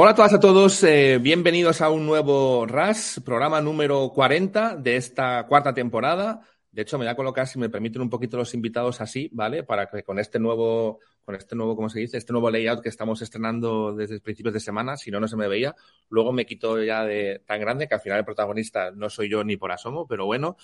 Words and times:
Hola 0.00 0.12
a 0.12 0.14
todas 0.14 0.32
a 0.32 0.38
todos, 0.38 0.84
eh, 0.84 1.18
bienvenidos 1.20 1.80
a 1.80 1.90
un 1.90 2.06
nuevo 2.06 2.66
RAS, 2.66 3.20
programa 3.24 3.60
número 3.60 4.12
40 4.14 4.76
de 4.76 4.94
esta 4.94 5.44
cuarta 5.48 5.74
temporada. 5.74 6.40
De 6.70 6.82
hecho, 6.82 6.98
me 6.98 7.04
voy 7.04 7.10
a 7.10 7.16
colocar, 7.16 7.48
si 7.48 7.58
me 7.58 7.68
permiten, 7.68 8.02
un 8.02 8.08
poquito 8.08 8.36
los 8.36 8.54
invitados 8.54 9.00
así, 9.00 9.28
¿vale? 9.32 9.64
Para 9.64 9.88
que 9.88 10.04
con 10.04 10.20
este 10.20 10.38
nuevo, 10.38 11.00
con 11.24 11.34
este 11.34 11.56
nuevo, 11.56 11.74
¿cómo 11.74 11.88
se 11.88 11.98
dice? 11.98 12.16
Este 12.16 12.32
nuevo 12.32 12.48
layout 12.48 12.80
que 12.80 12.88
estamos 12.88 13.20
estrenando 13.22 13.92
desde 13.92 14.20
principios 14.20 14.54
de 14.54 14.60
semana, 14.60 14.96
si 14.96 15.10
no, 15.10 15.18
no 15.18 15.26
se 15.26 15.36
me 15.36 15.48
veía. 15.48 15.74
Luego 16.10 16.30
me 16.32 16.46
quito 16.46 16.80
ya 16.80 17.04
de 17.04 17.42
tan 17.44 17.58
grande 17.58 17.88
que 17.88 17.96
al 17.96 18.00
final 18.00 18.20
el 18.20 18.24
protagonista 18.24 18.92
no 18.92 19.10
soy 19.10 19.28
yo 19.28 19.42
ni 19.42 19.56
por 19.56 19.72
asomo, 19.72 20.06
pero 20.06 20.26
bueno. 20.26 20.56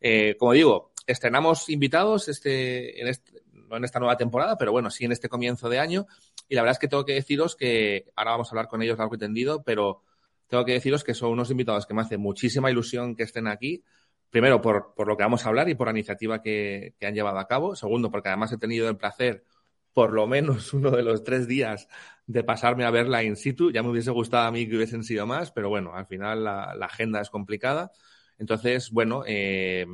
Eh, 0.00 0.36
como 0.38 0.52
digo, 0.52 0.92
estrenamos 1.08 1.68
invitados 1.70 2.28
este, 2.28 3.00
en 3.00 3.08
este, 3.08 3.32
no 3.68 3.76
en 3.76 3.84
esta 3.84 3.98
nueva 3.98 4.16
temporada, 4.16 4.56
pero 4.56 4.72
bueno, 4.72 4.90
sí 4.90 5.04
en 5.04 5.12
este 5.12 5.28
comienzo 5.28 5.68
de 5.68 5.78
año. 5.78 6.06
Y 6.48 6.54
la 6.54 6.62
verdad 6.62 6.72
es 6.72 6.78
que 6.78 6.88
tengo 6.88 7.04
que 7.04 7.14
deciros 7.14 7.56
que 7.56 8.06
ahora 8.16 8.32
vamos 8.32 8.48
a 8.48 8.50
hablar 8.52 8.68
con 8.68 8.82
ellos 8.82 8.98
largo 8.98 9.14
y 9.14 9.18
tendido, 9.18 9.62
pero 9.62 10.02
tengo 10.48 10.64
que 10.64 10.72
deciros 10.72 11.04
que 11.04 11.14
son 11.14 11.30
unos 11.30 11.50
invitados 11.50 11.86
que 11.86 11.94
me 11.94 12.02
hace 12.02 12.18
muchísima 12.18 12.70
ilusión 12.70 13.16
que 13.16 13.24
estén 13.24 13.46
aquí. 13.48 13.82
Primero, 14.30 14.60
por, 14.60 14.94
por 14.94 15.08
lo 15.08 15.16
que 15.16 15.22
vamos 15.22 15.44
a 15.44 15.48
hablar 15.48 15.68
y 15.68 15.74
por 15.74 15.86
la 15.86 15.92
iniciativa 15.92 16.42
que, 16.42 16.94
que 16.98 17.06
han 17.06 17.14
llevado 17.14 17.38
a 17.38 17.46
cabo. 17.46 17.76
Segundo, 17.76 18.10
porque 18.10 18.28
además 18.28 18.52
he 18.52 18.58
tenido 18.58 18.88
el 18.88 18.96
placer, 18.96 19.44
por 19.92 20.12
lo 20.12 20.26
menos 20.26 20.72
uno 20.74 20.90
de 20.90 21.02
los 21.02 21.24
tres 21.24 21.48
días, 21.48 21.88
de 22.26 22.44
pasarme 22.44 22.84
a 22.84 22.90
verla 22.90 23.22
in 23.22 23.36
situ. 23.36 23.70
Ya 23.70 23.82
me 23.82 23.90
hubiese 23.90 24.10
gustado 24.10 24.46
a 24.46 24.50
mí 24.50 24.68
que 24.68 24.76
hubiesen 24.76 25.04
sido 25.04 25.26
más, 25.26 25.52
pero 25.52 25.68
bueno, 25.68 25.94
al 25.94 26.06
final 26.06 26.44
la, 26.44 26.74
la 26.76 26.86
agenda 26.86 27.20
es 27.20 27.30
complicada. 27.30 27.90
Entonces, 28.38 28.90
bueno, 28.90 29.22
eh, 29.26 29.86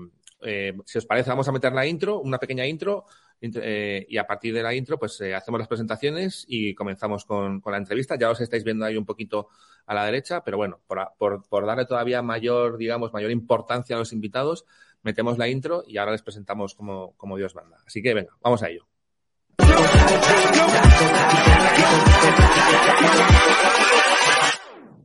eh, 0.42 0.74
si 0.84 0.98
os 0.98 1.06
parece, 1.06 1.30
vamos 1.30 1.48
a 1.48 1.52
meter 1.52 1.72
la 1.72 1.86
intro, 1.86 2.20
una 2.20 2.38
pequeña 2.38 2.66
intro, 2.66 3.06
eh, 3.42 4.06
y 4.08 4.16
a 4.18 4.26
partir 4.26 4.54
de 4.54 4.62
la 4.62 4.74
intro, 4.74 4.98
pues 4.98 5.20
eh, 5.20 5.34
hacemos 5.34 5.58
las 5.58 5.68
presentaciones 5.68 6.44
y 6.46 6.74
comenzamos 6.74 7.24
con, 7.24 7.60
con, 7.60 7.72
la 7.72 7.78
entrevista. 7.78 8.16
Ya 8.16 8.30
os 8.30 8.40
estáis 8.40 8.62
viendo 8.62 8.84
ahí 8.84 8.96
un 8.96 9.04
poquito 9.04 9.48
a 9.86 9.94
la 9.94 10.04
derecha, 10.04 10.44
pero 10.44 10.56
bueno, 10.56 10.80
por, 10.86 11.44
por, 11.48 11.66
darle 11.66 11.84
todavía 11.84 12.22
mayor, 12.22 12.78
digamos, 12.78 13.12
mayor 13.12 13.30
importancia 13.30 13.96
a 13.96 13.98
los 13.98 14.12
invitados, 14.12 14.64
metemos 15.02 15.38
la 15.38 15.48
intro 15.48 15.82
y 15.86 15.98
ahora 15.98 16.12
les 16.12 16.22
presentamos 16.22 16.74
como, 16.74 17.16
como 17.16 17.36
Dios 17.36 17.54
manda. 17.54 17.78
Así 17.86 18.02
que 18.02 18.14
venga, 18.14 18.36
vamos 18.40 18.62
a 18.62 18.68
ello. 18.68 18.86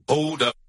Hold 0.09 0.43
up. 0.43 0.66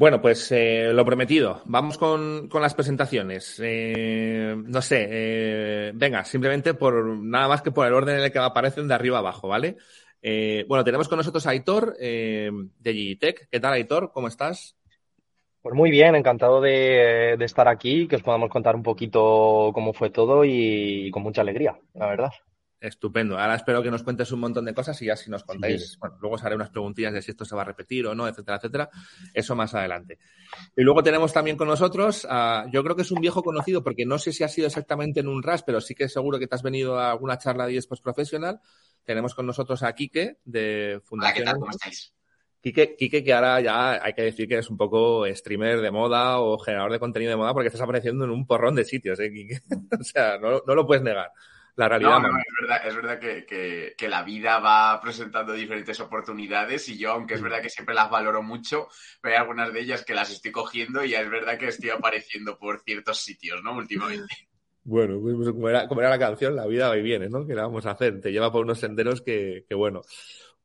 Bueno, 0.00 0.22
pues 0.22 0.50
eh, 0.50 0.92
lo 0.94 1.04
prometido. 1.04 1.60
Vamos 1.66 1.98
con, 1.98 2.48
con 2.48 2.62
las 2.62 2.72
presentaciones. 2.72 3.60
Eh, 3.62 4.56
no 4.56 4.80
sé, 4.80 5.06
eh, 5.10 5.92
venga, 5.94 6.24
simplemente 6.24 6.72
por 6.72 7.04
nada 7.04 7.48
más 7.48 7.60
que 7.60 7.70
por 7.70 7.86
el 7.86 7.92
orden 7.92 8.16
en 8.16 8.24
el 8.24 8.32
que 8.32 8.38
aparecen 8.38 8.88
de 8.88 8.94
arriba 8.94 9.18
abajo, 9.18 9.46
¿vale? 9.46 9.76
Eh, 10.22 10.64
bueno, 10.66 10.84
tenemos 10.84 11.06
con 11.06 11.18
nosotros 11.18 11.46
a 11.46 11.50
Aitor 11.50 11.98
de 11.98 12.62
Gigitech. 12.82 13.46
¿Qué 13.50 13.60
tal, 13.60 13.74
Aitor? 13.74 14.10
¿Cómo 14.10 14.28
estás? 14.28 14.74
Pues 15.60 15.74
muy 15.74 15.90
bien, 15.90 16.14
encantado 16.14 16.62
de, 16.62 17.36
de 17.38 17.44
estar 17.44 17.68
aquí, 17.68 18.08
que 18.08 18.16
os 18.16 18.22
podamos 18.22 18.48
contar 18.48 18.74
un 18.76 18.82
poquito 18.82 19.70
cómo 19.74 19.92
fue 19.92 20.08
todo 20.08 20.46
y 20.46 21.10
con 21.10 21.22
mucha 21.22 21.42
alegría, 21.42 21.78
la 21.92 22.06
verdad. 22.06 22.30
Estupendo. 22.80 23.38
Ahora 23.38 23.56
espero 23.56 23.82
que 23.82 23.90
nos 23.90 24.02
cuentes 24.02 24.32
un 24.32 24.40
montón 24.40 24.64
de 24.64 24.72
cosas 24.72 25.00
y 25.02 25.06
ya 25.06 25.14
si 25.14 25.30
nos 25.30 25.44
contáis, 25.44 25.90
sí. 25.90 25.96
bueno, 26.00 26.16
luego 26.18 26.36
os 26.36 26.44
haré 26.44 26.54
unas 26.54 26.70
preguntillas 26.70 27.12
de 27.12 27.20
si 27.20 27.30
esto 27.30 27.44
se 27.44 27.54
va 27.54 27.60
a 27.60 27.66
repetir 27.66 28.06
o 28.06 28.14
no, 28.14 28.26
etcétera, 28.26 28.56
etcétera. 28.56 28.90
Eso 29.34 29.54
más 29.54 29.74
adelante. 29.74 30.18
Y 30.74 30.82
luego 30.82 31.02
tenemos 31.02 31.30
también 31.30 31.58
con 31.58 31.68
nosotros, 31.68 32.24
uh, 32.24 32.70
yo 32.72 32.82
creo 32.82 32.96
que 32.96 33.02
es 33.02 33.10
un 33.10 33.20
viejo 33.20 33.42
conocido 33.42 33.84
porque 33.84 34.06
no 34.06 34.18
sé 34.18 34.32
si 34.32 34.44
ha 34.44 34.48
sido 34.48 34.66
exactamente 34.66 35.20
en 35.20 35.28
un 35.28 35.42
RAS, 35.42 35.62
pero 35.62 35.82
sí 35.82 35.94
que 35.94 36.08
seguro 36.08 36.38
que 36.38 36.46
te 36.46 36.54
has 36.54 36.62
venido 36.62 36.98
a 36.98 37.10
alguna 37.10 37.36
charla 37.36 37.66
de 37.66 37.76
eSports 37.76 38.00
Professional. 38.00 38.60
Tenemos 39.04 39.34
con 39.34 39.44
nosotros 39.44 39.82
a 39.82 39.92
Quique 39.92 40.38
de 40.44 41.02
Fundación. 41.04 41.42
Hola, 41.42 41.44
¿qué 41.44 41.50
tal? 41.50 41.60
¿Cómo 41.60 41.70
estáis? 41.70 42.14
Quique, 42.62 42.96
Quique, 42.96 43.22
que 43.22 43.32
ahora 43.34 43.60
ya 43.60 44.02
hay 44.02 44.14
que 44.14 44.22
decir 44.22 44.48
que 44.48 44.56
es 44.56 44.70
un 44.70 44.78
poco 44.78 45.26
streamer 45.34 45.82
de 45.82 45.90
moda 45.90 46.40
o 46.40 46.58
generador 46.58 46.92
de 46.92 46.98
contenido 46.98 47.30
de 47.30 47.36
moda 47.36 47.52
porque 47.52 47.68
estás 47.68 47.82
apareciendo 47.82 48.24
en 48.24 48.30
un 48.30 48.46
porrón 48.46 48.74
de 48.74 48.84
sitios, 48.84 49.20
¿eh, 49.20 49.30
Quique? 49.30 49.60
o 50.00 50.02
sea, 50.02 50.38
no, 50.38 50.62
no 50.66 50.74
lo 50.74 50.86
puedes 50.86 51.02
negar 51.02 51.30
la 51.80 51.88
realidad. 51.88 52.20
No, 52.20 52.28
no, 52.28 52.38
es 52.38 52.54
verdad, 52.60 52.86
es 52.86 52.94
verdad 52.94 53.18
que, 53.18 53.46
que, 53.46 53.94
que, 53.96 54.08
la 54.08 54.22
vida 54.22 54.58
va 54.58 55.00
presentando 55.00 55.52
diferentes 55.52 55.98
oportunidades 56.00 56.88
y 56.88 56.98
yo, 56.98 57.12
aunque 57.12 57.34
es 57.34 57.42
verdad 57.42 57.62
que 57.62 57.70
siempre 57.70 57.94
las 57.94 58.10
valoro 58.10 58.42
mucho, 58.42 58.88
pero 59.20 59.34
hay 59.34 59.40
algunas 59.40 59.72
de 59.72 59.80
ellas 59.80 60.04
que 60.04 60.14
las 60.14 60.30
estoy 60.30 60.52
cogiendo 60.52 61.02
y 61.04 61.10
ya 61.10 61.20
es 61.20 61.30
verdad 61.30 61.58
que 61.58 61.68
estoy 61.68 61.90
apareciendo 61.90 62.58
por 62.58 62.80
ciertos 62.80 63.20
sitios, 63.20 63.62
¿no? 63.62 63.74
Últimamente. 63.74 64.48
Bueno, 64.84 65.20
pues 65.20 65.48
como 65.50 65.68
era, 65.68 65.88
como 65.88 66.00
era 66.00 66.10
la 66.10 66.18
canción, 66.18 66.56
la 66.56 66.66
vida 66.66 66.88
va 66.88 66.96
y 66.96 67.02
viene, 67.02 67.28
¿no? 67.28 67.46
¿Qué 67.46 67.54
le 67.54 67.62
vamos 67.62 67.86
a 67.86 67.92
hacer? 67.92 68.20
Te 68.20 68.32
lleva 68.32 68.52
por 68.52 68.64
unos 68.64 68.78
senderos 68.78 69.22
que, 69.22 69.64
que 69.68 69.74
bueno. 69.74 70.02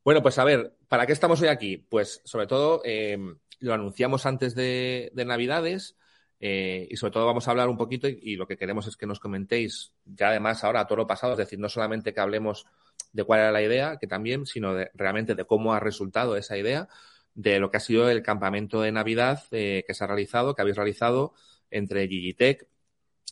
Bueno, 0.04 0.22
pues 0.22 0.38
a 0.38 0.44
ver, 0.44 0.76
¿para 0.88 1.06
qué 1.06 1.14
estamos 1.14 1.42
hoy 1.42 1.48
aquí? 1.48 1.78
Pues 1.78 2.22
sobre 2.26 2.48
todo 2.48 2.82
eh, 2.86 3.18
lo 3.60 3.74
anunciamos 3.74 4.26
antes 4.26 4.54
de, 4.56 5.12
de 5.14 5.26
Navidades. 5.26 5.98
Eh, 6.40 6.88
y 6.90 6.98
sobre 6.98 7.14
todo 7.14 7.26
vamos 7.26 7.48
a 7.48 7.52
hablar 7.52 7.70
un 7.70 7.78
poquito 7.78 8.08
y, 8.08 8.36
lo 8.36 8.46
que 8.46 8.58
queremos 8.58 8.88
es 8.88 8.98
que 8.98 9.06
nos 9.06 9.20
comentéis 9.20 9.94
ya 10.04 10.30
además 10.30 10.64
ahora 10.64 10.82
a 10.82 10.88
todo 10.88 10.98
lo 10.98 11.08
pasado, 11.08 11.34
es 11.34 11.38
decir, 11.38 11.60
no 11.60 11.70
solamente 11.70 12.14
que 12.14 12.20
hablemos 12.20 12.66
de 13.14 13.24
cuál 13.24 13.40
era 13.40 13.52
la 13.52 13.62
idea, 13.62 13.98
que 13.98 14.08
también, 14.08 14.46
sino 14.46 14.74
de, 14.74 14.92
realmente 14.94 15.36
de 15.36 15.46
cómo 15.46 15.74
ha 15.74 15.80
resultado 15.80 16.36
esa 16.36 16.58
idea, 16.58 16.90
de 17.34 17.60
lo 17.60 17.72
que 17.72 17.78
ha 17.78 17.82
sido 17.82 18.10
el 18.10 18.22
campamento 18.22 18.82
de 18.82 18.92
Navidad 18.92 19.44
eh, 19.52 19.84
que 19.88 19.94
se 19.94 20.04
ha 20.04 20.08
realizado, 20.08 20.56
que 20.56 20.62
habéis 20.62 20.78
realizado 20.78 21.34
entre 21.72 22.08
Gigitech 22.08 22.68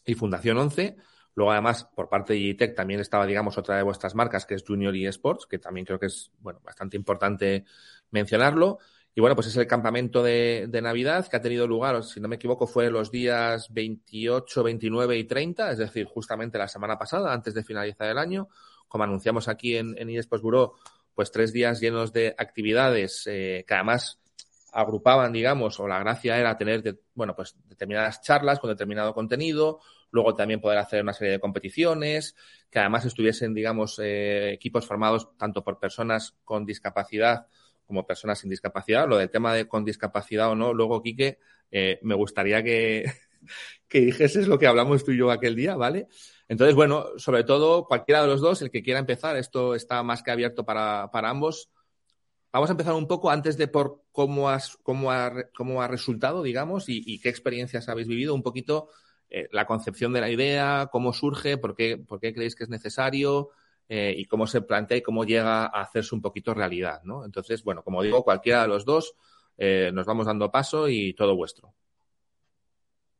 y 0.05 0.13
Fundación 0.15 0.57
11. 0.57 0.97
Luego, 1.35 1.51
además, 1.51 1.85
por 1.95 2.09
parte 2.09 2.33
de 2.33 2.39
Gigitech 2.39 2.75
también 2.75 2.99
estaba, 2.99 3.25
digamos, 3.25 3.57
otra 3.57 3.77
de 3.77 3.83
vuestras 3.83 4.15
marcas, 4.15 4.45
que 4.45 4.55
es 4.55 4.63
Junior 4.65 4.95
eSports, 4.95 5.45
que 5.45 5.59
también 5.59 5.85
creo 5.85 5.99
que 5.99 6.07
es, 6.07 6.31
bueno, 6.39 6.59
bastante 6.63 6.97
importante 6.97 7.65
mencionarlo. 8.11 8.79
Y 9.15 9.21
bueno, 9.21 9.35
pues 9.35 9.47
es 9.47 9.57
el 9.57 9.67
campamento 9.67 10.23
de, 10.23 10.67
Navidad 10.81 11.27
que 11.27 11.35
ha 11.35 11.41
tenido 11.41 11.67
lugar, 11.67 12.03
si 12.03 12.19
no 12.19 12.27
me 12.27 12.37
equivoco, 12.37 12.65
fue 12.65 12.89
los 12.89 13.11
días 13.11 13.71
28, 13.71 14.63
29 14.63 15.17
y 15.17 15.23
30, 15.25 15.71
es 15.71 15.77
decir, 15.77 16.05
justamente 16.05 16.57
la 16.57 16.67
semana 16.67 16.97
pasada, 16.97 17.31
antes 17.31 17.53
de 17.53 17.63
finalizar 17.63 18.09
el 18.09 18.17
año. 18.17 18.49
Como 18.87 19.03
anunciamos 19.03 19.47
aquí 19.47 19.77
en, 19.77 19.95
en 19.97 20.09
eSports 20.09 20.41
Bureau, 20.41 20.73
pues 21.13 21.31
tres 21.31 21.53
días 21.53 21.79
llenos 21.79 22.11
de 22.11 22.33
actividades 22.37 23.27
eh, 23.27 23.63
que 23.67 23.73
además 23.73 24.19
agrupaban, 24.71 25.31
digamos, 25.31 25.79
o 25.79 25.87
la 25.87 25.99
gracia 25.99 26.39
era 26.39 26.57
tener, 26.57 26.81
de, 26.81 26.99
bueno, 27.13 27.35
pues 27.35 27.55
determinadas 27.67 28.21
charlas 28.21 28.59
con 28.59 28.71
determinado 28.71 29.13
contenido, 29.13 29.79
luego 30.09 30.33
también 30.35 30.59
poder 30.59 30.79
hacer 30.79 31.03
una 31.03 31.13
serie 31.13 31.33
de 31.33 31.39
competiciones, 31.39 32.35
que 32.71 32.79
además 32.79 33.05
estuviesen, 33.05 33.53
digamos, 33.53 33.99
eh, 33.99 34.53
equipos 34.53 34.87
formados 34.87 35.37
tanto 35.37 35.63
por 35.63 35.79
personas 35.79 36.35
con 36.43 36.65
discapacidad 36.65 37.45
como 37.93 38.07
personas 38.07 38.39
sin 38.39 38.49
discapacidad. 38.49 39.07
Lo 39.07 39.17
del 39.17 39.29
tema 39.29 39.53
de 39.53 39.67
con 39.67 39.85
discapacidad 39.85 40.49
o 40.49 40.55
no, 40.55 40.73
luego, 40.73 41.03
Quique, 41.03 41.37
eh, 41.69 41.99
me 42.01 42.15
gustaría 42.15 42.63
que, 42.63 43.05
que 43.87 43.99
dijeses 43.99 44.47
lo 44.47 44.57
que 44.57 44.65
hablamos 44.65 45.05
tú 45.05 45.11
y 45.11 45.17
yo 45.17 45.29
aquel 45.29 45.55
día, 45.55 45.75
¿vale? 45.75 46.07
Entonces, 46.47 46.75
bueno, 46.75 47.05
sobre 47.17 47.43
todo, 47.43 47.85
cualquiera 47.85 48.23
de 48.23 48.27
los 48.27 48.41
dos, 48.41 48.63
el 48.63 48.71
que 48.71 48.81
quiera 48.81 48.99
empezar, 48.99 49.37
esto 49.37 49.75
está 49.75 50.01
más 50.01 50.23
que 50.23 50.31
abierto 50.31 50.65
para, 50.65 51.11
para 51.11 51.29
ambos. 51.29 51.69
Vamos 52.51 52.69
a 52.69 52.73
empezar 52.73 52.95
un 52.95 53.07
poco 53.07 53.29
antes 53.29 53.57
de 53.57 53.67
por 53.67 54.01
cómo, 54.11 54.49
has, 54.49 54.75
cómo, 54.81 55.11
ha, 55.11 55.31
cómo 55.55 55.83
ha 55.83 55.87
resultado, 55.87 56.41
digamos, 56.41 56.89
y, 56.89 57.03
y 57.05 57.19
qué 57.19 57.29
experiencias 57.29 57.89
habéis 57.89 58.07
vivido, 58.07 58.33
un 58.33 58.41
poquito 58.41 58.89
eh, 59.29 59.47
la 59.51 59.67
concepción 59.67 60.13
de 60.13 60.21
la 60.21 60.31
idea, 60.31 60.89
cómo 60.91 61.13
surge, 61.13 61.57
por 61.57 61.75
qué, 61.75 61.97
por 61.97 62.19
qué 62.19 62.33
creéis 62.33 62.55
que 62.55 62.63
es 62.63 62.69
necesario, 62.69 63.49
eh, 63.89 64.13
y 64.17 64.25
cómo 64.25 64.47
se 64.47 64.61
plantea 64.61 64.97
y 64.97 65.01
cómo 65.01 65.23
llega 65.23 65.65
a 65.65 65.81
hacerse 65.81 66.15
un 66.15 66.21
poquito 66.21 66.53
realidad, 66.53 67.01
¿no? 67.03 67.25
Entonces, 67.25 67.63
bueno, 67.63 67.83
como 67.83 68.01
digo, 68.01 68.23
cualquiera 68.23 68.63
de 68.63 68.67
los 68.67 68.85
dos 68.85 69.15
eh, 69.57 69.91
nos 69.93 70.05
vamos 70.05 70.25
dando 70.25 70.51
paso 70.51 70.87
y 70.87 71.13
todo 71.13 71.35
vuestro. 71.35 71.73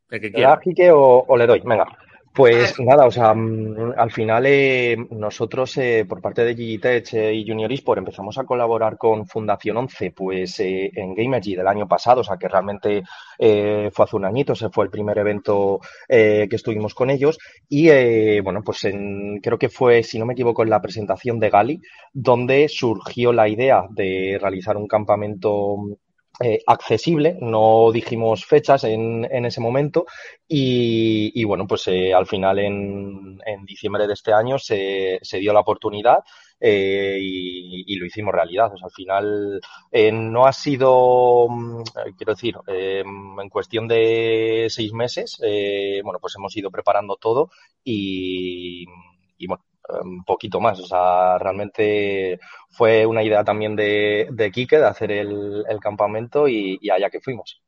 El 0.10 0.22
que 0.22 0.32
quiera. 0.32 0.60
¿Le 0.64 0.92
o, 0.92 1.26
o, 1.28 1.38
le 1.38 1.48
doy? 1.48 1.62
Venga. 1.66 1.86
Pues 2.34 2.80
nada, 2.80 3.06
o 3.06 3.12
sea, 3.12 3.32
mm, 3.36 3.94
al 3.96 4.12
final 4.12 4.46
eh, 4.48 4.98
nosotros 5.12 5.78
eh, 5.78 6.04
por 6.10 6.20
parte 6.20 6.44
de 6.44 6.56
Gigitech 6.56 7.14
eh, 7.14 7.32
y 7.32 7.48
Junior 7.48 7.72
Esport 7.72 8.00
empezamos 8.00 8.40
a 8.40 8.44
colaborar 8.44 8.98
con 8.98 9.28
Fundación 9.28 9.78
11 9.78 10.12
pues 10.12 10.60
en 10.60 11.14
Gamergy 11.14 11.56
del 11.56 11.68
año 11.68 11.88
pasado, 11.88 12.22
o 12.22 12.24
sea 12.24 12.38
que 12.38 12.48
realmente 12.48 13.04
fue 13.38 14.06
hace 14.06 14.16
un 14.16 14.26
añito, 14.26 14.54
ese 14.54 14.70
fue 14.70 14.86
el 14.86 14.92
primer 14.92 15.18
evento 15.20 15.80
que 16.08 16.48
estuvimos 16.52 16.96
con 16.96 17.10
ellos. 17.10 17.38
Y 17.70 18.40
bueno, 18.42 18.62
pues 18.64 18.84
en, 18.86 19.40
creo 19.42 19.58
que 19.60 19.70
fue, 19.70 20.02
si 20.04 20.18
no 20.18 20.26
me 20.26 20.34
equivoco, 20.34 20.64
en 20.64 20.70
la 20.70 20.82
presentación 20.82 21.40
de 21.40 21.50
Gali, 21.50 21.82
donde 22.14 22.68
surgió 22.70 23.34
la 23.34 23.48
idea 23.48 23.86
de 23.90 24.40
realizar 24.42 24.78
un 24.78 24.88
campamento 24.88 25.78
eh, 26.40 26.64
accesible, 26.66 27.38
no 27.42 27.92
dijimos 27.92 28.44
fechas 28.44 28.86
en, 28.86 29.24
en 29.30 29.46
ese 29.46 29.62
momento 29.62 30.08
y, 30.48 31.44
bueno, 31.44 31.68
pues 31.68 31.88
eh, 31.90 32.12
al 32.12 32.26
final 32.26 32.58
en, 32.58 33.40
en, 33.46 33.66
diciembre 33.66 34.08
de 34.08 34.14
este 34.14 34.34
año 34.34 34.58
se, 34.58 35.20
se 35.22 35.38
dio 35.38 35.54
la 35.54 35.60
oportunidad 35.60 36.24
eh, 36.60 37.20
y, 37.22 37.96
lo 37.98 38.08
hicimos 38.08 38.34
realidad. 38.34 38.72
Al 38.84 38.92
final 38.92 39.62
no 40.12 40.46
ha 40.48 40.54
sido, 40.54 41.48
mm, 41.50 41.84
quiero 42.18 42.34
decir, 42.34 42.56
en 42.68 43.50
cuestión 43.50 43.88
de 43.88 44.68
seis 44.70 44.92
meses, 44.92 45.38
bueno, 46.04 46.18
pues 46.20 46.34
hemos 46.36 46.58
ido 46.58 46.72
preparando 46.72 47.16
todo 47.18 47.52
y, 47.84 48.86
y 49.38 49.46
bueno, 49.46 49.64
un 49.90 50.24
poquito 50.24 50.60
más. 50.60 50.80
O 50.80 50.88
sea, 50.88 51.38
realmente 51.38 52.40
fue 52.70 53.06
una 53.06 53.24
idea 53.24 53.44
también 53.44 53.76
de, 53.76 54.28
de 54.32 54.52
Quique 54.52 54.78
de 54.78 54.88
hacer 54.88 55.12
el, 55.12 55.66
campamento 55.82 56.48
y, 56.48 56.80
allá 56.90 57.10
que 57.10 57.20
fuimos. 57.20 57.62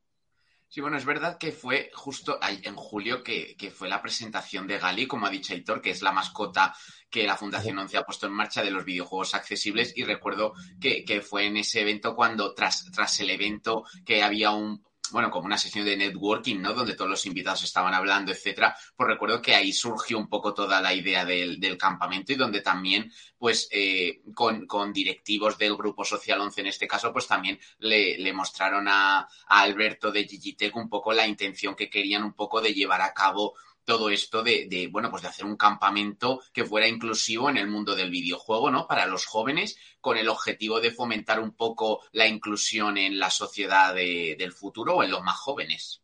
Sí, 0.68 0.82
bueno, 0.82 0.98
es 0.98 1.06
verdad 1.06 1.38
que 1.38 1.52
fue 1.52 1.90
justo 1.94 2.40
en 2.42 2.76
julio 2.76 3.24
que, 3.24 3.56
fue 3.74 3.88
la 3.88 4.02
presentación 4.02 4.68
de 4.68 4.78
Gali, 4.78 5.08
como 5.08 5.26
ha 5.26 5.30
dicho 5.30 5.54
Aitor, 5.54 5.82
que 5.82 5.92
es 5.92 6.02
la 6.02 6.12
mascota 6.12 6.74
que 7.10 7.26
la 7.26 7.38
Fundación 7.38 7.78
11 7.78 7.98
ha 7.98 8.04
puesto 8.04 8.26
en 8.28 8.34
marcha 8.34 8.62
de 8.62 8.72
los 8.72 8.84
videojuegos 8.84 9.36
accesibles. 9.36 9.94
Y 9.96 10.04
recuerdo 10.04 10.54
que, 10.80 11.06
que 11.06 11.22
fue 11.22 11.48
en 11.48 11.58
ese 11.58 11.82
evento 11.82 12.16
cuando, 12.16 12.54
tras, 12.54 12.92
tras 12.92 13.20
el 13.20 13.30
evento, 13.30 13.84
que 14.06 14.24
había 14.24 14.52
un, 14.52 14.85
bueno, 15.12 15.30
como 15.32 15.46
una 15.46 15.58
sesión 15.58 15.86
de 15.86 15.98
networking, 15.98 16.62
¿no? 16.62 16.74
Donde 16.74 16.96
todos 16.96 17.10
los 17.10 17.26
invitados 17.26 17.64
estaban 17.64 17.94
hablando, 17.94 18.32
etcétera. 18.32 18.76
Pues 18.96 19.08
recuerdo 19.08 19.42
que 19.42 19.56
ahí 19.56 19.72
surgió 19.74 20.18
un 20.18 20.28
poco 20.28 20.54
toda 20.54 20.82
la 20.82 20.94
idea 20.94 21.26
del, 21.26 21.78
campamento 21.78 22.32
y 22.32 22.36
donde 22.36 22.62
también, 22.62 23.12
pues, 23.38 23.68
eh, 23.72 24.22
con, 24.34 24.94
directivos 24.94 25.58
del 25.58 25.76
Grupo 25.76 26.06
Social 26.06 26.40
11 26.40 26.62
en 26.62 26.68
este 26.68 26.88
caso, 26.88 27.12
pues 27.12 27.28
también 27.28 27.60
le, 27.80 28.34
mostraron 28.34 28.88
a, 28.88 29.20
a, 29.20 29.28
Alberto 29.48 30.12
de 30.12 30.26
Gigitech 30.26 30.76
un 30.76 30.90
poco 30.90 31.14
la 31.14 31.28
intención 31.28 31.76
que 31.76 31.90
querían 31.90 32.24
un 32.24 32.34
poco 32.34 32.62
de 32.62 32.74
llevar 32.74 33.02
a 33.02 33.14
cabo 33.14 33.56
todo 33.86 34.10
esto 34.10 34.44
de, 34.44 34.90
bueno, 34.92 35.10
pues 35.10 35.22
de 35.22 35.30
hacer 35.30 35.46
un 35.46 35.56
campamento 35.56 36.42
que 36.52 36.66
fuera 36.66 36.88
inclusivo 36.88 37.50
en 37.50 37.58
el 37.58 37.68
mundo 37.68 37.96
del 37.96 38.10
videojuego, 38.10 38.72
¿no? 38.72 38.88
Para 38.88 39.06
los 39.06 39.26
jóvenes, 39.26 39.78
con 40.02 40.18
el 40.18 40.28
objetivo 40.28 40.82
de 40.82 40.92
fomentar 40.92 41.40
un 41.40 41.52
poco 41.52 42.02
la 42.12 42.28
inclusión 42.28 42.98
en 42.98 43.20
la 43.20 43.30
sociedad 43.30 43.94
del 43.94 44.52
futuro 44.52 44.96
o 44.96 45.04
en 45.04 45.12
los 45.12 45.24
más 45.24 45.38
jóvenes. 45.38 46.02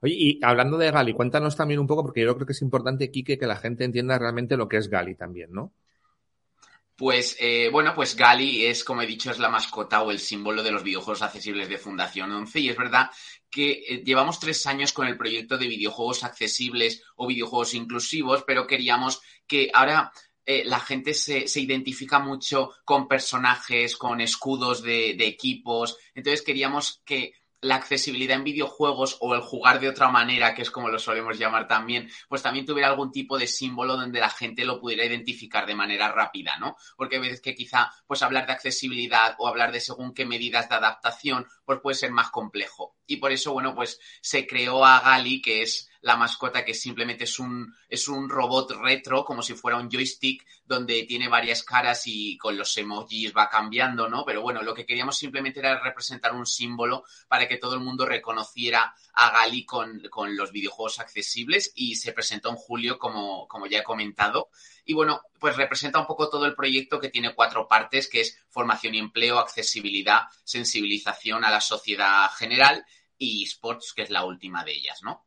Oye, 0.00 0.14
y 0.16 0.40
hablando 0.42 0.78
de 0.78 0.90
Gali, 0.90 1.12
cuéntanos 1.12 1.56
también 1.56 1.80
un 1.80 1.86
poco, 1.86 2.02
porque 2.02 2.22
yo 2.22 2.34
creo 2.34 2.46
que 2.46 2.52
es 2.54 2.62
importante, 2.62 3.10
Quique, 3.10 3.38
que 3.38 3.46
la 3.46 3.56
gente 3.56 3.84
entienda 3.84 4.18
realmente 4.18 4.56
lo 4.56 4.68
que 4.68 4.78
es 4.78 4.88
Gali 4.88 5.14
también, 5.14 5.52
¿no? 5.52 5.72
Pues 6.96 7.36
eh, 7.40 7.68
bueno, 7.70 7.94
pues 7.94 8.14
Gali 8.14 8.66
es, 8.66 8.84
como 8.84 9.02
he 9.02 9.06
dicho, 9.06 9.30
es 9.30 9.38
la 9.38 9.48
mascota 9.48 10.02
o 10.02 10.10
el 10.10 10.18
símbolo 10.18 10.62
de 10.62 10.70
los 10.70 10.84
videojuegos 10.84 11.22
accesibles 11.22 11.68
de 11.68 11.78
Fundación 11.78 12.30
11 12.30 12.60
y 12.60 12.68
es 12.68 12.76
verdad 12.76 13.10
que 13.52 13.84
eh, 13.86 14.02
llevamos 14.04 14.40
tres 14.40 14.66
años 14.66 14.92
con 14.92 15.06
el 15.06 15.16
proyecto 15.16 15.58
de 15.58 15.68
videojuegos 15.68 16.24
accesibles 16.24 17.04
o 17.16 17.28
videojuegos 17.28 17.74
inclusivos, 17.74 18.42
pero 18.44 18.66
queríamos 18.66 19.20
que 19.46 19.70
ahora 19.72 20.10
eh, 20.44 20.64
la 20.64 20.80
gente 20.80 21.14
se, 21.14 21.44
identifica 21.60 22.18
mucho 22.18 22.70
con 22.84 23.06
personajes, 23.06 23.96
con 23.96 24.20
escudos 24.20 24.82
de 24.82 25.10
equipos, 25.20 25.98
entonces 26.14 26.42
queríamos 26.42 27.02
que 27.04 27.34
la 27.62 27.76
accesibilidad 27.76 28.36
en 28.36 28.44
videojuegos 28.44 29.16
o 29.20 29.34
el 29.34 29.40
jugar 29.40 29.80
de 29.80 29.88
otra 29.88 30.08
manera, 30.10 30.54
que 30.54 30.62
es 30.62 30.70
como 30.70 30.88
lo 30.88 30.98
solemos 30.98 31.38
llamar 31.38 31.68
también, 31.68 32.10
pues 32.28 32.42
también 32.42 32.66
tuviera 32.66 32.88
algún 32.88 33.12
tipo 33.12 33.38
de 33.38 33.46
símbolo 33.46 33.96
donde 33.96 34.20
la 34.20 34.30
gente 34.30 34.64
lo 34.64 34.80
pudiera 34.80 35.04
identificar 35.04 35.64
de 35.64 35.76
manera 35.76 36.10
rápida, 36.10 36.58
¿no? 36.58 36.76
Porque 36.96 37.16
a 37.16 37.20
veces 37.20 37.40
que 37.40 37.54
quizá 37.54 37.92
pues 38.06 38.22
hablar 38.22 38.46
de 38.46 38.52
accesibilidad 38.52 39.36
o 39.38 39.46
hablar 39.46 39.70
de 39.70 39.80
según 39.80 40.12
qué 40.12 40.26
medidas 40.26 40.68
de 40.68 40.74
adaptación, 40.74 41.46
pues 41.64 41.78
puede 41.80 41.94
ser 41.94 42.10
más 42.10 42.30
complejo. 42.30 42.96
Y 43.06 43.18
por 43.18 43.30
eso, 43.30 43.52
bueno, 43.52 43.74
pues 43.74 44.00
se 44.20 44.46
creó 44.46 44.84
a 44.84 45.00
Gali, 45.00 45.40
que 45.40 45.62
es 45.62 45.88
la 46.02 46.16
mascota 46.16 46.64
que 46.64 46.74
simplemente 46.74 47.24
es 47.24 47.38
un, 47.38 47.74
es 47.88 48.08
un 48.08 48.28
robot 48.28 48.72
retro, 48.72 49.24
como 49.24 49.42
si 49.42 49.54
fuera 49.54 49.78
un 49.78 49.88
joystick, 49.88 50.44
donde 50.64 51.04
tiene 51.04 51.28
varias 51.28 51.62
caras 51.62 52.02
y 52.06 52.36
con 52.36 52.56
los 52.56 52.76
emojis 52.76 53.32
va 53.36 53.48
cambiando, 53.48 54.08
¿no? 54.08 54.24
Pero 54.24 54.42
bueno, 54.42 54.62
lo 54.62 54.74
que 54.74 54.84
queríamos 54.84 55.16
simplemente 55.16 55.60
era 55.60 55.78
representar 55.80 56.34
un 56.34 56.44
símbolo 56.44 57.04
para 57.28 57.46
que 57.46 57.56
todo 57.56 57.74
el 57.74 57.80
mundo 57.80 58.04
reconociera 58.04 58.94
a 59.14 59.30
Gali 59.30 59.64
con, 59.64 60.02
con 60.10 60.36
los 60.36 60.50
videojuegos 60.50 60.98
accesibles 60.98 61.72
y 61.76 61.94
se 61.94 62.12
presentó 62.12 62.50
en 62.50 62.56
julio, 62.56 62.98
como, 62.98 63.46
como 63.46 63.66
ya 63.66 63.78
he 63.78 63.84
comentado. 63.84 64.50
Y 64.84 64.94
bueno, 64.94 65.22
pues 65.38 65.56
representa 65.56 66.00
un 66.00 66.06
poco 66.06 66.28
todo 66.28 66.46
el 66.46 66.54
proyecto 66.54 66.98
que 66.98 67.10
tiene 67.10 67.34
cuatro 67.34 67.68
partes, 67.68 68.08
que 68.08 68.22
es 68.22 68.38
formación 68.48 68.96
y 68.96 68.98
empleo, 68.98 69.38
accesibilidad, 69.38 70.22
sensibilización 70.42 71.44
a 71.44 71.50
la 71.50 71.60
sociedad 71.60 72.28
general 72.32 72.84
y 73.16 73.44
esports, 73.44 73.92
que 73.92 74.02
es 74.02 74.10
la 74.10 74.24
última 74.24 74.64
de 74.64 74.72
ellas, 74.72 75.00
¿no? 75.02 75.24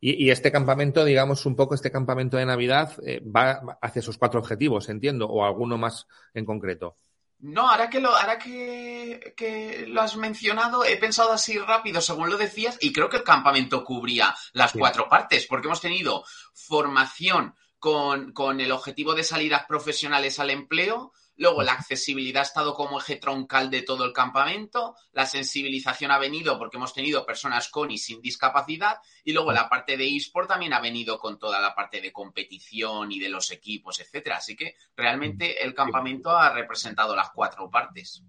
Y, 0.00 0.30
este 0.30 0.52
campamento, 0.52 1.04
digamos, 1.04 1.46
un 1.46 1.56
poco 1.56 1.74
este 1.74 1.90
campamento 1.90 2.36
de 2.36 2.46
Navidad 2.46 2.92
eh, 3.04 3.20
va 3.20 3.78
hacia 3.80 4.00
esos 4.00 4.18
cuatro 4.18 4.40
objetivos, 4.40 4.88
entiendo, 4.88 5.26
o 5.26 5.44
alguno 5.44 5.78
más 5.78 6.06
en 6.34 6.44
concreto. 6.44 6.96
No, 7.40 7.70
ahora 7.70 7.88
que 7.88 8.00
lo, 8.00 8.14
ahora 8.16 8.38
que, 8.38 9.84
lo 9.88 10.00
has 10.00 10.16
mencionado, 10.16 10.84
he 10.84 10.96
pensado 10.96 11.32
así 11.32 11.56
rápido, 11.58 12.00
según 12.00 12.30
lo 12.30 12.36
decías, 12.36 12.76
y 12.80 12.92
creo 12.92 13.08
que 13.08 13.18
el 13.18 13.22
campamento 13.22 13.84
cubría 13.84 14.34
las 14.52 14.72
cuatro 14.72 15.08
partes, 15.08 15.46
porque 15.46 15.68
hemos 15.68 15.80
tenido 15.80 16.24
formación 16.52 17.54
con, 17.78 18.32
con 18.32 18.60
el 18.60 18.72
objetivo 18.72 19.14
de 19.14 19.22
salidas 19.22 19.66
profesionales 19.66 20.40
al 20.40 20.50
empleo, 20.50 21.12
Luego, 21.38 21.62
la 21.62 21.74
accesibilidad 21.74 22.40
ha 22.40 22.46
estado 22.46 22.74
como 22.74 22.98
eje 22.98 23.14
troncal 23.14 23.70
de 23.70 23.82
todo 23.82 24.04
el 24.04 24.12
campamento. 24.12 24.96
La 25.12 25.24
sensibilización 25.24 26.10
ha 26.10 26.18
venido 26.18 26.58
porque 26.58 26.78
hemos 26.78 26.92
tenido 26.92 27.24
personas 27.24 27.68
con 27.68 27.92
y 27.92 27.98
sin 27.98 28.20
discapacidad. 28.20 28.96
Y 29.22 29.32
luego 29.32 29.52
la 29.52 29.68
parte 29.68 29.96
de 29.96 30.16
eSport 30.16 30.48
también 30.48 30.72
ha 30.72 30.80
venido 30.80 31.16
con 31.20 31.38
toda 31.38 31.60
la 31.60 31.76
parte 31.76 32.00
de 32.00 32.12
competición 32.12 33.12
y 33.12 33.20
de 33.20 33.28
los 33.28 33.52
equipos, 33.52 34.00
etcétera. 34.00 34.38
Así 34.38 34.56
que 34.56 34.74
realmente 34.96 35.64
el 35.64 35.74
campamento 35.74 36.30
ha 36.30 36.52
representado 36.52 37.14
las 37.14 37.30
cuatro 37.30 37.70
partes. 37.70 38.24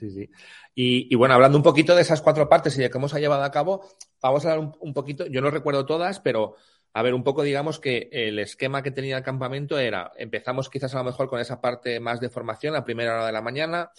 Sí, 0.00 0.10
sí. 0.10 0.28
Y, 0.74 1.14
bueno, 1.14 1.34
hablando 1.34 1.56
un 1.56 1.62
poquito 1.62 1.94
de 1.94 2.02
esas 2.02 2.20
cuatro 2.20 2.48
partes 2.48 2.76
y 2.76 2.80
de 2.80 2.90
cómo 2.90 3.08
se 3.08 3.16
ha 3.16 3.20
llevado 3.20 3.44
a 3.44 3.50
cabo, 3.52 3.86
vamos 4.20 4.44
a 4.44 4.54
hablar 4.54 4.72
un 4.80 4.92
poquito, 4.92 5.26
yo 5.26 5.40
no 5.40 5.50
recuerdo 5.50 5.86
todas, 5.86 6.18
pero 6.18 6.56
a 6.94 7.02
ver, 7.02 7.14
un 7.14 7.24
poco 7.24 7.42
digamos 7.42 7.80
que 7.80 8.08
el 8.12 8.38
esquema 8.38 8.82
que 8.82 8.90
tenía 8.90 9.16
el 9.16 9.22
campamento 9.22 9.78
era, 9.78 10.12
empezamos 10.16 10.68
quizás 10.68 10.94
a 10.94 10.98
lo 10.98 11.04
mejor 11.04 11.28
con 11.28 11.40
esa 11.40 11.60
parte 11.60 12.00
más 12.00 12.20
de 12.20 12.28
formación 12.28 12.76
a 12.76 12.84
primera 12.84 13.14
hora 13.14 13.26
de 13.26 13.32
la 13.32 13.42
mañana 13.42 13.90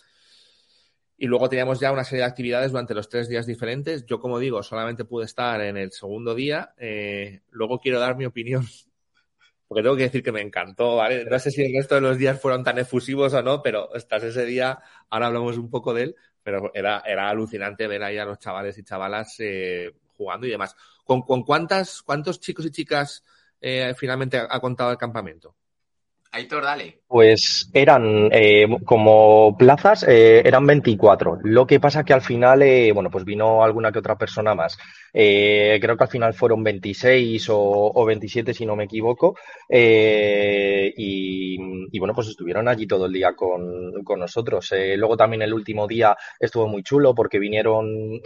y 1.18 1.28
luego 1.28 1.50
teníamos 1.50 1.80
ya 1.80 1.92
una 1.92 2.04
serie 2.04 2.24
de 2.24 2.30
actividades 2.30 2.72
durante 2.72 2.94
los 2.94 3.08
tres 3.08 3.30
días 3.30 3.46
diferentes. 3.46 4.06
Yo, 4.06 4.20
como 4.20 4.40
digo, 4.40 4.62
solamente 4.64 5.06
pude 5.06 5.26
estar 5.26 5.62
en 5.62 5.78
el 5.78 5.92
segundo 5.92 6.36
día. 6.36 6.74
Eh, 6.78 7.42
luego 7.52 7.80
quiero 7.80 8.00
dar 8.00 8.18
mi 8.18 8.26
opinión 8.26 8.66
porque 9.68 9.84
tengo 9.84 9.96
que 9.96 10.04
decir 10.04 10.24
que 10.24 10.32
me 10.32 10.42
encantó, 10.42 10.98
¿vale? 10.98 11.26
No 11.26 11.40
sé 11.40 11.52
si 11.52 11.64
el 11.64 11.74
resto 11.74 11.96
de 11.96 12.02
los 12.02 12.18
días 12.18 12.42
fueron 12.42 12.64
tan 12.64 12.78
efusivos 12.78 13.34
o 13.34 13.42
no, 13.42 13.62
pero 13.62 13.94
estás 13.96 14.24
ese 14.24 14.46
día, 14.46 14.80
ahora 15.10 15.28
hablamos 15.28 15.58
un 15.58 15.70
poco 15.70 15.94
de 15.94 16.04
él, 16.04 16.16
pero 16.44 16.72
era, 16.74 17.02
era 17.06 17.30
alucinante 17.30 17.88
ver 17.88 18.04
ahí 18.04 18.18
a 18.18 18.26
los 18.26 18.40
chavales 18.40 18.78
y 18.78 18.84
chavalas 18.84 19.36
eh, 19.40 19.94
jugando 20.18 20.46
y 20.46 20.52
demás. 20.52 20.76
¿Con, 21.03 21.22
cuántas, 21.43 22.01
cuántos 22.01 22.39
chicos 22.39 22.65
y 22.65 22.72
chicas 22.72 23.24
eh, 23.60 23.93
finalmente 23.98 24.38
ha, 24.38 24.60
contado 24.60 24.91
el 24.91 24.98
campamento? 24.98 25.55
Aitor, 26.31 26.63
dale. 26.63 27.02
Pues 27.13 27.70
eran 27.74 28.29
eh, 28.32 28.65
como 28.86 29.55
plazas, 29.55 30.03
eh, 30.08 30.41
eran 30.43 30.65
24. 30.65 31.38
Lo 31.43 31.67
que 31.67 31.79
pasa 31.79 32.03
que 32.03 32.12
al 32.13 32.24
final, 32.24 32.63
eh, 32.63 32.91
bueno, 32.91 33.12
pues 33.12 33.24
vino 33.24 33.63
alguna 33.63 33.91
que 33.91 34.00
otra 34.00 34.17
persona 34.17 34.55
más. 34.55 34.79
Eh, 35.13 35.77
creo 35.79 35.96
que 35.96 36.05
al 36.05 36.10
final 36.10 36.34
fueron 36.34 36.63
26 36.63 37.50
o, 37.50 37.91
o 37.93 38.05
27, 38.05 38.51
si 38.55 38.65
no 38.65 38.75
me 38.75 38.86
equivoco. 38.86 39.36
Y, 40.98 42.00
bueno, 42.00 42.15
pues 42.15 42.29
estuvieron 42.29 42.67
allí 42.67 42.88
todo 42.88 43.05
el 43.05 43.13
día 43.13 43.36
con, 43.36 44.03
con 44.03 44.20
nosotros. 44.20 44.74
Luego 44.98 45.15
también 45.15 45.43
el 45.43 45.53
último 45.53 45.88
día 45.88 46.17
estuvo 46.39 46.67
muy 46.67 46.82
chulo 46.82 47.13
porque 47.13 47.38
vinieron 47.38 48.22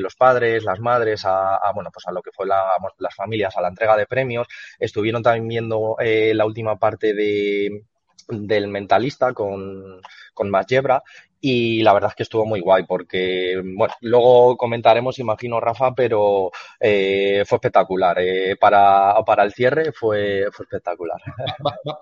los 0.00 0.16
padres, 0.16 0.64
las 0.64 0.80
madres, 0.80 1.22
a, 1.24 1.60
bueno, 1.76 1.90
pues 1.92 2.08
a 2.08 2.12
lo 2.12 2.20
que 2.20 2.32
fue 2.32 2.46
la, 2.46 2.64
las 2.98 3.14
familias, 3.14 3.56
a 3.56 3.60
la 3.60 3.68
entrega 3.68 3.96
de 3.96 4.06
premios. 4.06 4.48
Estuvieron 4.80 5.22
también 5.22 5.46
viendo 5.46 5.96
la 6.00 6.44
última 6.44 6.76
parte 6.76 7.14
de 7.14 7.84
del 8.28 8.68
mentalista 8.68 9.32
con, 9.32 10.00
con 10.34 10.52
Yebra 10.66 11.02
y 11.44 11.82
la 11.82 11.92
verdad 11.92 12.10
es 12.10 12.14
que 12.14 12.22
estuvo 12.22 12.46
muy 12.46 12.60
guay 12.60 12.84
porque, 12.86 13.60
bueno, 13.64 13.92
luego 14.00 14.56
comentaremos, 14.56 15.18
imagino, 15.18 15.58
Rafa, 15.58 15.92
pero 15.92 16.52
eh, 16.78 17.42
fue 17.44 17.56
espectacular. 17.56 18.16
Eh, 18.20 18.54
para, 18.54 19.16
para 19.26 19.42
el 19.42 19.52
cierre 19.52 19.90
fue, 19.90 20.46
fue 20.52 20.66
espectacular. 20.66 21.20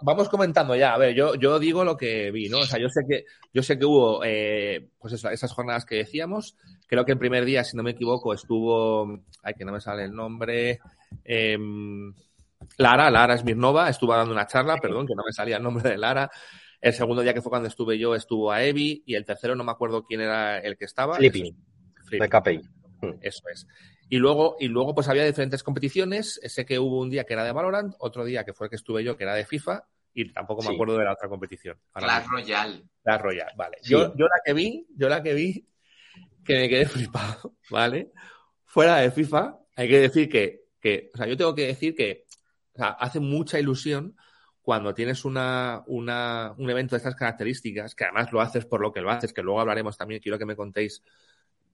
vamos 0.02 0.28
comentando 0.28 0.76
ya. 0.76 0.92
A 0.92 0.98
ver, 0.98 1.14
yo, 1.14 1.36
yo 1.36 1.58
digo 1.58 1.84
lo 1.84 1.96
que 1.96 2.30
vi, 2.30 2.50
¿no? 2.50 2.58
O 2.58 2.66
sea, 2.66 2.78
yo 2.78 2.90
sé 2.90 3.00
que, 3.08 3.24
yo 3.54 3.62
sé 3.62 3.78
que 3.78 3.86
hubo, 3.86 4.22
eh, 4.26 4.90
pues 4.98 5.14
eso, 5.14 5.30
esas 5.30 5.54
jornadas 5.54 5.86
que 5.86 5.96
decíamos. 5.96 6.54
Creo 6.86 7.06
que 7.06 7.12
el 7.12 7.18
primer 7.18 7.46
día, 7.46 7.64
si 7.64 7.78
no 7.78 7.82
me 7.82 7.92
equivoco, 7.92 8.34
estuvo, 8.34 9.20
ay, 9.42 9.54
que 9.54 9.64
no 9.64 9.72
me 9.72 9.80
sale 9.80 10.04
el 10.04 10.12
nombre, 10.12 10.80
em, 11.24 12.12
Lara, 12.76 13.10
Lara 13.10 13.36
Smirnova, 13.36 13.88
estuvo 13.88 14.14
dando 14.14 14.32
una 14.32 14.46
charla, 14.46 14.76
perdón, 14.76 15.06
que 15.06 15.14
no 15.14 15.22
me 15.24 15.32
salía 15.32 15.56
el 15.56 15.62
nombre 15.62 15.88
de 15.88 15.98
Lara. 15.98 16.30
El 16.80 16.94
segundo 16.94 17.22
día 17.22 17.34
que 17.34 17.42
fue 17.42 17.50
cuando 17.50 17.68
estuve 17.68 17.98
yo 17.98 18.14
estuvo 18.14 18.50
a 18.50 18.62
Evi 18.62 19.02
y 19.04 19.14
el 19.14 19.24
tercero 19.24 19.54
no 19.54 19.64
me 19.64 19.72
acuerdo 19.72 20.04
quién 20.04 20.22
era 20.22 20.58
el 20.58 20.76
que 20.76 20.86
estaba. 20.86 21.16
Flipping, 21.16 21.54
de 22.10 22.28
KPI. 22.28 22.58
Mm. 23.02 23.18
Eso 23.20 23.42
es. 23.52 23.66
Y 24.08 24.16
luego, 24.16 24.56
y 24.58 24.68
luego 24.68 24.94
pues 24.94 25.08
había 25.08 25.24
diferentes 25.24 25.62
competiciones. 25.62 26.40
Sé 26.42 26.64
que 26.64 26.78
hubo 26.78 27.00
un 27.00 27.10
día 27.10 27.24
que 27.24 27.34
era 27.34 27.44
de 27.44 27.52
Valorant, 27.52 27.94
otro 27.98 28.24
día 28.24 28.44
que 28.44 28.54
fue 28.54 28.66
el 28.66 28.70
que 28.70 28.76
estuve 28.76 29.04
yo 29.04 29.16
que 29.16 29.24
era 29.24 29.34
de 29.34 29.44
FIFA 29.44 29.84
y 30.14 30.32
tampoco 30.32 30.62
me 30.62 30.74
acuerdo 30.74 30.96
de 30.96 31.04
la 31.04 31.12
otra 31.12 31.28
competición. 31.28 31.78
La 31.94 32.20
Royal. 32.20 32.82
La 33.04 33.18
Royal, 33.18 33.52
vale. 33.56 33.78
Yo, 33.82 34.14
yo 34.16 34.26
la 34.26 34.40
que 34.44 34.52
vi, 34.52 34.86
yo 34.96 35.08
la 35.08 35.22
que 35.22 35.34
vi, 35.34 35.66
que 36.44 36.54
me 36.54 36.68
quedé 36.68 36.86
flipado, 36.86 37.54
¿vale? 37.70 38.10
Fuera 38.64 38.96
de 38.96 39.10
FIFA, 39.10 39.58
hay 39.76 39.88
que 39.88 40.00
decir 40.00 40.28
que, 40.28 40.64
que, 40.80 41.10
o 41.14 41.16
sea, 41.16 41.26
yo 41.26 41.36
tengo 41.36 41.54
que 41.54 41.66
decir 41.66 41.94
que 41.94 42.24
o 42.74 42.78
sea, 42.78 42.88
hace 42.90 43.20
mucha 43.20 43.58
ilusión 43.58 44.16
cuando 44.62 44.94
tienes 44.94 45.24
una, 45.24 45.82
un 45.86 46.70
evento 46.70 46.94
de 46.94 46.98
estas 46.98 47.14
características, 47.14 47.94
que 47.94 48.04
además 48.04 48.30
lo 48.32 48.40
haces 48.40 48.66
por 48.66 48.80
lo 48.80 48.92
que 48.92 49.00
lo 49.00 49.10
haces, 49.10 49.32
que 49.32 49.42
luego 49.42 49.60
hablaremos 49.60 49.96
también, 49.96 50.20
quiero 50.20 50.38
que 50.38 50.44
me 50.44 50.54
contéis, 50.54 51.02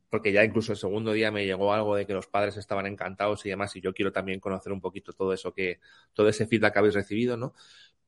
porque 0.09 0.33
ya 0.33 0.45
incluso 0.45 0.73
el 0.73 0.79
segundo 0.79 1.13
día 1.13 1.31
me 1.31 1.45
llegó 1.45 1.73
algo 1.73 1.97
de 1.97 2.07
que 2.07 2.15
los 2.15 2.29
padres 2.29 2.57
estaban 2.57 2.87
encantados 2.87 3.45
y 3.45 3.51
demás, 3.51 3.75
y 3.77 3.81
yo 3.81 3.93
quiero 3.93 4.13
también 4.13 4.41
conocer 4.41 4.73
un 4.73 4.81
poquito 4.81 5.13
todo 5.13 5.33
eso 5.33 5.53
que, 5.53 5.81
todo 6.15 6.29
ese 6.29 6.47
feedback 6.47 6.75
que 6.75 6.79
habéis 6.79 6.95
recibido, 6.95 7.37
¿no? 7.37 7.55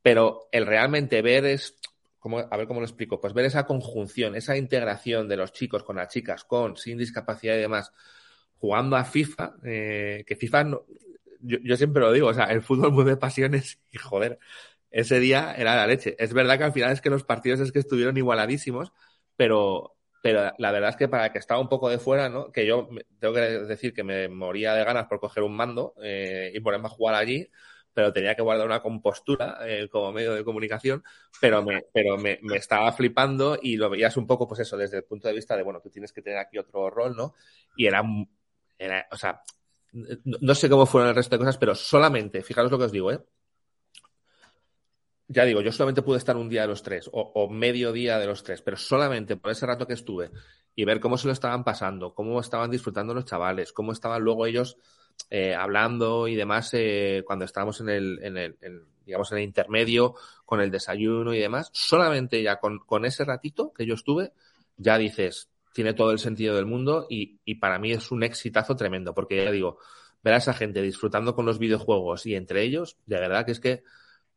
Pero 0.00 0.48
el 0.52 0.64
realmente 0.64 1.20
ver 1.22 1.44
es, 1.44 1.76
como, 2.20 2.38
a 2.38 2.56
ver 2.56 2.68
cómo 2.68 2.80
lo 2.80 2.86
explico, 2.86 3.20
pues 3.20 3.34
ver 3.34 3.46
esa 3.46 3.66
conjunción, 3.66 4.36
esa 4.36 4.56
integración 4.56 5.28
de 5.28 5.36
los 5.36 5.52
chicos 5.52 5.82
con 5.82 5.96
las 5.96 6.08
chicas, 6.08 6.44
con, 6.44 6.76
sin 6.76 6.98
discapacidad 6.98 7.56
y 7.56 7.60
demás, 7.60 7.92
jugando 8.58 8.96
a 8.96 9.04
FIFA, 9.04 9.56
eh, 9.64 10.24
que 10.26 10.36
FIFA 10.36 10.64
no, 10.64 10.86
yo, 11.40 11.58
yo, 11.62 11.76
siempre 11.76 12.02
lo 12.02 12.12
digo, 12.12 12.28
o 12.28 12.34
sea, 12.34 12.46
el 12.46 12.62
fútbol 12.62 12.92
mueve 12.92 13.16
pasiones 13.16 13.78
y 13.92 13.98
joder, 13.98 14.38
ese 14.90 15.20
día 15.20 15.54
era 15.56 15.76
la 15.76 15.86
leche. 15.86 16.16
Es 16.18 16.32
verdad 16.32 16.58
que 16.58 16.64
al 16.64 16.72
final 16.72 16.92
es 16.92 17.00
que 17.00 17.10
los 17.10 17.24
partidos 17.24 17.60
es 17.60 17.72
que 17.72 17.78
estuvieron 17.78 18.16
igualadísimos, 18.16 18.92
pero, 19.36 19.96
pero 20.22 20.52
la 20.58 20.72
verdad 20.72 20.90
es 20.90 20.96
que 20.96 21.08
para 21.08 21.32
que 21.32 21.38
estaba 21.38 21.60
un 21.60 21.68
poco 21.68 21.88
de 21.88 21.98
fuera, 21.98 22.28
¿no? 22.28 22.50
Que 22.52 22.66
yo 22.66 22.88
tengo 23.18 23.34
que 23.34 23.40
decir 23.40 23.92
que 23.92 24.04
me 24.04 24.28
moría 24.28 24.74
de 24.74 24.84
ganas 24.84 25.06
por 25.06 25.20
coger 25.20 25.42
un 25.42 25.56
mando 25.56 25.94
eh, 26.02 26.52
y 26.54 26.60
ponerme 26.60 26.86
a 26.86 26.90
jugar 26.90 27.14
allí, 27.14 27.48
pero 27.92 28.12
tenía 28.12 28.34
que 28.34 28.42
guardar 28.42 28.66
una 28.66 28.80
compostura 28.80 29.58
eh, 29.66 29.88
como 29.90 30.12
medio 30.12 30.34
de 30.34 30.44
comunicación, 30.44 31.02
pero 31.40 31.62
me, 31.62 31.82
pero 31.92 32.16
me, 32.16 32.38
me, 32.42 32.56
estaba 32.56 32.92
flipando 32.92 33.58
y 33.60 33.76
lo 33.76 33.90
veías 33.90 34.16
un 34.16 34.26
poco, 34.26 34.46
pues 34.46 34.60
eso, 34.60 34.76
desde 34.76 34.98
el 34.98 35.04
punto 35.04 35.28
de 35.28 35.34
vista 35.34 35.56
de, 35.56 35.64
bueno, 35.64 35.80
tú 35.80 35.90
tienes 35.90 36.12
que 36.12 36.22
tener 36.22 36.38
aquí 36.38 36.58
otro 36.58 36.90
rol, 36.90 37.16
¿no? 37.16 37.34
Y 37.76 37.86
era, 37.86 38.02
era 38.78 39.06
o 39.10 39.16
sea, 39.16 39.42
no 39.92 40.54
sé 40.54 40.68
cómo 40.68 40.86
fueron 40.86 41.10
el 41.10 41.16
resto 41.16 41.34
de 41.36 41.40
cosas, 41.40 41.58
pero 41.58 41.74
solamente, 41.74 42.42
fijaros 42.42 42.70
lo 42.70 42.78
que 42.78 42.84
os 42.84 42.92
digo, 42.92 43.12
¿eh? 43.12 43.20
Ya 45.30 45.44
digo, 45.44 45.60
yo 45.60 45.72
solamente 45.72 46.00
pude 46.00 46.16
estar 46.16 46.36
un 46.36 46.48
día 46.48 46.62
de 46.62 46.68
los 46.68 46.82
tres, 46.82 47.10
o, 47.12 47.48
medio 47.50 47.92
día 47.92 48.18
de 48.18 48.26
los 48.26 48.42
tres, 48.42 48.62
pero 48.62 48.78
solamente 48.78 49.36
por 49.36 49.50
ese 49.50 49.66
rato 49.66 49.86
que 49.86 49.92
estuve 49.92 50.30
y 50.74 50.84
ver 50.84 51.00
cómo 51.00 51.18
se 51.18 51.26
lo 51.26 51.34
estaban 51.34 51.64
pasando, 51.64 52.14
cómo 52.14 52.40
estaban 52.40 52.70
disfrutando 52.70 53.12
los 53.12 53.26
chavales, 53.26 53.72
cómo 53.74 53.92
estaban 53.92 54.22
luego 54.22 54.46
ellos 54.46 54.78
eh, 55.28 55.54
hablando 55.54 56.28
y 56.28 56.34
demás 56.34 56.70
eh, 56.72 57.24
cuando 57.26 57.44
estábamos 57.44 57.80
en 57.82 57.90
el, 57.90 58.18
en 58.22 58.38
el, 58.38 58.56
en, 58.62 58.86
digamos, 59.04 59.30
en 59.32 59.38
el 59.38 59.44
intermedio, 59.44 60.14
con 60.46 60.62
el 60.62 60.70
desayuno 60.70 61.34
y 61.34 61.38
demás, 61.38 61.68
solamente 61.74 62.42
ya 62.42 62.58
con, 62.58 62.78
con 62.78 63.04
ese 63.04 63.26
ratito 63.26 63.74
que 63.74 63.84
yo 63.84 63.94
estuve, 63.94 64.32
ya 64.78 64.96
dices, 64.96 65.50
tiene 65.78 65.94
todo 65.94 66.10
el 66.10 66.18
sentido 66.18 66.56
del 66.56 66.66
mundo 66.66 67.06
y, 67.08 67.38
y, 67.44 67.54
para 67.54 67.78
mí 67.78 67.92
es 67.92 68.10
un 68.10 68.24
exitazo 68.24 68.74
tremendo, 68.74 69.14
porque 69.14 69.44
ya 69.44 69.52
digo, 69.52 69.78
ver 70.24 70.34
a 70.34 70.38
esa 70.38 70.52
gente 70.52 70.82
disfrutando 70.82 71.36
con 71.36 71.46
los 71.46 71.60
videojuegos 71.60 72.26
y 72.26 72.34
entre 72.34 72.64
ellos, 72.64 72.96
de 73.06 73.20
verdad 73.20 73.46
que 73.46 73.52
es 73.52 73.60
que 73.60 73.84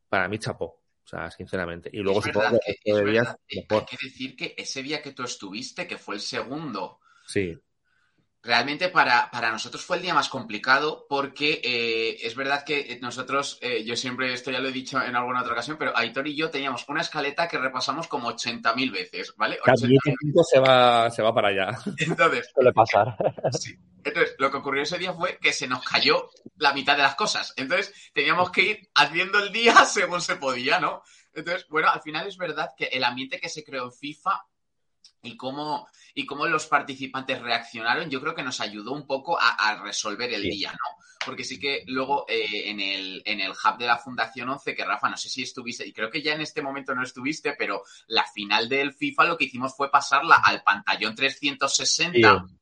para 0.08 0.28
mí 0.28 0.38
chapó. 0.38 0.80
O 1.04 1.08
sea, 1.08 1.32
sinceramente. 1.32 1.90
Y 1.92 1.98
luego 1.98 2.20
es 2.20 2.26
supongo 2.26 2.60
que, 2.64 2.76
que, 2.80 2.92
es 2.92 3.04
días, 3.04 3.36
que 3.48 3.66
hay 3.68 3.84
que 3.84 3.96
decir 4.00 4.36
que 4.36 4.54
ese 4.56 4.84
día 4.84 5.02
que 5.02 5.10
tú 5.10 5.24
estuviste, 5.24 5.88
que 5.88 5.98
fue 5.98 6.14
el 6.14 6.20
segundo, 6.20 7.00
sí 7.26 7.58
realmente 8.42 8.88
para, 8.88 9.30
para, 9.30 9.50
nosotros 9.50 9.84
fue 9.84 9.96
el 9.96 10.02
día 10.02 10.14
más 10.14 10.28
complicado 10.28 11.06
porque 11.08 11.60
eh, 11.62 12.16
es 12.26 12.34
verdad 12.34 12.64
que 12.64 12.98
nosotros, 13.00 13.58
eh, 13.60 13.84
yo 13.84 13.94
siempre, 13.96 14.32
esto 14.32 14.50
ya 14.50 14.58
lo 14.58 14.68
he 14.68 14.72
dicho 14.72 15.00
en 15.00 15.14
alguna 15.14 15.42
otra 15.42 15.52
ocasión, 15.52 15.76
pero 15.78 15.96
Aitor 15.96 16.26
y 16.26 16.36
yo 16.36 16.50
teníamos 16.50 16.84
una 16.88 17.02
escaleta 17.02 17.46
que 17.46 17.58
repasamos 17.58 18.08
como 18.08 18.30
80.000 18.30 18.92
veces, 18.92 19.34
¿vale? 19.36 19.58
80 19.62 20.42
se 20.42 20.58
va, 20.58 21.10
se 21.10 21.22
va 21.22 21.34
para 21.34 21.48
allá. 21.48 21.78
Entonces, 21.98 22.50
suele 22.54 22.72
pasar. 22.72 23.16
Sí. 23.52 23.76
Entonces, 24.04 24.34
lo 24.38 24.50
que 24.50 24.56
ocurrió 24.56 24.82
ese 24.82 24.98
día 24.98 25.12
fue 25.12 25.38
que 25.38 25.52
se 25.52 25.68
nos 25.68 25.84
cayó 25.84 26.30
la 26.56 26.72
mitad 26.72 26.96
de 26.96 27.02
las 27.02 27.14
cosas. 27.14 27.54
Entonces, 27.56 27.94
teníamos 28.12 28.50
que 28.50 28.62
ir 28.62 28.90
haciendo 28.94 29.38
el 29.38 29.52
día 29.52 29.74
según 29.84 30.20
se 30.20 30.36
podía, 30.36 30.80
¿no? 30.80 31.02
Entonces, 31.34 31.66
bueno, 31.68 31.88
al 31.88 32.02
final 32.02 32.26
es 32.26 32.36
verdad 32.36 32.70
que 32.76 32.86
el 32.86 33.04
ambiente 33.04 33.38
que 33.38 33.48
se 33.48 33.64
creó 33.64 33.84
en 33.84 33.92
FIFA 33.92 34.44
y 35.22 35.36
cómo, 35.36 35.88
y 36.14 36.26
cómo 36.26 36.46
los 36.46 36.66
participantes 36.66 37.40
reaccionaron, 37.40 38.10
yo 38.10 38.20
creo 38.20 38.34
que 38.34 38.42
nos 38.42 38.60
ayudó 38.60 38.92
un 38.92 39.06
poco 39.06 39.40
a, 39.40 39.50
a 39.50 39.82
resolver 39.82 40.32
el 40.32 40.42
sí. 40.42 40.50
día, 40.50 40.72
¿no? 40.72 41.02
Porque 41.24 41.44
sí 41.44 41.58
que 41.58 41.84
luego 41.86 42.26
eh, 42.28 42.70
en, 42.70 42.80
el, 42.80 43.22
en 43.24 43.40
el 43.40 43.52
hub 43.52 43.78
de 43.78 43.86
la 43.86 43.98
Fundación 43.98 44.48
11, 44.48 44.74
que 44.74 44.84
Rafa, 44.84 45.08
no 45.08 45.16
sé 45.16 45.28
si 45.28 45.42
estuviste, 45.42 45.86
y 45.86 45.92
creo 45.92 46.10
que 46.10 46.22
ya 46.22 46.34
en 46.34 46.40
este 46.40 46.62
momento 46.62 46.94
no 46.94 47.02
estuviste, 47.02 47.54
pero 47.56 47.82
la 48.08 48.24
final 48.24 48.68
del 48.68 48.92
FIFA 48.92 49.24
lo 49.24 49.36
que 49.36 49.44
hicimos 49.44 49.74
fue 49.76 49.90
pasarla 49.90 50.36
al 50.36 50.62
pantallón 50.62 51.14
360 51.14 52.44
sí. 52.46 52.56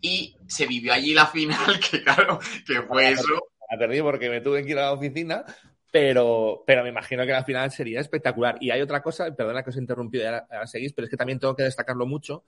y 0.00 0.36
se 0.46 0.66
vivió 0.66 0.92
allí 0.92 1.14
la 1.14 1.26
final, 1.26 1.80
que 1.90 2.02
claro, 2.02 2.38
que 2.66 2.82
fue 2.82 3.10
eso. 3.10 3.48
La 3.70 3.78
perdí 3.78 4.02
porque 4.02 4.28
me 4.28 4.42
tuve 4.42 4.62
que 4.64 4.72
ir 4.72 4.78
a 4.78 4.82
la 4.82 4.92
oficina, 4.92 5.44
pero, 5.92 6.64
pero 6.66 6.82
me 6.82 6.88
imagino 6.88 7.24
que 7.26 7.32
la 7.32 7.44
final 7.44 7.70
sería 7.70 8.00
espectacular. 8.00 8.56
Y 8.60 8.70
hay 8.70 8.80
otra 8.80 9.02
cosa, 9.02 9.30
perdona 9.36 9.62
que 9.62 9.70
os 9.70 9.76
he 9.76 9.80
interrumpido, 9.80 10.24
ahora, 10.24 10.46
ahora 10.50 10.66
seguís, 10.66 10.94
pero 10.94 11.04
es 11.04 11.10
que 11.10 11.18
también 11.18 11.38
tengo 11.38 11.54
que 11.54 11.64
destacarlo 11.64 12.06
mucho, 12.06 12.44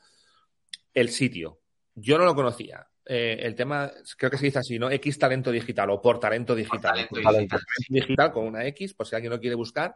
el 0.95 1.11
sitio. 1.11 1.61
Yo 1.95 2.17
no 2.17 2.25
lo 2.25 2.35
conocía. 2.35 2.89
Eh, 3.05 3.39
el 3.43 3.55
tema, 3.55 3.93
creo 4.17 4.31
que 4.31 4.39
se 4.39 4.47
dice 4.47 4.61
así, 4.61 4.79
¿no? 4.79 4.91
X 4.91 5.19
talento 5.19 5.51
digital 5.51 5.91
o 5.91 6.01
por 6.01 6.19
talento 6.19 6.55
digital. 6.55 7.07
Por 7.11 7.23
talento 7.23 7.37
digital. 7.37 7.61
Talento 7.61 8.07
digital 8.07 8.33
con 8.33 8.47
una 8.47 8.65
X, 8.69 8.95
por 8.95 9.07
si 9.07 9.15
alguien 9.15 9.31
lo 9.31 9.39
quiere 9.39 9.57
buscar. 9.57 9.95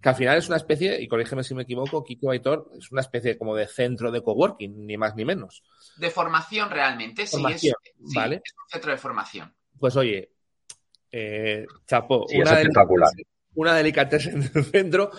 Que 0.00 0.08
al 0.08 0.14
final 0.14 0.38
es 0.38 0.48
una 0.48 0.56
especie, 0.56 1.02
y 1.02 1.06
corrígeme 1.06 1.44
si 1.44 1.54
me 1.54 1.64
equivoco, 1.64 2.02
Kiko 2.02 2.30
Aitor, 2.30 2.70
es 2.78 2.90
una 2.90 3.02
especie 3.02 3.36
como 3.36 3.54
de 3.54 3.66
centro 3.66 4.10
de 4.10 4.22
coworking, 4.22 4.86
ni 4.86 4.96
más 4.96 5.14
ni 5.14 5.26
menos. 5.26 5.62
De 5.98 6.08
formación 6.08 6.70
realmente, 6.70 7.26
formación, 7.26 7.74
sí, 7.82 7.90
es, 8.06 8.14
¿vale? 8.14 8.36
sí, 8.36 8.42
es 8.46 8.54
un 8.54 8.70
centro 8.70 8.92
de 8.92 8.96
formación. 8.96 9.54
Pues 9.78 9.96
oye, 9.96 10.30
eh, 11.12 11.66
chapo, 11.86 12.26
sí, 12.28 12.38
una, 12.38 12.60
espectacular. 12.60 13.10
una 13.54 13.74
delicatessen 13.74 14.42
en 14.42 14.50
el 14.54 14.64
centro. 14.64 15.10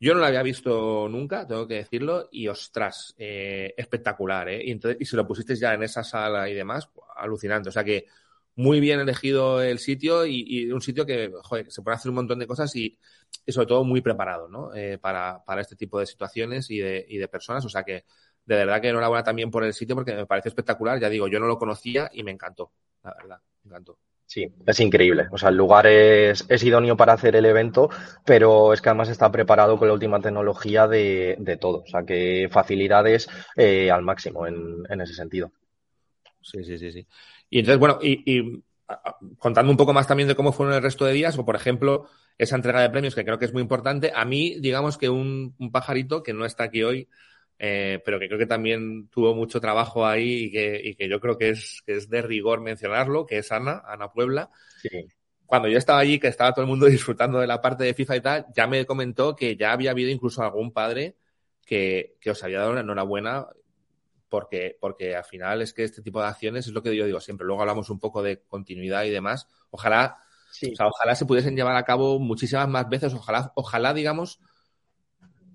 Yo 0.00 0.14
no 0.14 0.20
la 0.20 0.28
había 0.28 0.42
visto 0.42 1.08
nunca, 1.08 1.46
tengo 1.46 1.66
que 1.66 1.74
decirlo, 1.74 2.28
y 2.30 2.46
ostras, 2.46 3.14
eh, 3.18 3.74
espectacular, 3.76 4.48
¿eh? 4.48 4.64
Y, 4.64 4.70
entonces, 4.70 5.00
y 5.00 5.04
si 5.04 5.16
lo 5.16 5.26
pusiste 5.26 5.56
ya 5.56 5.74
en 5.74 5.82
esa 5.82 6.04
sala 6.04 6.48
y 6.48 6.54
demás, 6.54 6.88
alucinante. 7.16 7.68
O 7.68 7.72
sea 7.72 7.82
que 7.82 8.06
muy 8.54 8.80
bien 8.80 9.00
elegido 9.00 9.62
el 9.62 9.78
sitio 9.78 10.26
y, 10.26 10.44
y 10.46 10.70
un 10.70 10.80
sitio 10.80 11.04
que, 11.06 11.32
joder, 11.42 11.70
se 11.70 11.82
puede 11.82 11.96
hacer 11.96 12.10
un 12.10 12.16
montón 12.16 12.38
de 12.38 12.46
cosas 12.46 12.74
y, 12.76 12.98
y 13.46 13.52
sobre 13.52 13.66
todo 13.66 13.84
muy 13.84 14.00
preparado, 14.00 14.48
¿no? 14.48 14.74
Eh, 14.74 14.98
para, 14.98 15.42
para, 15.44 15.60
este 15.62 15.76
tipo 15.76 15.98
de 15.98 16.06
situaciones 16.06 16.70
y 16.70 16.78
de, 16.78 17.04
y 17.08 17.18
de 17.18 17.28
personas. 17.28 17.64
O 17.64 17.68
sea 17.68 17.82
que, 17.82 18.04
de 18.44 18.56
verdad 18.56 18.80
que 18.80 18.88
enhorabuena 18.88 19.24
también 19.24 19.50
por 19.50 19.64
el 19.64 19.74
sitio 19.74 19.94
porque 19.96 20.14
me 20.14 20.26
parece 20.26 20.48
espectacular. 20.48 21.00
Ya 21.00 21.08
digo, 21.08 21.28
yo 21.28 21.40
no 21.40 21.46
lo 21.46 21.58
conocía 21.58 22.10
y 22.12 22.22
me 22.22 22.30
encantó, 22.30 22.72
la 23.02 23.14
verdad, 23.14 23.40
me 23.64 23.70
encantó. 23.70 23.98
Sí, 24.28 24.46
es 24.66 24.80
increíble. 24.80 25.26
O 25.32 25.38
sea, 25.38 25.48
el 25.48 25.56
lugar 25.56 25.86
es, 25.86 26.44
es, 26.50 26.62
idóneo 26.62 26.98
para 26.98 27.14
hacer 27.14 27.34
el 27.34 27.46
evento, 27.46 27.88
pero 28.26 28.74
es 28.74 28.82
que 28.82 28.90
además 28.90 29.08
está 29.08 29.32
preparado 29.32 29.78
con 29.78 29.88
la 29.88 29.94
última 29.94 30.20
tecnología 30.20 30.86
de, 30.86 31.36
de 31.38 31.56
todo. 31.56 31.78
O 31.78 31.86
sea, 31.86 32.04
que 32.04 32.46
facilidades 32.52 33.26
eh, 33.56 33.90
al 33.90 34.02
máximo 34.02 34.46
en, 34.46 34.84
en, 34.90 35.00
ese 35.00 35.14
sentido. 35.14 35.50
Sí, 36.42 36.62
sí, 36.62 36.76
sí, 36.76 36.92
sí. 36.92 37.06
Y 37.48 37.60
entonces, 37.60 37.80
bueno, 37.80 37.98
y, 38.02 38.22
y, 38.30 38.62
contando 39.38 39.72
un 39.72 39.78
poco 39.78 39.94
más 39.94 40.06
también 40.06 40.28
de 40.28 40.34
cómo 40.34 40.52
fueron 40.52 40.74
el 40.74 40.82
resto 40.82 41.06
de 41.06 41.14
días, 41.14 41.38
o 41.38 41.46
por 41.46 41.56
ejemplo, 41.56 42.06
esa 42.36 42.56
entrega 42.56 42.82
de 42.82 42.90
premios 42.90 43.14
que 43.14 43.24
creo 43.24 43.38
que 43.38 43.46
es 43.46 43.54
muy 43.54 43.62
importante. 43.62 44.12
A 44.14 44.26
mí, 44.26 44.60
digamos 44.60 44.98
que 44.98 45.08
un, 45.08 45.54
un 45.58 45.72
pajarito 45.72 46.22
que 46.22 46.34
no 46.34 46.44
está 46.44 46.64
aquí 46.64 46.82
hoy, 46.82 47.08
eh, 47.58 48.00
pero 48.04 48.18
que 48.18 48.28
creo 48.28 48.38
que 48.38 48.46
también 48.46 49.08
tuvo 49.08 49.34
mucho 49.34 49.60
trabajo 49.60 50.06
ahí 50.06 50.44
y 50.44 50.50
que, 50.52 50.80
y 50.82 50.94
que 50.94 51.08
yo 51.08 51.20
creo 51.20 51.36
que 51.36 51.50
es, 51.50 51.82
que 51.84 51.96
es, 51.96 52.08
de 52.08 52.22
rigor 52.22 52.60
mencionarlo, 52.60 53.26
que 53.26 53.38
es 53.38 53.50
Ana, 53.50 53.82
Ana 53.86 54.12
Puebla. 54.12 54.50
Sí. 54.80 54.88
cuando 55.44 55.68
yo 55.68 55.78
estaba 55.78 55.98
allí, 55.98 56.20
que 56.20 56.28
estaba 56.28 56.52
todo 56.52 56.62
el 56.62 56.68
mundo 56.68 56.86
disfrutando 56.86 57.40
de 57.40 57.46
la 57.46 57.60
parte 57.60 57.84
de 57.84 57.94
FIFA 57.94 58.16
y 58.16 58.20
tal, 58.20 58.46
ya 58.54 58.66
me 58.66 58.86
comentó 58.86 59.34
que 59.34 59.56
ya 59.56 59.72
había 59.72 59.90
habido 59.90 60.10
incluso 60.10 60.42
algún 60.42 60.72
padre 60.72 61.16
que, 61.66 62.16
que 62.20 62.30
os 62.30 62.42
había 62.44 62.60
dado 62.60 62.72
una 62.72 62.80
enhorabuena 62.80 63.46
porque, 64.28 64.76
porque 64.80 65.16
al 65.16 65.24
final 65.24 65.62
es 65.62 65.72
que 65.72 65.84
este 65.84 66.02
tipo 66.02 66.20
de 66.20 66.28
acciones 66.28 66.66
es 66.66 66.72
lo 66.72 66.82
que 66.82 66.94
yo 66.94 67.06
digo 67.06 67.20
siempre. 67.20 67.46
Luego 67.46 67.62
hablamos 67.62 67.90
un 67.90 67.98
poco 67.98 68.22
de 68.22 68.40
continuidad 68.42 69.04
y 69.04 69.10
demás. 69.10 69.48
Ojalá, 69.70 70.18
o 70.50 70.76
sea, 70.76 70.86
ojalá 70.86 71.14
se 71.14 71.26
pudiesen 71.26 71.56
llevar 71.56 71.76
a 71.76 71.84
cabo 71.84 72.18
muchísimas 72.18 72.68
más 72.68 72.88
veces. 72.88 73.14
Ojalá, 73.14 73.52
ojalá, 73.54 73.94
digamos, 73.94 74.40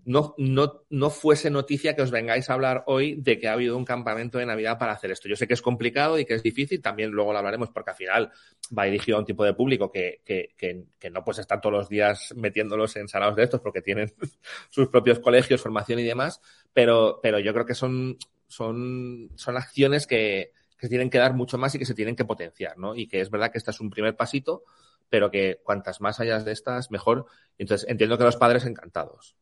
no, 0.06 0.36
no, 0.38 0.84
no 0.90 1.10
fuese 1.10 1.50
noticia 1.50 1.96
que 1.96 2.02
os 2.02 2.12
vengáis 2.12 2.50
a 2.50 2.54
hablar 2.54 2.84
hoy 2.88 3.16
de 3.16 3.40
que 3.40 3.48
ha 3.48 3.54
habido 3.54 3.78
un 3.78 3.86
campamento 3.86 4.38
de 4.38 4.46
Navidad 4.46 4.78
para 4.78 4.92
hacer 4.92 5.12
esto. 5.12 5.30
Yo 5.30 5.36
sé 5.36 5.48
que 5.48 5.54
es 5.54 5.62
complicado 5.62 6.20
y 6.20 6.26
que 6.26 6.34
es 6.34 6.44
difícil, 6.44 6.82
también 6.82 7.12
luego 7.12 7.32
lo 7.32 7.40
hablaremos 7.40 7.70
porque 7.70 7.92
al 7.92 7.96
final 7.96 8.32
va 8.78 8.86
dirigido 8.86 9.18
a 9.18 9.22
un 9.22 9.26
tipo 9.26 9.46
de 9.46 9.54
público 9.54 9.92
que, 9.92 10.22
que, 10.26 10.54
que, 10.58 11.10
no 11.10 11.24
pues 11.24 11.40
estar 11.40 11.62
todos 11.62 11.74
los 11.74 11.90
días 11.90 12.34
metiéndolos 12.36 12.96
en 12.96 13.08
salados 13.08 13.36
de 13.36 13.44
estos 13.44 13.62
porque 13.62 13.82
tienen 13.82 14.14
sus 14.70 14.90
propios 14.90 15.20
colegios, 15.20 15.62
formación 15.62 16.00
y 16.00 16.04
demás, 16.04 16.42
pero, 16.74 17.20
pero 17.22 17.40
yo 17.40 17.54
creo 17.54 17.66
que 17.66 17.76
son, 17.76 18.18
son, 18.48 19.30
son 19.36 19.58
acciones 19.58 20.06
que, 20.06 20.52
que 20.78 20.90
tienen 20.90 21.10
que 21.10 21.18
dar 21.18 21.34
mucho 21.34 21.58
más 21.58 21.74
y 21.76 21.80
que 21.80 21.86
se 21.86 21.94
tienen 21.94 22.16
que 22.16 22.26
potenciar, 22.26 22.78
¿no? 22.78 22.96
Y 22.96 23.08
que 23.08 23.22
es 23.22 23.30
verdad 23.30 23.52
que 23.52 23.58
este 23.58 23.72
es 23.72 23.80
un 23.80 23.90
primer 23.90 24.18
pasito, 24.18 24.64
pero 25.10 25.32
que 25.32 25.62
cuantas 25.64 26.02
más 26.02 26.20
hayas 26.20 26.44
de 26.44 26.52
estas, 26.52 26.92
mejor. 26.92 27.26
Entonces, 27.58 27.88
entiendo 27.88 28.18
que 28.18 28.24
los 28.26 28.36
padres 28.36 28.66
encantados. 28.66 29.38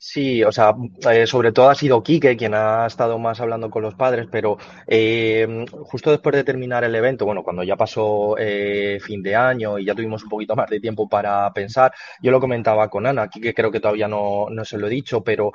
Sí, 0.00 0.44
o 0.44 0.52
sea, 0.52 0.74
eh, 1.10 1.26
sobre 1.26 1.50
todo 1.50 1.70
ha 1.70 1.74
sido 1.74 2.02
Quique 2.04 2.36
quien 2.36 2.54
ha 2.54 2.86
estado 2.86 3.18
más 3.18 3.40
hablando 3.40 3.68
con 3.68 3.82
los 3.82 3.96
padres, 3.96 4.28
pero 4.30 4.56
eh, 4.86 5.64
justo 5.82 6.10
después 6.12 6.36
de 6.36 6.44
terminar 6.44 6.84
el 6.84 6.94
evento, 6.94 7.24
bueno, 7.24 7.42
cuando 7.42 7.64
ya 7.64 7.74
pasó 7.76 8.36
eh, 8.38 8.98
fin 9.02 9.22
de 9.24 9.34
año 9.34 9.76
y 9.76 9.84
ya 9.86 9.96
tuvimos 9.96 10.22
un 10.22 10.28
poquito 10.28 10.54
más 10.54 10.70
de 10.70 10.78
tiempo 10.78 11.08
para 11.08 11.52
pensar, 11.52 11.92
yo 12.22 12.30
lo 12.30 12.38
comentaba 12.38 12.88
con 12.88 13.06
Ana, 13.08 13.26
Quique 13.28 13.52
creo 13.52 13.72
que 13.72 13.80
todavía 13.80 14.06
no, 14.06 14.46
no 14.50 14.64
se 14.64 14.78
lo 14.78 14.86
he 14.86 14.90
dicho, 14.90 15.24
pero 15.24 15.52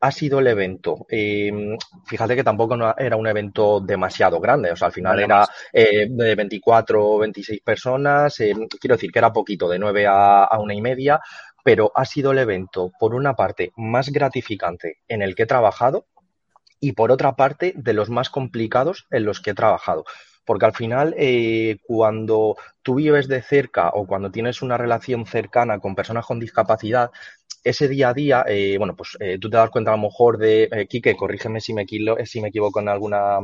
ha 0.00 0.10
sido 0.12 0.40
el 0.40 0.46
evento. 0.48 1.06
fíjate 2.06 2.36
que 2.36 2.44
tampoco 2.44 2.76
no 2.76 2.94
era 2.96 3.16
un 3.16 3.26
evento 3.26 3.80
demasiado 3.80 4.40
grande, 4.40 4.72
o 4.72 4.76
sea, 4.76 4.86
al 4.88 4.92
final 4.92 5.20
era 5.20 5.46
de 5.72 6.34
24 6.34 7.04
o 7.14 7.18
26 7.18 7.60
personas, 7.62 8.36
quiero 8.80 8.94
decir 8.96 9.10
que 9.12 9.18
era 9.18 9.32
poquito, 9.32 9.68
de 9.68 9.78
9 9.78 10.06
a, 10.06 10.44
a 10.44 10.58
una 10.60 10.74
y 10.74 10.80
media, 10.80 11.20
pero 11.62 11.92
ha 11.94 12.04
sido 12.04 12.32
el 12.32 12.38
evento, 12.38 12.92
por 12.98 13.14
una 13.14 13.34
parte, 13.34 13.72
más 13.76 14.10
gratificante 14.10 14.98
en 15.08 15.22
el 15.22 15.34
que 15.34 15.44
he 15.44 15.46
trabajado 15.46 16.06
y 16.80 16.92
por 16.92 17.12
otra 17.12 17.36
parte, 17.36 17.72
de 17.76 17.92
los 17.92 18.10
más 18.10 18.28
complicados 18.28 19.06
en 19.10 19.24
los 19.24 19.40
que 19.40 19.50
he 19.50 19.54
trabajado. 19.54 20.04
Porque 20.44 20.66
al 20.66 20.74
final, 20.74 21.14
eh, 21.16 21.78
cuando 21.86 22.56
tú 22.82 22.96
vives 22.96 23.28
de 23.28 23.40
cerca 23.40 23.90
o 23.90 24.04
cuando 24.06 24.32
tienes 24.32 24.62
una 24.62 24.76
relación 24.76 25.24
cercana 25.24 25.78
con 25.78 25.94
personas 25.94 26.26
con 26.26 26.40
discapacidad, 26.40 27.12
ese 27.62 27.88
día 27.88 28.08
a 28.08 28.14
día, 28.14 28.44
eh, 28.48 28.76
bueno, 28.78 28.96
pues 28.96 29.16
eh, 29.20 29.38
tú 29.40 29.48
te 29.48 29.56
das 29.56 29.70
cuenta 29.70 29.92
a 29.92 29.96
lo 29.96 30.02
mejor 30.02 30.38
de, 30.38 30.64
eh, 30.64 30.86
Quique, 30.88 31.16
corrígeme 31.16 31.60
si 31.60 31.72
me, 31.72 31.86
si 32.24 32.40
me 32.40 32.48
equivoco 32.48 32.80
en 32.80 32.88
alguna 32.88 33.38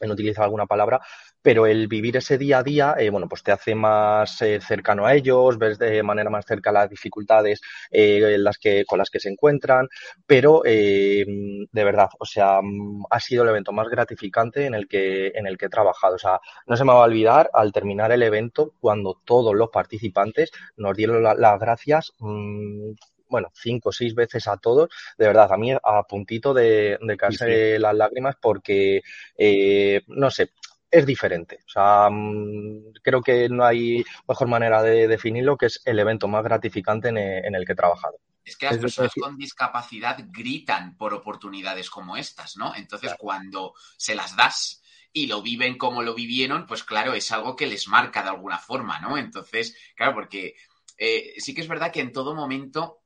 en 0.00 0.10
utilizar 0.10 0.44
alguna 0.44 0.66
palabra, 0.66 1.00
pero 1.42 1.66
el 1.66 1.88
vivir 1.88 2.16
ese 2.16 2.38
día 2.38 2.58
a 2.58 2.62
día, 2.62 2.94
eh, 2.98 3.10
bueno, 3.10 3.28
pues 3.28 3.42
te 3.42 3.52
hace 3.52 3.74
más 3.74 4.40
eh, 4.42 4.60
cercano 4.60 5.06
a 5.06 5.14
ellos, 5.14 5.58
ves 5.58 5.78
de 5.78 6.02
manera 6.02 6.30
más 6.30 6.44
cerca 6.46 6.72
las 6.72 6.90
dificultades 6.90 7.60
eh, 7.90 8.36
las 8.38 8.58
que, 8.58 8.84
con 8.84 8.98
las 8.98 9.10
que 9.10 9.20
se 9.20 9.28
encuentran, 9.30 9.88
pero 10.26 10.62
eh, 10.64 11.24
de 11.72 11.84
verdad, 11.84 12.08
o 12.18 12.24
sea, 12.24 12.60
mm, 12.62 13.04
ha 13.10 13.20
sido 13.20 13.42
el 13.44 13.50
evento 13.50 13.72
más 13.72 13.88
gratificante 13.88 14.66
en 14.66 14.74
el 14.74 14.88
que, 14.88 15.28
en 15.34 15.46
el 15.46 15.56
que 15.58 15.66
he 15.66 15.68
trabajado. 15.70 16.16
O 16.16 16.18
sea, 16.18 16.40
no 16.66 16.76
se 16.76 16.84
me 16.84 16.92
va 16.92 17.00
a 17.00 17.06
olvidar 17.06 17.50
al 17.52 17.72
terminar 17.72 18.12
el 18.12 18.22
evento 18.22 18.74
cuando 18.80 19.20
todos 19.24 19.54
los 19.54 19.70
participantes 19.70 20.50
nos 20.76 20.96
dieron 20.96 21.22
la, 21.22 21.34
las 21.34 21.58
gracias. 21.60 22.12
Mmm, 22.18 22.92
bueno, 23.30 23.50
cinco 23.54 23.90
o 23.90 23.92
seis 23.92 24.14
veces 24.14 24.48
a 24.48 24.56
todos, 24.56 24.88
de 25.18 25.26
verdad, 25.26 25.52
a 25.52 25.58
mí 25.58 25.70
a 25.72 26.02
puntito 26.08 26.54
de, 26.54 26.98
de 27.00 27.16
caerse 27.18 27.44
sí, 27.44 27.74
sí. 27.74 27.78
las 27.78 27.94
lágrimas 27.94 28.36
porque, 28.40 29.02
eh, 29.36 30.00
no 30.06 30.30
sé, 30.30 30.52
es 30.90 31.06
diferente. 31.06 31.60
O 31.66 31.68
sea, 31.68 32.08
mm, 32.10 32.92
creo 33.02 33.20
que 33.22 33.48
no 33.48 33.64
hay 33.64 34.04
mejor 34.26 34.48
manera 34.48 34.82
de 34.82 35.08
definirlo 35.08 35.56
que 35.56 35.66
es 35.66 35.80
el 35.84 35.98
evento 35.98 36.28
más 36.28 36.44
gratificante 36.44 37.08
en, 37.08 37.18
en 37.18 37.54
el 37.54 37.64
que 37.64 37.72
he 37.72 37.76
trabajado. 37.76 38.18
Es 38.44 38.56
que 38.56 38.66
las 38.66 38.76
es 38.76 38.80
personas 38.80 39.12
con 39.14 39.36
discapacidad 39.36 40.18
gritan 40.28 40.96
por 40.96 41.12
oportunidades 41.12 41.90
como 41.90 42.16
estas, 42.16 42.56
¿no? 42.56 42.74
Entonces, 42.74 43.10
claro. 43.10 43.18
cuando 43.18 43.74
se 43.96 44.14
las 44.14 44.36
das 44.36 44.82
y 45.12 45.26
lo 45.26 45.42
viven 45.42 45.76
como 45.76 46.02
lo 46.02 46.14
vivieron, 46.14 46.66
pues 46.66 46.82
claro, 46.84 47.12
es 47.12 47.30
algo 47.32 47.56
que 47.56 47.66
les 47.66 47.88
marca 47.88 48.22
de 48.22 48.30
alguna 48.30 48.58
forma, 48.58 49.00
¿no? 49.00 49.18
Entonces, 49.18 49.76
claro, 49.94 50.14
porque 50.14 50.54
eh, 50.96 51.34
sí 51.38 51.54
que 51.54 51.60
es 51.60 51.68
verdad 51.68 51.92
que 51.92 52.00
en 52.00 52.12
todo 52.12 52.34
momento 52.34 53.02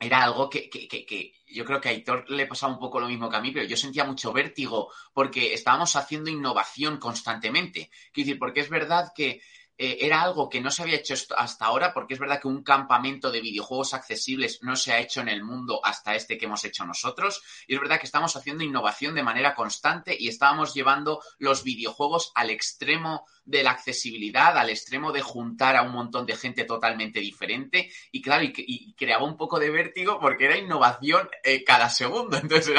era 0.00 0.22
algo 0.22 0.48
que, 0.48 0.70
que, 0.70 0.86
que, 0.86 1.04
que, 1.04 1.34
yo 1.46 1.64
creo 1.64 1.80
que 1.80 1.88
a 1.88 1.92
Aitor 1.92 2.30
le 2.30 2.46
pasaba 2.46 2.72
un 2.72 2.78
poco 2.78 3.00
lo 3.00 3.08
mismo 3.08 3.28
que 3.28 3.36
a 3.36 3.40
mí, 3.40 3.50
pero 3.50 3.66
yo 3.66 3.76
sentía 3.76 4.04
mucho 4.04 4.32
vértigo 4.32 4.92
porque 5.12 5.52
estábamos 5.52 5.96
haciendo 5.96 6.30
innovación 6.30 6.98
constantemente. 6.98 7.90
Quiero 8.12 8.26
decir, 8.26 8.38
porque 8.38 8.60
es 8.60 8.70
verdad 8.70 9.12
que 9.14 9.40
eh, 9.78 9.98
era 10.00 10.22
algo 10.22 10.48
que 10.48 10.60
no 10.60 10.72
se 10.72 10.82
había 10.82 10.96
hecho 10.96 11.14
hasta 11.36 11.64
ahora, 11.64 11.94
porque 11.94 12.14
es 12.14 12.20
verdad 12.20 12.40
que 12.40 12.48
un 12.48 12.64
campamento 12.64 13.30
de 13.30 13.40
videojuegos 13.40 13.94
accesibles 13.94 14.58
no 14.62 14.74
se 14.74 14.92
ha 14.92 14.98
hecho 14.98 15.20
en 15.20 15.28
el 15.28 15.44
mundo 15.44 15.80
hasta 15.84 16.16
este 16.16 16.36
que 16.36 16.46
hemos 16.46 16.64
hecho 16.64 16.84
nosotros. 16.84 17.42
Y 17.68 17.74
es 17.74 17.80
verdad 17.80 18.00
que 18.00 18.06
estamos 18.06 18.34
haciendo 18.34 18.64
innovación 18.64 19.14
de 19.14 19.22
manera 19.22 19.54
constante 19.54 20.16
y 20.18 20.26
estábamos 20.28 20.74
llevando 20.74 21.22
los 21.38 21.62
videojuegos 21.62 22.32
al 22.34 22.50
extremo 22.50 23.24
de 23.44 23.62
la 23.62 23.70
accesibilidad, 23.70 24.58
al 24.58 24.68
extremo 24.68 25.12
de 25.12 25.22
juntar 25.22 25.76
a 25.76 25.82
un 25.82 25.92
montón 25.92 26.26
de 26.26 26.36
gente 26.36 26.64
totalmente 26.64 27.20
diferente. 27.20 27.90
Y 28.10 28.20
claro, 28.20 28.44
y, 28.44 28.94
creaba 28.94 29.24
un 29.24 29.36
poco 29.36 29.60
de 29.60 29.70
vértigo 29.70 30.18
porque 30.20 30.46
era 30.46 30.58
innovación 30.58 31.30
eh, 31.44 31.62
cada 31.62 31.88
segundo. 31.88 32.36
Entonces 32.42 32.74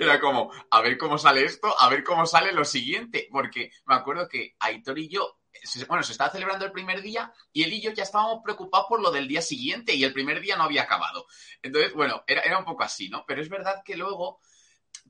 era, 0.00 0.20
como, 0.20 0.52
a 0.70 0.80
ver 0.82 0.98
cómo 0.98 1.16
sale 1.16 1.44
esto, 1.44 1.74
a 1.80 1.88
ver 1.88 2.04
cómo 2.04 2.26
sale 2.26 2.52
lo 2.52 2.64
siguiente. 2.64 3.26
Porque 3.30 3.70
me 3.86 3.94
acuerdo 3.94 4.28
que 4.28 4.54
Aitor 4.60 4.98
y 4.98 5.08
yo 5.08 5.41
bueno, 5.88 6.02
se 6.02 6.12
estaba 6.12 6.30
celebrando 6.30 6.64
el 6.64 6.72
primer 6.72 7.02
día 7.02 7.32
y 7.52 7.62
él 7.62 7.72
y 7.72 7.80
yo 7.80 7.92
ya 7.92 8.02
estábamos 8.02 8.40
preocupados 8.42 8.86
por 8.88 9.00
lo 9.00 9.10
del 9.10 9.28
día 9.28 9.42
siguiente 9.42 9.94
y 9.94 10.04
el 10.04 10.12
primer 10.12 10.40
día 10.40 10.56
no 10.56 10.64
había 10.64 10.82
acabado. 10.82 11.26
Entonces, 11.62 11.92
bueno, 11.94 12.24
era, 12.26 12.42
era 12.42 12.58
un 12.58 12.64
poco 12.64 12.82
así, 12.82 13.08
¿no? 13.08 13.24
Pero 13.26 13.42
es 13.42 13.48
verdad 13.48 13.82
que 13.84 13.96
luego 13.96 14.40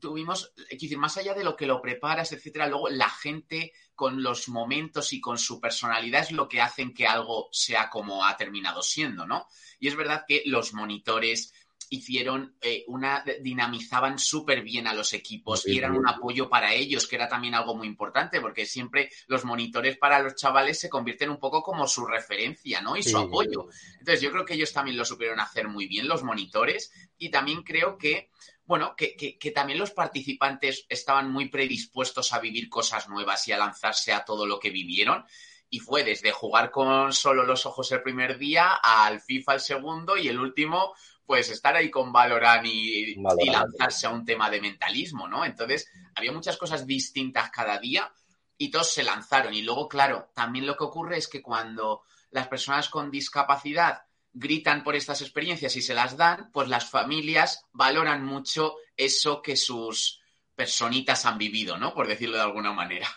tuvimos, 0.01 0.53
es 0.69 0.81
decir, 0.81 0.99
más 0.99 1.17
allá 1.17 1.35
de 1.35 1.45
lo 1.45 1.57
que 1.57 1.67
lo 1.67 1.81
preparas, 1.81 2.33
etcétera, 2.33 2.67
luego 2.67 2.89
la 2.89 3.09
gente 3.09 3.73
con 3.95 4.23
los 4.23 4.49
momentos 4.49 5.13
y 5.13 5.21
con 5.21 5.39
su 5.39 5.61
personalidad 5.61 6.23
es 6.23 6.33
lo 6.33 6.49
que 6.49 6.61
hacen 6.61 6.93
que 6.93 7.07
algo 7.07 7.49
sea 7.53 7.89
como 7.89 8.25
ha 8.25 8.37
terminado 8.37 8.83
siendo, 8.83 9.27
¿no? 9.27 9.47
Y 9.79 9.89
es 9.89 9.97
verdad 9.97 10.25
que 10.27 10.43
los 10.47 10.75
monitores, 10.75 11.53
hicieron 11.93 12.57
eh, 12.63 12.85
una, 12.87 13.23
dinamizaban 13.41 14.19
súper 14.19 14.63
bien 14.63 14.87
a 14.87 14.95
los 14.95 15.13
equipos 15.13 15.61
sí, 15.63 15.73
y 15.73 15.79
eran 15.79 15.95
un 15.95 16.09
apoyo 16.09 16.49
para 16.49 16.73
ellos, 16.73 17.07
que 17.07 17.17
era 17.17 17.29
también 17.29 17.55
algo 17.55 17.75
muy 17.75 17.87
importante, 17.87 18.41
porque 18.41 18.65
siempre 18.65 19.11
los 19.27 19.45
monitores 19.45 19.99
para 19.99 20.19
los 20.21 20.35
chavales 20.35 20.81
se 20.81 20.89
convierten 20.89 21.29
un 21.29 21.39
poco 21.39 21.63
como 21.63 21.87
su 21.87 22.07
referencia, 22.07 22.81
¿no? 22.81 22.97
Y 22.97 23.03
sí. 23.03 23.11
su 23.11 23.19
apoyo. 23.19 23.67
Entonces, 23.99 24.23
yo 24.23 24.33
creo 24.33 24.47
que 24.47 24.55
ellos 24.55 24.73
también 24.73 24.97
lo 24.97 25.05
supieron 25.05 25.39
hacer 25.39 25.69
muy 25.69 25.87
bien, 25.87 26.09
los 26.09 26.23
monitores, 26.23 26.91
y 27.19 27.29
también 27.29 27.63
creo 27.63 27.99
que, 27.99 28.31
bueno, 28.65 28.95
que, 28.97 29.15
que, 29.15 29.37
que 29.37 29.51
también 29.51 29.79
los 29.79 29.91
participantes 29.91 30.87
estaban 30.89 31.31
muy 31.31 31.51
predispuestos 31.51 32.33
a 32.33 32.41
vivir 32.41 32.71
cosas 32.71 33.11
nuevas 33.11 33.47
y 33.49 33.53
a 33.53 33.59
lanzarse 33.59 34.15
a 34.15 34.25
todo 34.25 34.47
lo 34.47 34.59
que 34.59 34.71
vivieron 34.71 35.27
y 35.75 35.79
fue 35.79 36.05
desde 36.05 36.33
jugar 36.33 36.71
con 36.71 37.15
solo 37.15 37.45
los 37.45 37.65
ojos 37.65 37.91
el 37.93 38.03
primer 38.03 38.37
día 38.37 38.75
al 38.75 39.23
FIFA 39.23 39.55
el 39.55 39.61
segundo 39.61 40.17
y 40.19 40.29
el 40.29 40.39
último 40.39 40.95
pues 41.33 41.49
estar 41.49 41.75
ahí 41.75 41.91
con 41.91 42.13
Valorant 42.13 42.67
y, 42.67 43.15
Valorant. 43.15 43.41
y, 43.41 43.51
lanzarse 43.51 44.07
a 44.07 44.11
un 44.11 44.23
tema 44.23 44.51
de 44.51 44.61
mentalismo, 44.61 45.27
¿no? 45.27 45.47
Entonces, 45.47 45.91
había 46.15 46.31
muchas 46.31 46.59
cosas 46.59 46.87
distintas 46.87 47.51
cada 47.51 47.79
día 47.79 48.13
y 48.59 48.71
todos 48.71 48.93
se 48.93 49.03
lanzaron. 49.03 49.55
Y 49.55 49.63
luego, 49.63 49.89
claro, 49.89 50.29
también 50.35 50.67
lo 50.67 50.77
que 50.77 50.85
ocurre 50.85 51.17
es 51.17 51.29
que 51.29 51.41
cuando 51.41 52.03
las 52.33 52.49
personas 52.49 52.91
con 52.91 53.11
discapacidad 53.11 54.03
gritan 54.35 54.85
por 54.85 54.95
estas 54.95 55.23
experiencias 55.23 55.75
y 55.75 55.81
se 55.81 55.95
las 55.95 56.19
dan, 56.19 56.51
pues 56.53 56.69
las 56.69 56.91
familias 56.91 57.65
valoran 57.73 58.27
mucho 58.27 58.75
eso 58.95 59.41
que 59.41 59.57
sus 59.57 60.21
personitas 60.55 61.25
han 61.25 61.39
vivido, 61.39 61.79
¿no? 61.79 61.95
Por 61.95 62.09
decirlo 62.09 62.37
de 62.37 62.43
alguna 62.43 62.75
manera. 62.75 63.09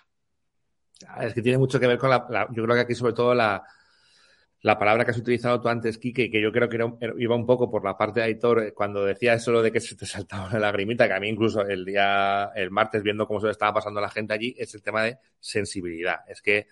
Es 1.19 1.33
que 1.33 1.41
tiene 1.41 1.57
mucho 1.57 1.81
que 1.81 1.87
ver 1.87 1.97
con 1.97 2.11
la, 2.11 2.25
la 2.29 2.47
yo 2.49 2.63
creo 2.63 2.75
que 2.75 2.81
aquí 2.83 2.95
sobre 2.95 3.11
todo 3.11 3.35
la, 3.35 3.61
la 4.65 4.79
palabra 4.79 5.05
que 5.05 5.11
has 5.11 5.17
utilizado 5.19 5.61
tú 5.61 5.69
antes, 5.69 5.99
Kike, 5.99 6.31
que 6.31 6.41
yo 6.41 6.51
creo 6.51 6.67
que 6.67 6.77
era, 6.77 6.91
iba 7.19 7.35
un 7.35 7.45
poco 7.45 7.69
por 7.69 7.85
la 7.85 7.95
parte 7.95 8.21
de 8.21 8.25
Aitor, 8.25 8.63
eh, 8.63 8.73
cuando 8.73 9.05
decía 9.05 9.35
eso 9.35 9.51
lo 9.51 9.61
de 9.61 9.71
que 9.71 9.79
se 9.79 9.95
te 9.95 10.05
saltaba 10.07 10.47
una 10.47 10.57
lagrimita, 10.57 11.07
que 11.07 11.13
a 11.13 11.19
mí 11.19 11.29
incluso 11.29 11.61
el 11.61 11.85
día, 11.85 12.49
el 12.55 12.71
martes, 12.71 13.03
viendo 13.03 13.27
cómo 13.27 13.39
se 13.39 13.45
le 13.45 13.51
estaba 13.51 13.75
pasando 13.75 13.99
a 13.99 14.01
la 14.01 14.09
gente 14.09 14.33
allí, 14.33 14.55
es 14.57 14.73
el 14.73 14.81
tema 14.81 15.03
de 15.03 15.19
sensibilidad. 15.39 16.21
Es 16.27 16.41
que 16.41 16.65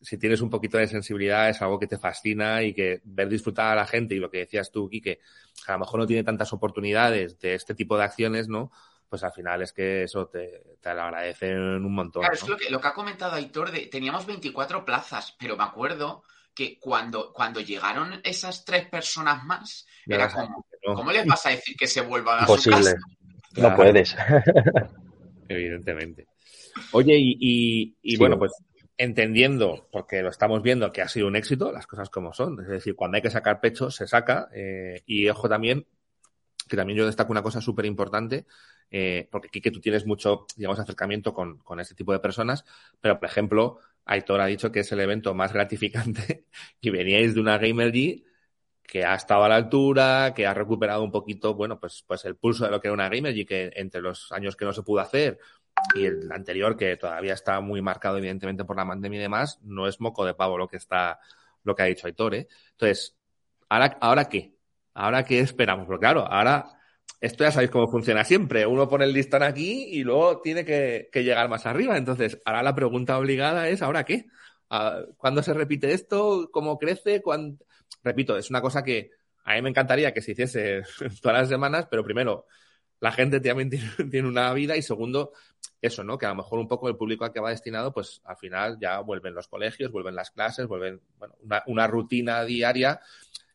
si 0.00 0.16
tienes 0.16 0.40
un 0.40 0.48
poquito 0.48 0.78
de 0.78 0.86
sensibilidad 0.86 1.50
es 1.50 1.60
algo 1.60 1.78
que 1.78 1.86
te 1.86 1.98
fascina 1.98 2.62
y 2.62 2.72
que 2.72 3.02
ver 3.04 3.28
disfrutar 3.28 3.72
a 3.72 3.76
la 3.76 3.86
gente 3.86 4.14
y 4.14 4.20
lo 4.20 4.30
que 4.30 4.38
decías 4.38 4.70
tú, 4.70 4.88
Kike, 4.88 5.20
a 5.66 5.72
lo 5.72 5.80
mejor 5.80 6.00
no 6.00 6.06
tiene 6.06 6.24
tantas 6.24 6.50
oportunidades 6.54 7.38
de 7.40 7.52
este 7.52 7.74
tipo 7.74 7.98
de 7.98 8.04
acciones, 8.04 8.48
¿no? 8.48 8.72
pues 9.06 9.22
al 9.22 9.32
final 9.32 9.60
es 9.60 9.72
que 9.74 10.04
eso 10.04 10.28
te, 10.28 10.76
te 10.80 10.94
lo 10.94 11.02
agradecen 11.02 11.58
un 11.58 11.94
montón. 11.94 12.22
Claro, 12.22 12.34
es 12.34 12.48
lo 12.48 12.56
que, 12.56 12.70
lo 12.70 12.80
que 12.80 12.88
ha 12.88 12.94
comentado 12.94 13.34
Aitor, 13.34 13.70
de, 13.70 13.86
teníamos 13.86 14.24
24 14.24 14.86
plazas, 14.86 15.34
pero 15.38 15.56
me 15.56 15.64
acuerdo 15.64 16.22
que 16.58 16.76
cuando, 16.80 17.32
cuando 17.32 17.60
llegaron 17.60 18.20
esas 18.24 18.64
tres 18.64 18.88
personas 18.88 19.44
más, 19.44 19.86
era 20.04 20.28
como, 20.28 20.66
¿cómo 20.82 21.12
les 21.12 21.24
vas 21.24 21.46
a 21.46 21.50
decir 21.50 21.76
que 21.76 21.86
se 21.86 22.00
vuelvan 22.00 22.42
a 22.42 22.46
su 22.48 22.68
casa? 22.68 22.96
No 23.56 23.76
puedes. 23.76 24.16
Evidentemente. 25.48 26.26
Oye, 26.90 27.14
y, 27.16 27.94
y, 28.02 28.16
bueno, 28.16 28.40
pues 28.40 28.50
entendiendo, 28.96 29.86
porque 29.92 30.20
lo 30.20 30.30
estamos 30.30 30.60
viendo 30.60 30.90
que 30.90 31.00
ha 31.00 31.06
sido 31.06 31.28
un 31.28 31.36
éxito, 31.36 31.70
las 31.70 31.86
cosas 31.86 32.10
como 32.10 32.32
son. 32.32 32.60
Es 32.60 32.66
decir, 32.66 32.96
cuando 32.96 33.14
hay 33.14 33.22
que 33.22 33.30
sacar 33.30 33.60
pecho, 33.60 33.92
se 33.92 34.08
saca. 34.08 34.48
Eh, 34.52 35.04
y 35.06 35.28
ojo 35.28 35.48
también, 35.48 35.86
que 36.68 36.76
también 36.76 36.98
yo 36.98 37.06
destaco 37.06 37.30
una 37.30 37.42
cosa 37.44 37.60
súper 37.60 37.86
importante, 37.86 38.46
eh, 38.90 39.28
porque 39.30 39.46
aquí 39.46 39.60
que 39.60 39.70
tú 39.70 39.80
tienes 39.80 40.06
mucho, 40.06 40.46
digamos, 40.56 40.80
acercamiento 40.80 41.32
con, 41.32 41.58
con 41.58 41.78
este 41.78 41.94
tipo 41.94 42.12
de 42.12 42.18
personas, 42.18 42.64
pero 43.00 43.20
por 43.20 43.28
ejemplo, 43.28 43.78
Aitor 44.08 44.40
ha 44.40 44.46
dicho 44.46 44.72
que 44.72 44.80
es 44.80 44.90
el 44.92 45.00
evento 45.00 45.34
más 45.34 45.52
gratificante 45.52 46.46
y 46.80 46.90
veníais 46.90 47.34
de 47.34 47.40
una 47.40 47.58
Gamer 47.58 47.92
G 47.92 48.24
que 48.82 49.04
ha 49.04 49.14
estado 49.14 49.44
a 49.44 49.48
la 49.50 49.56
altura, 49.56 50.32
que 50.34 50.46
ha 50.46 50.54
recuperado 50.54 51.04
un 51.04 51.12
poquito, 51.12 51.54
bueno, 51.54 51.78
pues, 51.78 52.02
pues 52.06 52.24
el 52.24 52.36
pulso 52.36 52.64
de 52.64 52.70
lo 52.70 52.80
que 52.80 52.88
era 52.88 52.94
una 52.94 53.10
Gamer 53.10 53.34
G, 53.34 53.46
que 53.46 53.70
entre 53.76 54.00
los 54.00 54.32
años 54.32 54.56
que 54.56 54.64
no 54.64 54.72
se 54.72 54.82
pudo 54.82 55.00
hacer 55.00 55.38
y 55.94 56.06
el 56.06 56.32
anterior, 56.32 56.76
que 56.76 56.96
todavía 56.96 57.34
está 57.34 57.60
muy 57.60 57.82
marcado 57.82 58.16
evidentemente 58.16 58.64
por 58.64 58.76
la 58.76 58.86
pandemia 58.86 59.18
y 59.18 59.22
demás, 59.22 59.60
no 59.62 59.86
es 59.86 60.00
moco 60.00 60.24
de 60.24 60.34
pavo 60.34 60.56
lo 60.56 60.68
que 60.68 60.78
está, 60.78 61.20
lo 61.62 61.74
que 61.74 61.82
ha 61.82 61.86
dicho 61.86 62.06
Aitor, 62.06 62.34
¿eh? 62.34 62.48
Entonces, 62.72 63.14
¿ahora, 63.68 63.98
¿ahora 64.00 64.28
qué? 64.28 64.54
¿Ahora 64.94 65.22
qué 65.22 65.40
esperamos? 65.40 65.86
Porque 65.86 66.00
claro, 66.00 66.26
ahora 66.26 66.77
esto 67.20 67.44
ya 67.44 67.50
sabéis 67.50 67.70
cómo 67.70 67.88
funciona 67.88 68.24
siempre. 68.24 68.66
Uno 68.66 68.88
pone 68.88 69.04
el 69.04 69.12
listón 69.12 69.42
aquí 69.42 69.88
y 69.90 70.04
luego 70.04 70.40
tiene 70.40 70.64
que, 70.64 71.08
llegar 71.12 71.48
más 71.48 71.66
arriba. 71.66 71.96
Entonces, 71.96 72.40
ahora 72.44 72.62
la 72.62 72.74
pregunta 72.74 73.18
obligada 73.18 73.68
es, 73.68 73.82
¿ahora 73.82 74.04
qué? 74.04 74.26
Ah, 74.70 75.02
¿Cuándo 75.16 75.42
se 75.42 75.54
repite 75.54 75.92
esto? 75.92 76.48
¿Cómo 76.52 76.78
crece? 76.78 77.22
Repito, 78.04 78.36
es 78.36 78.50
una 78.50 78.60
cosa 78.60 78.82
que 78.84 79.10
a 79.44 79.54
mí 79.54 79.62
me 79.62 79.70
encantaría 79.70 80.12
que 80.12 80.22
se 80.22 80.32
hiciese 80.32 80.82
todas 81.22 81.38
las 81.38 81.48
semanas, 81.48 81.88
pero 81.90 82.04
primero, 82.04 82.46
la 83.00 83.12
gente 83.12 83.40
también 83.40 83.70
tiene, 84.10 84.28
una 84.28 84.52
vida 84.52 84.76
y 84.76 84.82
segundo, 84.82 85.32
eso, 85.80 86.04
¿no? 86.04 86.18
Que 86.18 86.26
a 86.26 86.30
lo 86.30 86.36
mejor 86.36 86.58
un 86.58 86.68
poco 86.68 86.88
el 86.88 86.96
público 86.96 87.24
al 87.24 87.32
que 87.32 87.40
va 87.40 87.50
destinado, 87.50 87.92
pues 87.92 88.20
al 88.24 88.36
final 88.36 88.78
ya 88.80 89.00
vuelven 89.00 89.34
los 89.34 89.48
colegios, 89.48 89.90
vuelven 89.90 90.14
las 90.14 90.30
clases, 90.30 90.66
vuelven, 90.66 91.00
bueno, 91.16 91.34
una, 91.40 91.62
una 91.66 91.86
rutina 91.86 92.44
diaria 92.44 93.00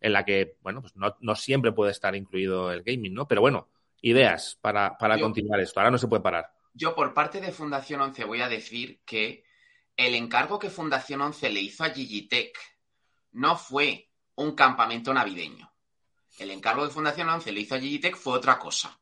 en 0.04 0.12
la 0.12 0.26
que, 0.26 0.58
bueno, 0.62 0.82
pues 0.82 0.96
no, 0.98 1.16
no, 1.22 1.34
siempre 1.34 1.72
puede 1.72 1.92
estar 1.92 2.14
incluido 2.14 2.74
el 2.74 2.84
gaming, 2.84 3.14
¿no? 3.14 3.26
Pero 3.26 3.40
bueno, 3.40 3.70
ideas 4.02 4.60
para, 4.60 4.98
para 4.98 5.18
continuar 5.18 5.62
esto. 5.62 5.80
Ahora 5.80 5.92
no 5.92 5.98
se 5.98 6.10
puede 6.10 6.22
parar. 6.22 6.54
Yo, 6.74 6.94
por 6.94 7.14
parte 7.14 7.40
de 7.40 7.54
Fundación 7.54 8.02
11, 8.02 8.26
voy 8.26 8.42
a 8.42 8.50
decir 8.50 9.00
que 9.06 9.46
el 9.96 10.14
encargo 10.14 10.60
que 10.60 10.70
Fundación 10.70 11.22
11 11.22 11.50
le 11.52 11.62
hizo 11.62 11.86
a 11.86 11.92
Gigitech 11.92 12.54
no 13.32 13.56
fue 13.56 14.10
un 14.36 14.56
campamento 14.56 15.14
navideño. 15.14 15.72
El 16.38 16.52
encargo 16.52 16.84
de 16.84 16.92
Fundación 16.92 17.30
11 17.30 17.54
le 17.54 17.62
hizo 17.62 17.76
a 17.76 17.80
Gigitech 17.80 18.18
fue 18.18 18.34
otra 18.34 18.60
cosa. 18.60 19.00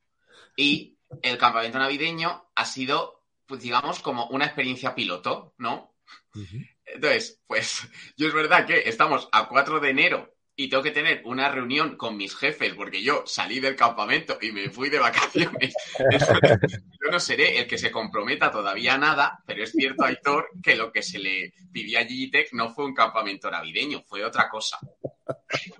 Y 0.56 1.00
el 1.24 1.40
campamento 1.40 1.80
navideño 1.80 2.52
ha 2.54 2.66
sido, 2.66 3.24
pues 3.48 3.62
digamos, 3.62 4.02
como 4.02 4.28
una 4.28 4.46
experiencia 4.46 4.94
piloto, 4.94 5.56
¿no? 5.58 5.96
Entonces, 6.86 7.42
pues 7.48 7.90
yo 8.18 8.28
es 8.28 8.34
verdad 8.36 8.68
que 8.68 8.88
estamos 8.88 9.28
a 9.32 9.48
4 9.48 9.80
de 9.80 9.90
enero 9.90 10.36
y 10.62 10.70
tengo 10.70 10.84
que 10.84 10.92
tener 10.92 11.24
una 11.26 11.50
reunión 11.50 11.98
con 11.98 12.16
mis 12.16 12.36
jefes 12.36 12.76
porque 12.76 13.02
yo 13.02 13.24
salí 13.26 13.60
del 13.60 13.76
campamento 13.76 14.38
y 14.40 14.52
me 14.52 14.70
fui 14.70 14.92
de 14.92 15.00
vacaciones. 15.00 15.74
yo 16.00 17.12
no 17.12 17.20
seré 17.20 17.58
el 17.60 17.68
que 17.68 17.80
se 17.80 17.90
comprometa 17.90 18.52
todavía 18.52 18.94
a 18.94 19.00
nada, 19.00 19.40
pero 19.44 19.64
es 19.64 19.72
cierto, 19.72 20.06
Aitor, 20.06 20.50
que 20.62 20.76
lo 20.76 20.92
que 20.92 21.02
se 21.02 21.18
le 21.18 21.54
pidió 21.72 21.98
a 21.98 22.04
Gigitech 22.04 22.54
no 22.54 22.72
fue 22.76 22.86
un 22.86 22.94
campamento 22.94 23.50
navideño, 23.50 24.04
fue 24.06 24.24
otra 24.24 24.48
cosa. 24.50 24.78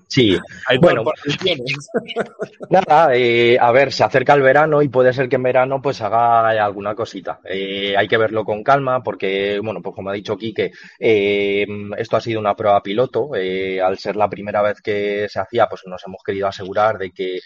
Sí, 0.08 0.38
bueno, 0.82 1.06
nada, 2.70 3.16
eh, 3.16 3.58
a 3.60 3.72
ver, 3.72 3.94
se 3.94 4.04
acerca 4.04 4.34
el 4.34 4.42
verano 4.42 4.82
y 4.82 4.90
puede 4.90 5.14
ser 5.14 5.30
que 5.30 5.38
en 5.38 5.44
verano 5.44 5.82
pues 5.82 6.02
haga 6.02 6.50
alguna 6.50 6.94
cosita. 6.96 7.40
Eh, 7.46 7.96
hay 7.98 8.08
que 8.10 8.18
verlo 8.18 8.44
con 8.44 8.62
calma 8.62 9.02
porque, 9.02 9.60
bueno, 9.64 9.82
pues 9.82 9.96
como 9.96 10.10
ha 10.10 10.14
dicho 10.14 10.38
Quique, 10.38 10.72
eh, 11.00 11.66
esto 11.98 12.18
ha 12.18 12.22
sido 12.22 12.42
una 12.42 12.56
prueba 12.56 12.84
piloto. 12.84 13.32
al 13.34 13.98
ser 13.98 14.18
la 14.18 14.30
primera 14.30 14.62
vez 14.62 14.71
que 14.82 15.28
se 15.30 15.40
hacía, 15.40 15.68
pues 15.68 15.82
nos 15.86 16.06
hemos 16.06 16.22
querido 16.24 16.48
asegurar 16.48 16.98
de 16.98 17.12
que, 17.12 17.40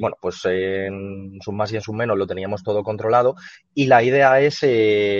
bueno, 0.00 0.16
pues 0.20 0.44
en 0.44 1.38
su 1.42 1.52
más 1.52 1.72
y 1.72 1.76
en 1.76 1.82
su 1.82 1.92
menos 1.92 2.16
lo 2.16 2.26
teníamos 2.26 2.62
todo 2.62 2.82
controlado 2.82 3.34
y 3.74 3.86
la 3.86 4.02
idea 4.02 4.40
es, 4.40 4.60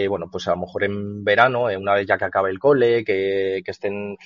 bueno, 0.09 0.29
pues 0.31 0.47
a 0.49 0.53
lo 0.53 0.59
mejor 0.59 0.85
en 0.85 1.25
verano, 1.25 1.65
una 1.65 1.95
vez 1.95 2.07
ya 2.07 2.19
que 2.19 2.25
acabe 2.25 2.51
el 2.51 2.59
cole, 2.59 3.05
que, 3.05 3.63
estén 3.67 4.17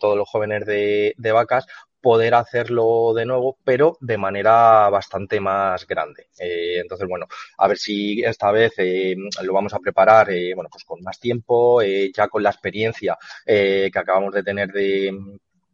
todos 0.00 0.16
los 0.16 0.28
jóvenes 0.28 0.66
de, 0.66 1.32
vacas, 1.32 1.66
poder 2.04 2.34
hacerlo 2.34 3.14
de 3.14 3.24
nuevo, 3.24 3.56
pero 3.64 3.96
de 4.00 4.18
manera 4.18 4.90
bastante 4.90 5.40
más 5.40 5.86
grande. 5.86 6.28
Eh, 6.38 6.80
entonces, 6.82 7.08
bueno, 7.08 7.26
a 7.56 7.66
ver 7.66 7.78
si 7.78 8.22
esta 8.22 8.52
vez 8.52 8.74
eh, 8.76 9.16
lo 9.42 9.52
vamos 9.54 9.72
a 9.72 9.78
preparar, 9.78 10.30
eh, 10.30 10.52
bueno, 10.54 10.68
pues 10.70 10.84
con 10.84 11.00
más 11.02 11.18
tiempo, 11.18 11.80
ya 11.82 12.28
con 12.28 12.42
la 12.42 12.50
experiencia 12.50 13.16
que 13.46 13.90
acabamos 13.94 14.34
de 14.34 14.42
tener 14.42 14.70
de, 14.70 15.12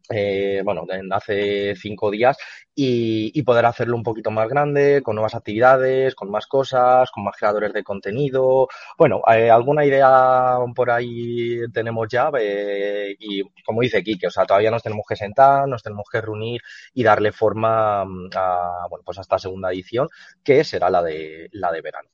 eh, 0.09 0.61
bueno, 0.63 0.85
hace 1.11 1.75
cinco 1.75 2.09
días 2.11 2.37
y, 2.75 3.41
poder 3.43 3.65
hacerlo 3.65 3.95
un 3.95 4.03
poquito 4.03 4.31
más 4.31 4.47
grande, 4.47 5.01
con 5.03 5.15
nuevas 5.15 5.35
actividades, 5.35 6.15
con 6.15 6.29
más 6.29 6.47
cosas, 6.47 7.09
con 7.11 7.23
más 7.23 7.35
creadores 7.35 7.73
de 7.73 7.83
contenido. 7.83 8.67
Bueno, 8.97 9.21
eh, 9.33 9.49
alguna 9.49 9.85
idea 9.85 10.57
por 10.75 10.91
ahí 10.91 11.59
tenemos 11.73 12.07
ya 12.09 12.31
eh, 12.39 13.15
y 13.19 13.41
como 13.65 13.81
dice 13.81 14.03
Kike, 14.03 14.27
o 14.27 14.31
sea, 14.31 14.45
todavía 14.45 14.71
nos 14.71 14.83
tenemos 14.83 15.05
que 15.07 15.15
sentar, 15.15 15.67
nos 15.67 15.83
tenemos 15.83 16.05
que 16.11 16.21
reunir 16.21 16.61
y 16.93 17.03
darle 17.03 17.31
forma 17.31 18.05
mm, 18.05 18.29
a, 18.35 18.87
bueno, 18.89 19.03
pues 19.05 19.17
a 19.17 19.21
esta 19.21 19.39
segunda 19.39 19.71
edición 19.71 20.07
que 20.43 20.63
será 20.63 20.89
la 20.89 21.03
de, 21.03 21.49
la 21.53 21.71
de 21.71 21.81
verano. 21.81 22.09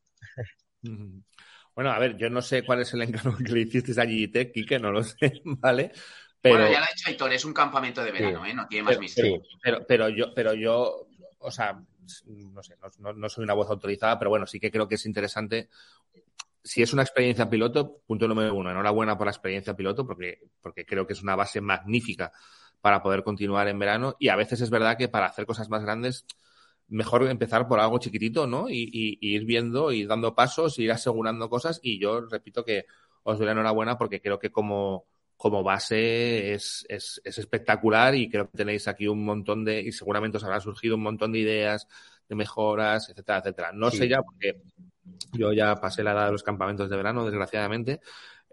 Bueno, 1.77 1.91
a 1.91 1.99
ver, 1.99 2.17
yo 2.17 2.27
no 2.31 2.41
sé 2.41 2.65
cuál 2.65 2.81
es 2.81 2.91
el 2.95 3.03
encargo 3.03 3.37
que 3.37 3.51
le 3.51 3.59
hiciste 3.61 3.99
a 4.01 4.05
Gigitech, 4.05 4.51
Kike, 4.51 4.79
no 4.79 4.91
lo 4.91 5.03
sé, 5.03 5.17
¿vale? 5.45 5.91
Pero, 6.51 6.59
bueno, 6.59 6.73
ya 6.73 6.79
lo 6.79 6.85
ha 6.85 6.89
dicho 6.93 7.09
Aitor, 7.09 7.33
es 7.33 7.45
un 7.45 7.53
campamento 7.53 8.03
de 8.03 8.11
verano, 8.11 8.45
¿eh? 8.45 8.53
No 8.53 8.67
tiene 8.67 8.83
más 8.83 8.99
misterio. 8.99 9.41
Pero, 9.61 9.85
pero, 9.87 10.09
yo, 10.09 10.33
pero 10.33 10.53
yo, 10.53 11.07
o 11.39 11.51
sea, 11.51 11.79
no 12.25 12.63
sé, 12.63 12.75
no, 12.99 13.29
soy 13.29 13.43
una 13.43 13.53
voz 13.53 13.69
autorizada, 13.69 14.17
pero 14.17 14.29
bueno, 14.29 14.45
sí 14.45 14.59
que 14.59 14.71
creo 14.71 14.87
que 14.87 14.95
es 14.95 15.05
interesante. 15.05 15.69
Si 16.63 16.81
es 16.81 16.93
una 16.93 17.03
experiencia 17.03 17.49
piloto, 17.49 18.01
punto 18.05 18.27
número 18.27 18.53
uno, 18.53 18.71
enhorabuena 18.71 19.17
por 19.17 19.27
la 19.27 19.31
experiencia 19.31 19.75
piloto, 19.75 20.05
porque, 20.05 20.39
porque 20.61 20.85
creo 20.85 21.07
que 21.07 21.13
es 21.13 21.21
una 21.21 21.35
base 21.35 21.61
magnífica 21.61 22.31
para 22.81 23.01
poder 23.01 23.23
continuar 23.23 23.67
en 23.67 23.79
verano. 23.79 24.15
Y 24.19 24.29
a 24.29 24.35
veces 24.35 24.61
es 24.61 24.69
verdad 24.69 24.97
que 24.97 25.07
para 25.07 25.27
hacer 25.27 25.45
cosas 25.45 25.69
más 25.69 25.83
grandes, 25.83 26.25
mejor 26.87 27.27
empezar 27.27 27.67
por 27.67 27.79
algo 27.79 27.99
chiquitito, 27.99 28.47
¿no? 28.47 28.69
Y, 28.69 28.89
y, 28.91 29.17
y 29.21 29.35
ir 29.35 29.45
viendo, 29.45 29.91
ir 29.91 30.07
dando 30.07 30.35
pasos, 30.35 30.77
ir 30.79 30.91
asegurando 30.91 31.49
cosas. 31.49 31.79
Y 31.81 31.99
yo 31.99 32.21
repito 32.21 32.63
que 32.63 32.85
os 33.23 33.37
doy 33.37 33.45
la 33.45 33.53
enhorabuena 33.53 33.97
porque 33.97 34.21
creo 34.21 34.39
que 34.39 34.51
como, 34.51 35.05
como 35.37 35.63
base 35.63 36.53
es, 36.53 36.85
es, 36.89 37.21
es, 37.23 37.37
espectacular 37.37 38.15
y 38.15 38.29
creo 38.29 38.49
que 38.49 38.57
tenéis 38.57 38.87
aquí 38.87 39.07
un 39.07 39.23
montón 39.23 39.63
de, 39.63 39.81
y 39.81 39.91
seguramente 39.91 40.37
os 40.37 40.43
habrán 40.43 40.61
surgido 40.61 40.95
un 40.95 41.03
montón 41.03 41.31
de 41.31 41.39
ideas, 41.39 41.87
de 42.27 42.35
mejoras, 42.35 43.09
etcétera, 43.09 43.39
etcétera. 43.39 43.71
No 43.71 43.91
sé 43.91 44.09
ya, 44.09 44.21
porque 44.21 44.61
yo 45.33 45.53
ya 45.53 45.75
pasé 45.75 46.03
la 46.03 46.11
edad 46.11 46.25
de 46.25 46.31
los 46.31 46.43
campamentos 46.43 46.89
de 46.89 46.97
verano, 46.97 47.23
desgraciadamente, 47.23 48.01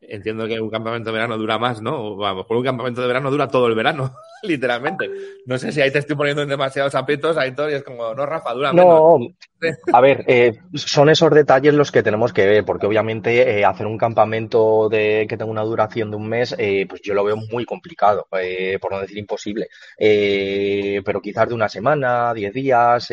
entiendo 0.09 0.47
que 0.47 0.61
un 0.61 0.71
campamento 0.71 1.11
de 1.11 1.14
verano 1.14 1.38
dura 1.38 1.59
más, 1.59 1.81
¿no? 1.81 1.97
O 1.97 2.25
a 2.25 2.31
lo 2.31 2.37
mejor 2.37 2.57
un 2.57 2.64
campamento 2.64 3.01
de 3.01 3.07
verano 3.07 3.31
dura 3.31 3.49
todo 3.49 3.67
el 3.67 3.75
verano, 3.75 4.14
literalmente. 4.43 5.11
No 5.47 5.59
sé 5.59 5.73
si 5.73 5.81
ahí 5.81 5.90
te 5.90 5.99
estoy 5.99 6.17
poniendo 6.17 6.43
en 6.43 6.49
demasiados 6.49 6.95
aprietos, 6.95 7.37
ahí 7.37 7.55
y 7.57 7.73
es 7.73 7.83
como, 7.83 8.14
no, 8.14 8.27
Rafa, 8.27 8.53
dura 8.53 8.73
no, 8.73 9.19
a 9.93 10.01
ver, 10.01 10.25
eh, 10.27 10.59
son 10.75 11.09
esos 11.09 11.31
detalles 11.31 11.75
los 11.75 11.90
que 11.90 12.03
tenemos 12.03 12.33
que 12.33 12.47
ver, 12.47 12.64
porque 12.64 12.87
obviamente 12.87 13.59
eh, 13.59 13.64
hacer 13.64 13.87
un 13.87 13.99
campamento 13.99 14.88
de 14.88 15.27
que 15.29 15.37
tenga 15.37 15.51
una 15.51 15.62
duración 15.62 16.11
de 16.11 16.17
un 16.17 16.29
mes, 16.29 16.55
eh, 16.59 16.87
pues 16.88 17.01
yo 17.03 17.14
lo 17.14 17.25
veo 17.25 17.37
muy 17.37 17.64
complicado, 17.64 18.27
por 18.29 18.93
no 18.93 19.01
decir 19.01 19.19
imposible. 19.19 19.69
pero 19.99 21.21
quizás 21.21 21.49
de 21.49 21.55
una 21.55 21.69
semana, 21.69 22.35
diez 22.35 22.53
días, 22.53 23.11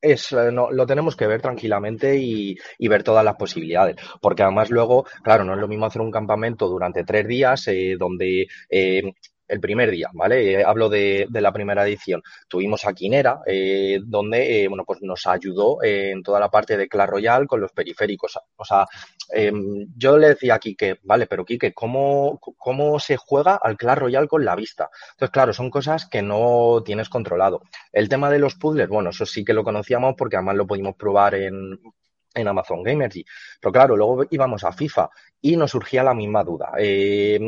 es, 0.00 0.32
eh, 0.32 0.50
no, 0.52 0.70
lo 0.70 0.86
tenemos 0.86 1.16
que 1.16 1.26
ver 1.26 1.40
tranquilamente 1.42 2.16
y, 2.16 2.56
ver 2.88 3.02
todas 3.02 3.24
las 3.24 3.36
posibilidades. 3.36 3.96
Porque 4.20 4.42
además 4.42 4.70
luego, 4.70 5.06
claro, 5.22 5.44
no 5.44 5.54
es 5.54 5.60
lo 5.60 5.68
mismo 5.68 5.86
hacer 5.86 6.02
un 6.02 6.10
campamento 6.10 6.68
durante 6.68 7.04
tres 7.04 7.26
días 7.26 7.66
eh, 7.68 7.96
donde 7.98 8.46
eh, 8.70 9.02
el 9.48 9.60
primer 9.60 9.90
día, 9.90 10.10
¿vale? 10.12 10.52
Eh, 10.60 10.64
hablo 10.64 10.88
de, 10.88 11.26
la 11.30 11.52
primera 11.52 11.86
edición. 11.86 12.22
Tuvimos 12.48 12.84
a 12.84 12.92
Quinera, 12.92 13.40
eh, 13.46 14.00
donde, 14.04 14.62
eh, 14.62 14.68
bueno, 14.68 14.84
pues 14.84 15.02
nos 15.02 15.26
ayudó 15.26 15.82
en 15.82 16.22
toda 16.22 16.40
la 16.40 16.50
parte 16.50 16.76
de 16.76 16.88
Clash 16.88 17.08
Royale 17.08 17.46
con 17.46 17.60
los 17.60 17.72
periféricos. 17.72 18.38
O 18.56 18.64
sea, 18.64 18.86
em, 19.32 19.86
yo 19.96 20.18
le 20.18 20.28
decía 20.28 20.54
a 20.54 20.58
Quique, 20.58 20.98
vale, 21.04 21.26
pero 21.26 21.44
Quique, 21.44 21.72
¿cómo, 21.72 22.40
¿cómo 22.56 22.98
se 22.98 23.16
juega 23.16 23.58
al 23.62 23.76
Clash 23.76 23.98
Royale 23.98 24.28
con 24.28 24.44
la 24.44 24.56
vista? 24.56 24.90
Entonces, 25.12 25.32
claro, 25.32 25.52
son 25.52 25.70
cosas 25.70 26.06
que 26.06 26.22
no 26.22 26.82
tienes 26.84 27.08
controlado. 27.08 27.62
El 27.92 28.08
tema 28.08 28.30
de 28.30 28.38
los 28.38 28.54
puzzles, 28.56 28.88
bueno, 28.88 29.10
eso 29.10 29.26
sí 29.26 29.44
que 29.44 29.54
lo 29.54 29.64
conocíamos 29.64 30.14
porque 30.16 30.36
además 30.36 30.56
lo 30.56 30.66
pudimos 30.66 30.96
probar 30.96 31.34
en, 31.34 31.78
en 32.36 32.48
Amazon 32.48 32.82
Gamergy. 32.82 33.24
Pero 33.60 33.72
claro, 33.72 33.96
luego 33.96 34.24
íbamos 34.30 34.64
a 34.64 34.72
FIFA 34.72 35.10
y 35.40 35.56
nos 35.56 35.70
surgía 35.70 36.02
la 36.02 36.14
misma 36.14 36.44
duda. 36.44 36.72
Eh, 36.78 37.40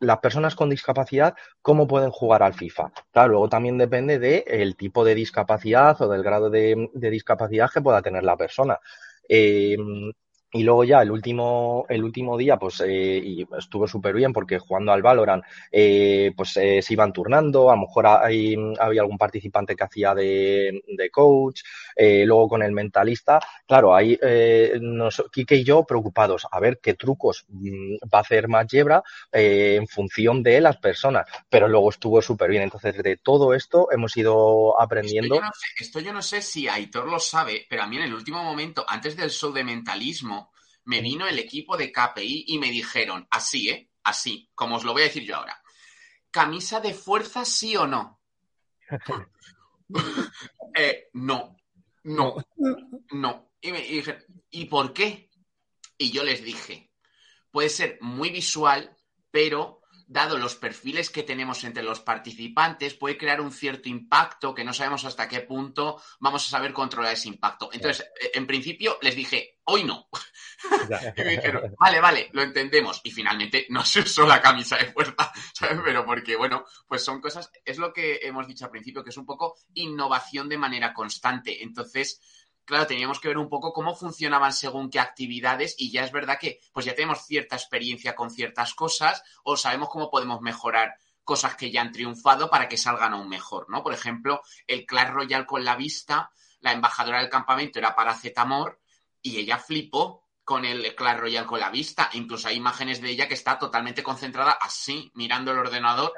las 0.00 0.18
personas 0.18 0.54
con 0.54 0.70
discapacidad, 0.70 1.34
¿cómo 1.62 1.86
pueden 1.86 2.10
jugar 2.10 2.42
al 2.42 2.54
FIFA? 2.54 2.90
Claro, 3.12 3.28
luego 3.32 3.48
también 3.48 3.78
depende 3.78 4.18
del 4.18 4.76
tipo 4.76 5.04
de 5.04 5.14
discapacidad 5.14 6.00
o 6.02 6.08
del 6.08 6.22
grado 6.22 6.50
de, 6.50 6.90
discapacidad 6.94 7.70
que 7.72 7.82
pueda 7.82 8.02
tener 8.02 8.24
la 8.24 8.36
persona. 8.36 8.78
Eh, 9.28 9.76
y 10.52 10.64
luego 10.64 10.84
ya 10.84 11.02
el 11.02 11.10
último, 11.10 11.86
el 11.88 12.02
último 12.02 12.36
día, 12.36 12.56
pues, 12.56 12.80
eh, 12.80 13.20
y 13.22 13.46
estuvo 13.56 13.86
súper 13.86 14.14
bien 14.14 14.32
porque 14.32 14.58
jugando 14.58 14.92
al 14.92 15.02
Valorant, 15.02 15.44
eh, 15.70 16.32
pues 16.36 16.56
eh, 16.56 16.82
se 16.82 16.92
iban 16.92 17.12
turnando, 17.12 17.70
a 17.70 17.76
lo 17.76 17.82
mejor 17.82 18.06
hay, 18.06 18.56
había 18.80 19.02
algún 19.02 19.18
participante 19.18 19.76
que 19.76 19.84
hacía 19.84 20.14
de, 20.14 20.82
de 20.88 21.10
coach, 21.10 21.62
eh, 21.94 22.24
luego 22.26 22.48
con 22.48 22.62
el 22.62 22.72
mentalista, 22.72 23.38
claro, 23.66 23.94
ahí 23.94 24.18
eh, 24.20 24.78
nos, 24.80 25.22
Kike 25.30 25.56
y 25.56 25.64
yo 25.64 25.84
preocupados 25.84 26.46
a 26.50 26.58
ver 26.58 26.80
qué 26.82 26.94
trucos 26.94 27.44
mm, 27.48 27.96
va 28.12 28.18
a 28.18 28.22
hacer 28.22 28.48
más 28.48 28.66
Yebra 28.66 29.02
en 29.32 29.86
función 29.86 30.42
de 30.42 30.60
las 30.60 30.78
personas, 30.78 31.26
pero 31.48 31.68
luego 31.68 31.90
estuvo 31.90 32.20
súper 32.20 32.50
bien. 32.50 32.62
Entonces, 32.62 32.96
de 33.02 33.16
todo 33.16 33.54
esto 33.54 33.88
hemos 33.92 34.16
ido 34.16 34.80
aprendiendo. 34.80 35.36
Esto 35.36 35.40
yo, 35.40 35.46
no 35.46 35.52
sé, 35.52 35.84
esto 35.84 36.00
yo 36.00 36.12
no 36.12 36.22
sé 36.22 36.42
si 36.42 36.68
Aitor 36.68 37.06
lo 37.06 37.18
sabe, 37.18 37.66
pero 37.68 37.82
a 37.82 37.86
mí 37.86 37.96
en 37.96 38.04
el 38.04 38.14
último 38.14 38.42
momento, 38.42 38.84
antes 38.88 39.16
del 39.16 39.30
show 39.30 39.52
de 39.52 39.64
mentalismo, 39.64 40.39
me 40.90 41.00
vino 41.00 41.28
el 41.28 41.38
equipo 41.38 41.76
de 41.76 41.92
KPI 41.92 42.46
y 42.48 42.58
me 42.58 42.68
dijeron, 42.68 43.24
así, 43.30 43.68
¿eh? 43.68 43.90
Así, 44.02 44.50
como 44.56 44.74
os 44.74 44.82
lo 44.82 44.92
voy 44.92 45.02
a 45.02 45.04
decir 45.04 45.22
yo 45.22 45.36
ahora. 45.36 45.62
¿Camisa 46.32 46.80
de 46.80 46.94
fuerza 46.94 47.44
sí 47.44 47.76
o 47.76 47.86
no? 47.86 48.20
eh, 50.74 51.10
no, 51.12 51.56
no, 52.02 52.34
no. 53.12 53.52
Y 53.60 53.70
me 53.70 53.86
y 53.86 54.02
¿y 54.50 54.64
por 54.64 54.92
qué? 54.92 55.30
Y 55.96 56.10
yo 56.10 56.24
les 56.24 56.42
dije, 56.42 56.90
puede 57.52 57.68
ser 57.68 57.98
muy 58.00 58.30
visual, 58.30 58.96
pero 59.30 59.82
dado 60.08 60.38
los 60.38 60.56
perfiles 60.56 61.08
que 61.08 61.22
tenemos 61.22 61.62
entre 61.62 61.84
los 61.84 62.00
participantes, 62.00 62.94
puede 62.94 63.16
crear 63.16 63.40
un 63.40 63.52
cierto 63.52 63.88
impacto 63.88 64.52
que 64.52 64.64
no 64.64 64.72
sabemos 64.72 65.04
hasta 65.04 65.28
qué 65.28 65.42
punto 65.42 66.02
vamos 66.18 66.44
a 66.44 66.50
saber 66.50 66.72
controlar 66.72 67.12
ese 67.12 67.28
impacto. 67.28 67.70
Entonces, 67.72 68.04
eh, 68.20 68.32
en 68.34 68.44
principio, 68.44 68.98
les 69.02 69.14
dije, 69.14 69.59
hoy 69.70 69.84
no. 69.84 70.08
y 71.16 71.22
me 71.22 71.30
dijeron, 71.30 71.74
vale, 71.78 72.00
vale, 72.00 72.30
lo 72.32 72.42
entendemos. 72.42 73.00
Y 73.04 73.10
finalmente 73.10 73.66
no 73.70 73.84
se 73.84 74.00
usó 74.00 74.26
la 74.26 74.40
camisa 74.40 74.76
de 74.76 74.92
fuerza, 74.92 75.32
¿sabes? 75.54 75.78
Pero 75.84 76.04
porque, 76.04 76.36
bueno, 76.36 76.64
pues 76.86 77.04
son 77.04 77.20
cosas, 77.20 77.50
es 77.64 77.78
lo 77.78 77.92
que 77.92 78.20
hemos 78.22 78.46
dicho 78.46 78.64
al 78.64 78.70
principio, 78.70 79.02
que 79.02 79.10
es 79.10 79.16
un 79.16 79.26
poco 79.26 79.56
innovación 79.74 80.48
de 80.48 80.58
manera 80.58 80.92
constante. 80.92 81.62
Entonces, 81.62 82.20
claro, 82.64 82.86
teníamos 82.86 83.20
que 83.20 83.28
ver 83.28 83.38
un 83.38 83.48
poco 83.48 83.72
cómo 83.72 83.94
funcionaban 83.94 84.52
según 84.52 84.90
qué 84.90 85.00
actividades 85.00 85.74
y 85.78 85.90
ya 85.90 86.04
es 86.04 86.12
verdad 86.12 86.38
que 86.38 86.60
pues 86.72 86.86
ya 86.86 86.94
tenemos 86.94 87.24
cierta 87.26 87.56
experiencia 87.56 88.14
con 88.14 88.30
ciertas 88.30 88.74
cosas 88.74 89.22
o 89.44 89.56
sabemos 89.56 89.88
cómo 89.88 90.10
podemos 90.10 90.40
mejorar 90.40 90.94
cosas 91.24 91.54
que 91.54 91.70
ya 91.70 91.82
han 91.82 91.92
triunfado 91.92 92.50
para 92.50 92.68
que 92.68 92.76
salgan 92.76 93.12
aún 93.12 93.28
mejor, 93.28 93.66
¿no? 93.70 93.82
Por 93.82 93.92
ejemplo, 93.92 94.42
el 94.66 94.84
Clash 94.84 95.10
Royale 95.10 95.46
con 95.46 95.64
la 95.64 95.76
vista, 95.76 96.30
la 96.60 96.72
embajadora 96.72 97.20
del 97.20 97.30
campamento 97.30 97.78
era 97.78 97.94
para 97.94 98.14
Zetamor 98.14 98.79
y 99.22 99.38
ella 99.38 99.58
flipó 99.58 100.24
con 100.44 100.64
el 100.64 100.94
Clash 100.94 101.18
Royale 101.18 101.46
con 101.46 101.60
la 101.60 101.70
vista. 101.70 102.10
Incluso 102.14 102.48
hay 102.48 102.56
imágenes 102.56 103.00
de 103.00 103.10
ella 103.10 103.28
que 103.28 103.34
está 103.34 103.58
totalmente 103.58 104.02
concentrada 104.02 104.52
así, 104.52 105.10
mirando 105.14 105.52
el 105.52 105.58
ordenador, 105.58 106.12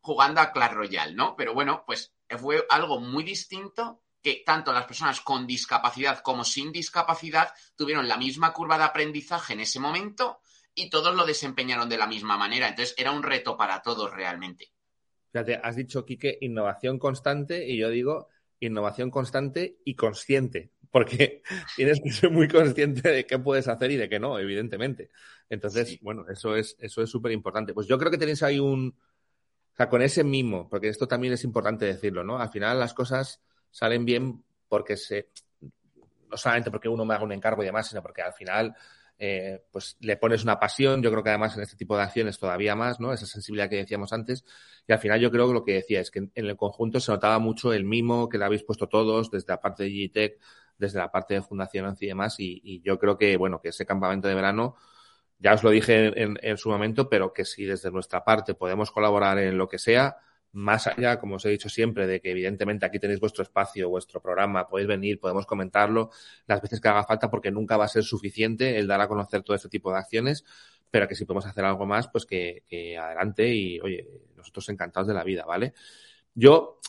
jugando 0.00 0.40
a 0.40 0.52
Clash 0.52 0.72
Royale, 0.72 1.14
¿no? 1.14 1.36
Pero 1.36 1.52
bueno, 1.52 1.84
pues 1.86 2.14
fue 2.38 2.64
algo 2.70 3.00
muy 3.00 3.24
distinto 3.24 4.02
que 4.22 4.42
tanto 4.44 4.72
las 4.72 4.86
personas 4.86 5.20
con 5.20 5.46
discapacidad 5.46 6.20
como 6.20 6.42
sin 6.42 6.72
discapacidad 6.72 7.52
tuvieron 7.76 8.08
la 8.08 8.16
misma 8.16 8.52
curva 8.52 8.78
de 8.78 8.84
aprendizaje 8.84 9.52
en 9.52 9.60
ese 9.60 9.78
momento 9.78 10.40
y 10.74 10.90
todos 10.90 11.14
lo 11.14 11.24
desempeñaron 11.24 11.88
de 11.88 11.98
la 11.98 12.06
misma 12.06 12.36
manera. 12.36 12.68
Entonces 12.68 12.94
era 12.98 13.12
un 13.12 13.22
reto 13.22 13.56
para 13.56 13.82
todos 13.82 14.12
realmente. 14.12 14.72
Fíjate, 15.32 15.60
has 15.62 15.76
dicho, 15.76 16.04
Quique, 16.04 16.38
innovación 16.40 16.98
constante 16.98 17.68
y 17.68 17.78
yo 17.78 17.90
digo 17.90 18.28
innovación 18.58 19.10
constante 19.10 19.78
y 19.84 19.94
consciente, 19.94 20.70
porque 20.90 21.42
tienes 21.76 22.00
que 22.02 22.10
ser 22.10 22.30
muy 22.30 22.48
consciente 22.48 23.08
de 23.10 23.26
qué 23.26 23.38
puedes 23.38 23.68
hacer 23.68 23.90
y 23.90 23.96
de 23.96 24.08
qué 24.08 24.18
no, 24.18 24.38
evidentemente. 24.38 25.10
Entonces, 25.48 25.88
sí. 25.88 25.98
bueno, 26.02 26.24
eso 26.28 26.56
es 26.56 26.76
eso 26.78 27.02
es 27.02 27.10
súper 27.10 27.32
importante. 27.32 27.74
Pues 27.74 27.86
yo 27.86 27.98
creo 27.98 28.10
que 28.10 28.18
tenéis 28.18 28.42
ahí 28.42 28.58
un, 28.58 28.96
o 29.72 29.76
sea, 29.76 29.88
con 29.88 30.02
ese 30.02 30.24
mimo, 30.24 30.68
porque 30.68 30.88
esto 30.88 31.06
también 31.06 31.32
es 31.34 31.44
importante 31.44 31.84
decirlo, 31.84 32.24
¿no? 32.24 32.38
Al 32.38 32.50
final 32.50 32.78
las 32.78 32.94
cosas 32.94 33.42
salen 33.70 34.04
bien 34.04 34.42
porque 34.68 34.96
se, 34.96 35.28
no 36.30 36.36
solamente 36.36 36.70
porque 36.70 36.88
uno 36.88 37.04
me 37.04 37.14
haga 37.14 37.24
un 37.24 37.32
encargo 37.32 37.62
y 37.62 37.66
demás, 37.66 37.88
sino 37.88 38.02
porque 38.02 38.22
al 38.22 38.32
final 38.32 38.74
eh, 39.18 39.64
pues 39.70 39.96
le 40.00 40.16
pones 40.18 40.44
una 40.44 40.60
pasión, 40.60 41.02
yo 41.02 41.10
creo 41.10 41.22
que 41.22 41.30
además 41.30 41.56
en 41.56 41.62
este 41.62 41.76
tipo 41.76 41.96
de 41.96 42.02
acciones 42.02 42.38
todavía 42.38 42.74
más, 42.74 43.00
¿no? 43.00 43.12
Esa 43.12 43.26
sensibilidad 43.26 43.68
que 43.70 43.76
decíamos 43.76 44.12
antes. 44.12 44.44
Y 44.86 44.92
al 44.92 44.98
final 44.98 45.20
yo 45.20 45.30
creo 45.30 45.46
que 45.48 45.54
lo 45.54 45.64
que 45.64 45.74
decía 45.74 46.00
es 46.00 46.10
que 46.10 46.18
en, 46.20 46.30
el 46.34 46.56
conjunto 46.56 47.00
se 47.00 47.12
notaba 47.12 47.38
mucho 47.38 47.72
el 47.72 47.84
mimo 47.84 48.28
que 48.28 48.38
le 48.38 48.44
habéis 48.44 48.62
puesto 48.62 48.88
todos, 48.88 49.30
desde 49.30 49.52
la 49.52 49.60
parte 49.60 49.84
de 49.84 49.90
Gitec, 49.90 50.38
desde 50.78 50.98
la 50.98 51.10
parte 51.10 51.34
de 51.34 51.42
Fundación 51.42 51.96
y 52.00 52.06
demás. 52.06 52.36
Y, 52.38 52.80
yo 52.82 52.98
creo 52.98 53.16
que, 53.16 53.36
bueno, 53.36 53.60
que 53.60 53.68
ese 53.70 53.86
campamento 53.86 54.28
de 54.28 54.34
verano, 54.34 54.76
ya 55.38 55.54
os 55.54 55.62
lo 55.62 55.70
dije 55.70 56.22
en, 56.22 56.38
en 56.42 56.56
su 56.58 56.68
momento, 56.68 57.08
pero 57.08 57.32
que 57.32 57.44
si 57.44 57.64
desde 57.64 57.90
nuestra 57.90 58.24
parte 58.24 58.54
podemos 58.54 58.90
colaborar 58.90 59.38
en 59.38 59.58
lo 59.58 59.68
que 59.68 59.78
sea, 59.78 60.16
más 60.56 60.86
allá, 60.86 61.20
como 61.20 61.36
os 61.36 61.44
he 61.44 61.50
dicho 61.50 61.68
siempre, 61.68 62.06
de 62.06 62.20
que 62.20 62.30
evidentemente 62.30 62.86
aquí 62.86 62.98
tenéis 62.98 63.20
vuestro 63.20 63.42
espacio, 63.42 63.90
vuestro 63.90 64.22
programa, 64.22 64.66
podéis 64.66 64.88
venir, 64.88 65.20
podemos 65.20 65.46
comentarlo 65.46 66.10
las 66.46 66.62
veces 66.62 66.80
que 66.80 66.88
haga 66.88 67.04
falta, 67.04 67.30
porque 67.30 67.50
nunca 67.50 67.76
va 67.76 67.84
a 67.84 67.88
ser 67.88 68.04
suficiente 68.04 68.78
el 68.78 68.86
dar 68.86 69.00
a 69.02 69.08
conocer 69.08 69.42
todo 69.42 69.54
este 69.54 69.68
tipo 69.68 69.92
de 69.92 69.98
acciones, 69.98 70.44
pero 70.90 71.06
que 71.06 71.14
si 71.14 71.26
podemos 71.26 71.46
hacer 71.46 71.64
algo 71.64 71.84
más, 71.84 72.08
pues 72.08 72.24
que, 72.24 72.64
que 72.66 72.96
adelante 72.96 73.52
y, 73.54 73.78
oye, 73.80 74.08
nosotros 74.34 74.68
encantados 74.70 75.08
de 75.08 75.14
la 75.14 75.24
vida, 75.24 75.44
¿vale? 75.44 75.74
Yo, 76.34 76.80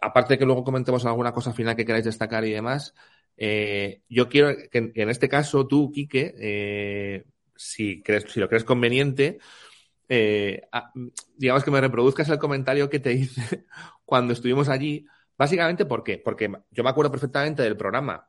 aparte 0.00 0.34
de 0.34 0.38
que 0.38 0.46
luego 0.46 0.64
comentemos 0.64 1.04
alguna 1.04 1.32
cosa 1.32 1.52
final 1.52 1.76
que 1.76 1.84
queráis 1.84 2.06
destacar 2.06 2.44
y 2.46 2.52
demás, 2.52 2.94
eh, 3.42 4.02
yo 4.06 4.28
quiero 4.28 4.54
que, 4.70 4.92
en 4.94 5.08
este 5.08 5.26
caso 5.30 5.66
tú, 5.66 5.90
Quique, 5.90 6.34
eh, 6.38 7.24
si, 7.56 8.02
crees, 8.02 8.24
si 8.28 8.38
lo 8.38 8.50
crees 8.50 8.64
conveniente, 8.64 9.38
eh, 10.10 10.60
digamos 11.38 11.64
que 11.64 11.70
me 11.70 11.80
reproduzcas 11.80 12.28
el 12.28 12.38
comentario 12.38 12.90
que 12.90 13.00
te 13.00 13.14
hice 13.14 13.64
cuando 14.04 14.34
estuvimos 14.34 14.68
allí. 14.68 15.06
Básicamente, 15.38 15.86
¿por 15.86 16.04
qué? 16.04 16.18
Porque 16.18 16.52
yo 16.70 16.84
me 16.84 16.90
acuerdo 16.90 17.10
perfectamente 17.10 17.62
del 17.62 17.78
programa 17.78 18.28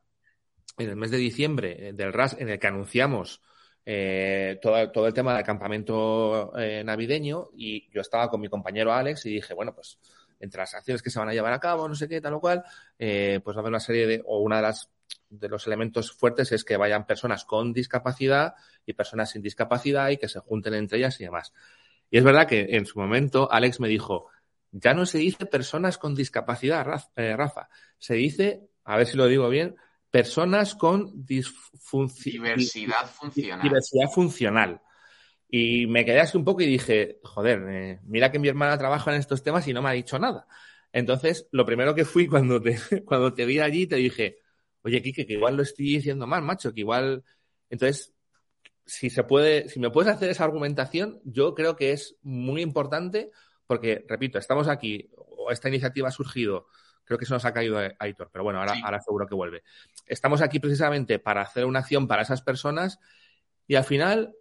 en 0.78 0.90
el 0.90 0.96
mes 0.96 1.12
de 1.12 1.18
diciembre 1.18 1.92
del 1.94 2.14
RAS 2.14 2.38
en 2.40 2.48
el 2.48 2.58
que 2.58 2.68
anunciamos 2.68 3.42
todo, 3.84 4.92
todo, 4.92 5.08
el 5.08 5.14
tema 5.14 5.36
del 5.36 5.44
campamento 5.44 6.54
navideño 6.86 7.50
y 7.54 7.92
yo 7.92 8.00
estaba 8.00 8.30
con 8.30 8.40
mi 8.40 8.48
compañero 8.48 8.94
Alex 8.94 9.26
y 9.26 9.34
dije, 9.34 9.54
bueno, 9.54 9.76
pues 9.76 10.00
entre 10.40 10.60
las 10.60 10.74
acciones 10.74 11.02
que 11.02 11.10
se 11.10 11.20
van 11.20 11.28
a 11.28 11.34
llevar 11.34 11.52
a 11.52 11.60
cabo, 11.60 11.90
no 11.90 11.96
sé 11.96 12.08
qué, 12.08 12.22
tal 12.22 12.36
o 12.36 12.40
cual, 12.40 12.64
pues 12.98 13.44
va 13.46 13.54
a 13.56 13.60
haber 13.60 13.70
una 13.70 13.80
serie 13.82 14.08
de, 14.08 14.22
o 14.26 14.40
una 14.40 14.58
de 14.58 14.62
las 14.62 14.90
de 15.30 15.50
los 15.50 15.68
elementos 15.68 16.12
fuertes 16.12 16.52
es 16.52 16.64
que 16.64 16.78
vayan 16.78 17.06
personas 17.06 17.46
con 17.46 17.74
discapacidad 17.74 18.54
y 18.86 18.94
personas 18.94 19.32
sin 19.32 19.42
discapacidad 19.42 20.10
y 20.10 20.18
que 20.18 20.28
se 20.28 20.40
junten 20.40 20.74
entre 20.74 20.98
ellas 20.98 21.20
y 21.20 21.26
demás. 21.26 21.54
Y 22.10 22.18
es 22.18 22.24
verdad 22.24 22.48
que 22.48 22.76
en 22.76 22.86
su 22.86 23.00
momento 23.00 23.52
Alex 23.52 23.80
me 23.80 23.88
dijo, 23.88 24.28
ya 24.72 24.94
no 24.94 25.06
se 25.06 25.20
dice 25.20 25.46
personas 25.46 25.98
con 25.98 26.16
discapacidad, 26.16 26.86
Rafa, 27.16 27.70
se 27.98 28.16
dice, 28.16 28.68
a 28.84 28.98
ver 28.98 29.08
si 29.08 29.18
lo 29.18 29.28
digo 29.28 29.50
bien, 29.50 29.76
personas 30.10 30.76
con 30.76 31.26
diversidad 31.26 33.10
funcional. 33.10 33.62
Diversidad 33.62 34.10
funcional. 34.14 34.82
Y 35.50 35.88
me 35.88 36.06
quedé 36.06 36.22
así 36.22 36.38
un 36.38 36.46
poco 36.46 36.62
y 36.62 36.66
dije, 36.66 37.20
joder, 37.24 37.64
eh, 37.70 38.00
mira 38.04 38.32
que 38.32 38.40
mi 38.40 38.48
hermana 38.48 38.78
trabaja 38.78 39.14
en 39.14 39.20
estos 39.20 39.44
temas 39.44 39.68
y 39.68 39.74
no 39.74 39.82
me 39.82 39.90
ha 39.90 39.94
dicho 39.94 40.18
nada. 40.20 40.48
Entonces, 40.94 41.48
lo 41.52 41.66
primero 41.66 41.96
que 41.96 42.06
fui 42.06 42.28
cuando 42.28 42.62
te, 42.62 42.78
cuando 43.06 43.34
te 43.34 43.46
vi 43.46 43.60
allí, 43.60 43.88
te 43.88 43.98
dije, 43.98 44.41
oye, 44.84 45.02
Kike, 45.02 45.26
que 45.26 45.34
igual 45.34 45.56
lo 45.58 45.64
estoy 45.64 45.86
diciendo 45.86 46.28
mal, 46.28 46.42
macho, 46.42 46.74
que 46.74 46.82
igual. 46.82 47.24
Entonces, 47.70 48.14
si 48.86 49.10
se 49.10 49.24
puede, 49.24 49.70
si 49.70 49.80
me 49.80 49.90
puedes 49.90 50.12
hacer 50.12 50.30
esa 50.30 50.44
argumentación, 50.44 51.22
yo 51.24 51.54
creo 51.56 51.76
que 51.76 51.92
es 51.92 52.18
muy 52.22 52.62
importante, 52.62 53.32
porque, 53.68 54.06
repito, 54.08 54.38
estamos 54.38 54.68
aquí, 54.68 55.10
o 55.16 55.52
esta 55.52 55.70
iniciativa 55.70 56.10
ha 56.10 56.12
surgido, 56.12 56.68
creo 57.06 57.18
que 57.18 57.26
se 57.26 57.34
nos 57.34 57.46
ha 57.46 57.54
caído 57.54 57.80
Aitor, 58.00 58.30
pero 58.32 58.44
bueno, 58.44 58.60
ahora, 58.60 58.74
sí. 58.74 58.82
ahora 58.84 59.00
seguro 59.02 59.28
que 59.28 59.36
vuelve. 59.36 59.64
Estamos 60.06 60.42
aquí 60.42 60.60
precisamente 60.60 61.20
para 61.20 61.42
hacer 61.42 61.66
una 61.66 61.80
acción 61.80 62.08
para 62.08 62.22
esas 62.22 62.42
personas 62.42 63.00
y 63.68 63.76
al 63.76 63.84
final 63.84 64.36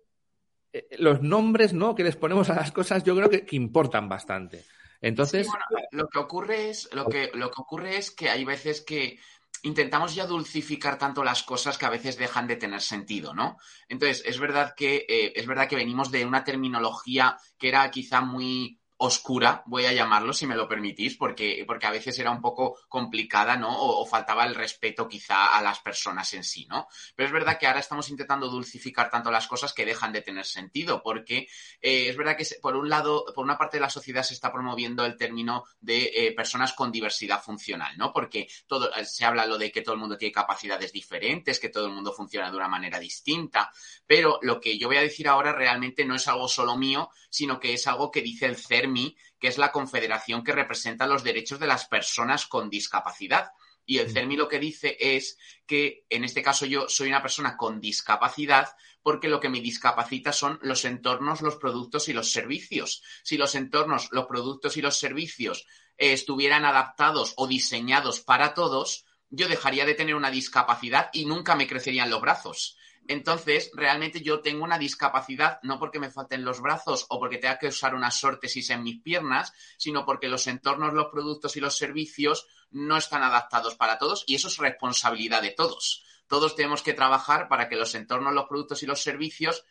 eh, 0.73 0.87
los 0.99 1.23
nombres, 1.23 1.73
¿no? 1.73 1.95
Que 1.95 2.05
les 2.05 2.17
ponemos 2.17 2.49
a 2.51 2.55
las 2.55 2.73
cosas, 2.73 3.03
yo 3.03 3.17
creo 3.17 3.31
que, 3.31 3.45
importan 3.57 4.09
bastante. 4.09 4.65
Entonces. 5.01 5.49
lo 5.93 6.09
que 6.09 6.19
ocurre 6.19 6.71
es, 6.71 6.93
lo 6.95 7.07
que, 7.07 7.31
lo 7.35 7.51
que 7.51 7.61
ocurre 7.61 7.97
es 7.97 8.11
que 8.11 8.29
hay 8.29 8.45
veces 8.45 8.83
que 8.83 9.19
intentamos 9.63 10.15
ya 10.15 10.27
dulcificar 10.27 10.99
tanto 10.99 11.23
las 11.25 11.43
cosas 11.43 11.79
que 11.79 11.87
a 11.87 11.91
veces 11.91 12.17
dejan 12.17 12.47
de 12.47 12.57
tener 12.57 12.81
sentido, 12.81 13.35
¿no? 13.35 13.57
Entonces, 13.89 14.23
es 14.27 14.39
verdad 14.39 14.75
que, 14.77 15.07
eh, 15.09 15.33
es 15.37 15.47
verdad 15.47 15.69
que 15.69 15.77
venimos 15.77 16.11
de 16.11 16.25
una 16.25 16.45
terminología 16.45 17.37
que 17.59 17.69
era 17.69 17.91
quizá 17.91 18.21
muy 18.21 18.80
oscura, 19.03 19.63
voy 19.65 19.87
a 19.87 19.95
llamarlo, 19.95 20.35
si 20.35 20.47
me 20.47 20.55
lo 20.55 20.69
permitís, 20.69 21.17
porque, 21.17 21.65
porque 21.67 21.87
a 21.87 21.91
veces 21.91 22.19
era 22.19 22.31
un 22.31 22.43
poco 22.43 22.79
complicada, 22.87 23.57
¿no? 23.57 23.71
O, 23.75 24.05
faltaba 24.05 24.45
el 24.45 24.55
respeto 24.55 25.09
quizá 25.09 25.57
a 25.57 25.63
las 25.63 25.79
personas 25.79 26.35
en 26.35 26.45
sí, 26.45 26.67
¿no? 26.69 26.87
Pero 27.17 27.29
es 27.29 27.33
verdad 27.33 27.59
que 27.59 27.67
ahora 27.67 27.81
estamos 27.81 28.11
intentando 28.11 28.49
dulcificar 28.49 29.09
tanto 29.09 29.31
las 29.31 29.47
cosas 29.47 29.73
que 29.73 29.87
dejan 29.87 30.13
de 30.13 30.21
tener 30.21 30.45
sentido, 30.45 31.03
porque 31.03 31.49
eh, 31.81 32.09
es 32.11 32.17
verdad 32.17 32.37
que 32.37 32.47
por 32.61 32.77
un 32.77 32.91
lado, 32.91 33.25
por 33.35 33.43
una 33.43 33.57
parte 33.57 33.79
de 33.79 33.81
la 33.81 33.89
sociedad 33.89 34.23
se 34.23 34.35
está 34.35 34.53
promoviendo 34.53 35.07
el 35.07 35.17
término 35.17 35.65
de 35.81 36.11
eh, 36.15 36.33
personas 36.33 36.75
con 36.75 36.93
diversidad 36.93 37.43
funcional, 37.43 37.97
¿no? 37.97 38.13
Porque 38.13 38.49
todo, 38.67 38.95
eh, 38.95 39.07
se 39.07 39.25
habla 39.25 39.47
lo 39.47 39.57
de 39.57 39.73
que 39.73 39.81
todo 39.81 39.95
el 39.95 40.01
mundo 40.01 40.19
tiene 40.19 40.33
capacidades 40.33 40.93
diferentes, 40.93 41.59
que 41.59 41.71
todo 41.71 41.87
el 41.87 41.93
mundo 41.93 42.13
funciona 42.13 42.51
de 42.51 42.57
una 42.59 42.69
manera 42.69 42.99
distinta, 42.99 43.73
pero 44.07 44.39
lo 44.43 44.61
que 44.61 44.79
yo 44.79 44.89
voy 44.89 44.99
a 44.99 45.03
decir 45.03 45.27
ahora 45.27 45.53
realmente 45.53 46.05
no 46.05 46.17
es 46.17 46.29
algo 46.29 46.49
solo 46.49 46.77
mío, 46.77 47.09
sino 47.31 47.59
que 47.59 47.73
es 47.73 47.87
algo 47.87 48.11
que 48.11 48.21
dice 48.21 48.45
el 48.45 48.57
CERN 48.57 48.90
que 49.39 49.49
es 49.49 49.59
la 49.59 49.73
confederación 49.73 50.45
que 50.45 50.53
representa 50.53 51.07
los 51.07 51.25
derechos 51.25 51.59
de 51.59 51.67
las 51.67 51.87
personas 51.87 52.47
con 52.47 52.71
discapacidad. 52.71 53.51
Y 53.87 53.99
el 53.99 54.11
CERMI 54.11 54.37
lo 54.37 54.49
que 54.49 54.59
dice 54.59 54.97
es 55.01 55.39
que, 55.67 56.05
en 56.11 56.25
este 56.25 56.43
caso, 56.43 56.67
yo 56.67 56.89
soy 56.89 57.09
una 57.09 57.23
persona 57.23 57.57
con 57.57 57.81
discapacidad 57.81 58.69
porque 59.03 59.29
lo 59.29 59.41
que 59.41 59.49
me 59.49 59.61
discapacita 59.61 60.33
son 60.33 60.59
los 60.63 60.85
entornos, 60.85 61.41
los 61.41 61.57
productos 61.57 62.09
y 62.09 62.13
los 62.13 62.31
servicios. 62.31 63.03
Si 63.23 63.37
los 63.37 63.55
entornos, 63.55 64.09
los 64.13 64.27
productos 64.27 64.77
y 64.77 64.83
los 64.83 64.99
servicios 64.99 65.67
eh, 65.97 66.13
estuvieran 66.13 66.65
adaptados 66.65 67.35
o 67.37 67.47
diseñados 67.47 68.21
para 68.21 68.55
todos, 68.55 69.07
yo 69.31 69.49
dejaría 69.49 69.87
de 69.87 69.95
tener 69.95 70.15
una 70.15 70.31
discapacidad 70.31 71.09
y 71.13 71.25
nunca 71.25 71.55
me 71.55 71.67
crecerían 71.67 72.11
los 72.11 72.21
brazos. 72.21 72.77
Entonces, 73.11 73.73
realmente 73.75 74.21
yo 74.21 74.39
tengo 74.39 74.63
una 74.63 74.79
discapacidad 74.79 75.59
no 75.65 75.81
porque 75.81 75.99
me 75.99 76.13
falten 76.13 76.45
los 76.45 76.61
brazos 76.61 77.07
o 77.09 77.19
porque 77.19 77.39
tenga 77.39 77.59
que 77.59 77.67
usar 77.67 77.97
unas 77.97 78.23
órtesis 78.23 78.71
en 78.71 78.85
mis 78.85 79.03
piernas, 79.03 79.53
sino 79.79 80.07
porque 80.07 80.29
los 80.29 80.47
entornos, 80.47 80.95
los 80.95 81.09
productos 81.09 81.57
y 81.57 81.61
los 81.61 81.77
servicios 81.77 82.47
no 82.71 82.97
están 82.97 83.25
adaptados 83.25 83.75
para 83.75 83.99
todos 83.99 84.23
y 84.29 84.37
eso 84.37 84.47
es 84.47 84.59
responsabilidad 84.59 85.43
de 85.43 85.51
todos. 85.51 86.05
Todos 86.29 86.55
tenemos 86.55 86.83
que 86.83 86.95
trabajar 86.95 87.49
para 87.49 87.69
que 87.69 87.75
los 87.75 87.97
entornos, 87.97 88.33
los 88.33 88.47
productos 88.47 88.81
y 88.85 88.87
los 88.87 89.03
servicios 89.03 89.65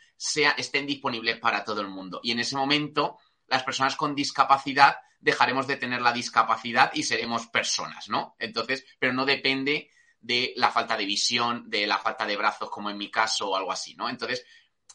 estén 0.58 0.86
disponibles 0.86 1.40
para 1.40 1.64
todo 1.64 1.80
el 1.80 1.88
mundo. 1.88 2.20
Y 2.22 2.32
en 2.32 2.40
ese 2.40 2.58
momento, 2.58 3.20
las 3.48 3.64
personas 3.64 3.96
con 3.96 4.16
discapacidad 4.16 4.98
dejaremos 5.22 5.66
de 5.66 5.78
tener 5.78 6.02
la 6.02 6.12
discapacidad 6.12 6.92
y 6.94 7.04
seremos 7.04 7.48
personas, 7.48 8.10
¿no? 8.10 8.36
Entonces, 8.38 8.84
pero 9.00 9.14
no 9.14 9.26
depende 9.26 9.92
de 10.22 10.54
la 10.58 10.72
falta 10.72 10.98
de 10.98 11.06
visión, 11.06 11.70
de 11.70 11.88
la 11.88 11.98
falta 11.98 12.26
de 12.26 12.38
brazos, 12.38 12.70
como 12.70 12.90
en 12.90 12.98
mi 12.98 13.10
caso 13.10 13.50
o 13.50 13.56
algo 13.56 13.72
así, 13.72 13.96
¿no? 13.96 14.10
Entonces, 14.10 14.46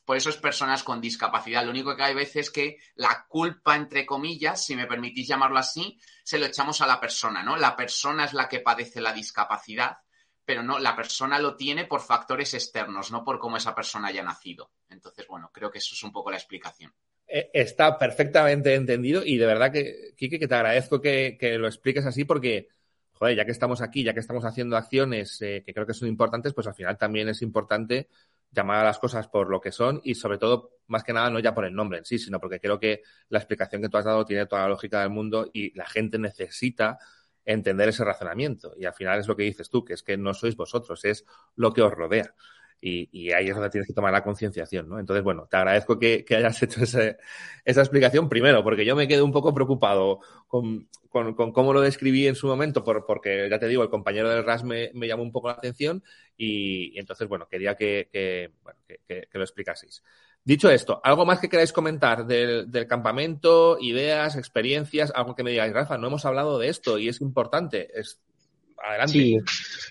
por 0.04 0.16
eso 0.16 0.28
es 0.28 0.36
personas 0.36 0.82
con 0.82 1.00
discapacidad. 1.00 1.64
Lo 1.64 1.70
único 1.70 1.96
que 1.96 2.02
hay 2.02 2.14
veces 2.14 2.36
es 2.36 2.50
que 2.50 2.76
la 2.94 3.24
culpa, 3.26 3.74
entre 3.74 4.04
comillas, 4.04 4.64
si 4.64 4.76
me 4.76 4.86
permitís 4.86 5.26
llamarlo 5.26 5.58
así, 5.58 5.98
se 6.22 6.38
lo 6.38 6.46
echamos 6.46 6.80
a 6.82 6.86
la 6.86 7.00
persona, 7.00 7.42
¿no? 7.42 7.56
La 7.56 7.74
persona 7.74 8.26
es 8.26 8.34
la 8.34 8.48
que 8.48 8.60
padece 8.60 9.00
la 9.00 9.14
discapacidad, 9.14 9.98
pero 10.44 10.62
no, 10.62 10.78
la 10.78 10.94
persona 10.94 11.38
lo 11.38 11.56
tiene 11.56 11.86
por 11.86 12.02
factores 12.02 12.52
externos, 12.52 13.10
no 13.10 13.24
por 13.24 13.38
cómo 13.38 13.56
esa 13.56 13.74
persona 13.74 14.08
haya 14.08 14.22
nacido. 14.22 14.72
Entonces, 14.90 15.26
bueno, 15.26 15.50
creo 15.52 15.70
que 15.70 15.78
eso 15.78 15.94
es 15.94 16.02
un 16.02 16.12
poco 16.12 16.30
la 16.30 16.36
explicación. 16.36 16.92
Eh, 17.26 17.50
está 17.54 17.98
perfectamente 17.98 18.74
entendido 18.74 19.22
y 19.24 19.38
de 19.38 19.46
verdad 19.46 19.72
que, 19.72 20.12
Kike, 20.18 20.38
que 20.38 20.48
te 20.48 20.54
agradezco 20.54 21.00
que 21.00 21.56
lo 21.58 21.66
expliques 21.66 22.04
así 22.04 22.26
porque 22.26 22.68
ya 23.32 23.44
que 23.44 23.52
estamos 23.52 23.80
aquí, 23.80 24.04
ya 24.04 24.14
que 24.14 24.20
estamos 24.20 24.44
haciendo 24.44 24.76
acciones 24.76 25.40
eh, 25.42 25.62
que 25.64 25.72
creo 25.72 25.86
que 25.86 25.94
son 25.94 26.08
importantes, 26.08 26.52
pues 26.52 26.66
al 26.66 26.74
final 26.74 26.98
también 26.98 27.28
es 27.28 27.42
importante 27.42 28.08
llamar 28.50 28.78
a 28.78 28.84
las 28.84 28.98
cosas 28.98 29.28
por 29.28 29.50
lo 29.50 29.60
que 29.60 29.72
son 29.72 30.00
y 30.04 30.14
sobre 30.14 30.38
todo, 30.38 30.78
más 30.86 31.02
que 31.02 31.12
nada, 31.12 31.30
no 31.30 31.38
ya 31.40 31.54
por 31.54 31.64
el 31.64 31.74
nombre 31.74 31.98
en 31.98 32.04
sí, 32.04 32.18
sino 32.18 32.40
porque 32.40 32.60
creo 32.60 32.78
que 32.78 33.02
la 33.28 33.38
explicación 33.38 33.82
que 33.82 33.88
tú 33.88 33.96
has 33.96 34.04
dado 34.04 34.24
tiene 34.24 34.46
toda 34.46 34.62
la 34.62 34.68
lógica 34.68 35.00
del 35.00 35.10
mundo 35.10 35.50
y 35.52 35.76
la 35.76 35.86
gente 35.86 36.18
necesita 36.18 36.98
entender 37.44 37.88
ese 37.88 38.04
razonamiento. 38.04 38.74
Y 38.78 38.84
al 38.84 38.94
final 38.94 39.18
es 39.18 39.28
lo 39.28 39.36
que 39.36 39.42
dices 39.42 39.68
tú, 39.68 39.84
que 39.84 39.94
es 39.94 40.02
que 40.02 40.16
no 40.16 40.34
sois 40.34 40.56
vosotros, 40.56 41.04
es 41.04 41.24
lo 41.56 41.72
que 41.72 41.82
os 41.82 41.92
rodea. 41.92 42.34
Y, 42.86 43.32
ahí 43.32 43.48
es 43.48 43.54
donde 43.54 43.70
tienes 43.70 43.88
que 43.88 43.94
tomar 43.94 44.12
la 44.12 44.22
concienciación, 44.22 44.90
¿no? 44.90 44.98
Entonces, 44.98 45.24
bueno, 45.24 45.46
te 45.50 45.56
agradezco 45.56 45.98
que, 45.98 46.22
hayas 46.28 46.62
hecho 46.62 46.82
esa 46.82 47.16
explicación 47.64 48.28
primero, 48.28 48.62
porque 48.62 48.84
yo 48.84 48.94
me 48.94 49.08
quedé 49.08 49.22
un 49.22 49.32
poco 49.32 49.54
preocupado 49.54 50.20
con, 50.46 50.86
cómo 51.08 51.72
lo 51.72 51.80
describí 51.80 52.26
en 52.26 52.34
su 52.34 52.46
momento, 52.46 52.84
porque 52.84 53.48
ya 53.48 53.58
te 53.58 53.68
digo, 53.68 53.82
el 53.82 53.88
compañero 53.88 54.28
del 54.28 54.44
RAS 54.44 54.64
me, 54.64 54.90
llamó 54.92 55.22
un 55.22 55.32
poco 55.32 55.48
la 55.48 55.54
atención 55.54 56.04
y, 56.36 56.98
entonces, 56.98 57.26
bueno, 57.26 57.48
quería 57.48 57.74
que, 57.74 58.52
lo 59.32 59.42
explicaseis. 59.42 60.02
Dicho 60.44 60.68
esto, 60.68 61.00
¿algo 61.02 61.24
más 61.24 61.40
que 61.40 61.48
queráis 61.48 61.72
comentar 61.72 62.26
del, 62.26 62.70
del, 62.70 62.86
campamento, 62.86 63.78
ideas, 63.80 64.36
experiencias, 64.36 65.10
algo 65.14 65.34
que 65.34 65.42
me 65.42 65.52
digáis, 65.52 65.72
Rafa, 65.72 65.96
no 65.96 66.08
hemos 66.08 66.26
hablado 66.26 66.58
de 66.58 66.68
esto 66.68 66.98
y 66.98 67.08
es 67.08 67.22
importante, 67.22 67.88
Sí, 69.06 69.38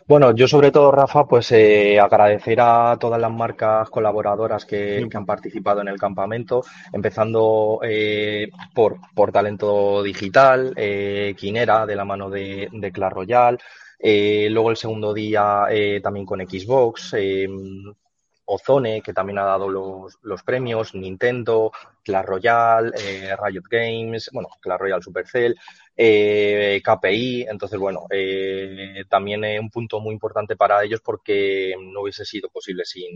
bueno, 0.08 0.36
yo 0.36 0.48
sobre 0.48 0.72
todo, 0.72 0.92
Rafa, 0.92 1.26
pues 1.26 1.52
eh, 1.52 2.00
agradecer 2.00 2.60
a 2.62 2.98
todas 3.00 3.20
las 3.20 3.32
marcas 3.32 3.90
colaboradoras 3.90 4.66
que, 4.66 5.08
han 5.14 5.26
participado 5.26 5.82
en 5.82 5.88
el 5.88 6.00
campamento, 6.00 6.64
empezando 6.92 7.80
eh, 7.84 8.50
por, 8.74 8.98
por 9.16 9.32
Talento 9.32 10.04
Digital, 10.04 10.74
eh, 10.76 11.34
Quinera, 11.38 11.86
de 11.86 11.96
la 11.96 12.06
mano 12.06 12.30
de, 12.30 12.70
de 12.72 12.92
Clash 12.92 13.14
Royale, 13.14 13.58
eh, 14.00 14.48
luego 14.52 14.72
el 14.72 14.78
segundo 14.78 15.14
día 15.14 15.66
también 16.02 16.26
con 16.26 16.40
Xbox, 16.42 17.16
Ozone, 18.46 19.02
que 19.02 19.14
también 19.14 19.40
ha 19.40 19.44
dado 19.44 19.70
los, 19.70 20.18
los 20.22 20.44
premios, 20.44 20.94
Nintendo, 20.96 21.72
Clash 22.04 22.26
Royale, 22.26 22.92
eh, 23.00 23.36
Riot 23.42 23.64
Games, 23.70 24.30
bueno, 24.34 24.50
Clash 24.60 24.80
Royale 24.80 25.02
Supercell, 25.02 25.56
eh, 25.96 26.82
KPI. 26.84 27.46
Entonces, 27.50 27.80
bueno, 27.80 28.06
eh, 28.10 29.04
también 29.10 29.44
es 29.44 29.60
un 29.60 29.70
punto 29.70 30.00
muy 30.00 30.14
importante 30.14 30.56
para 30.56 30.84
ellos 30.84 31.02
porque 31.04 31.74
no 31.80 32.02
hubiese 32.02 32.26
sido 32.26 32.50
posible 32.50 32.86
sin, 32.86 33.10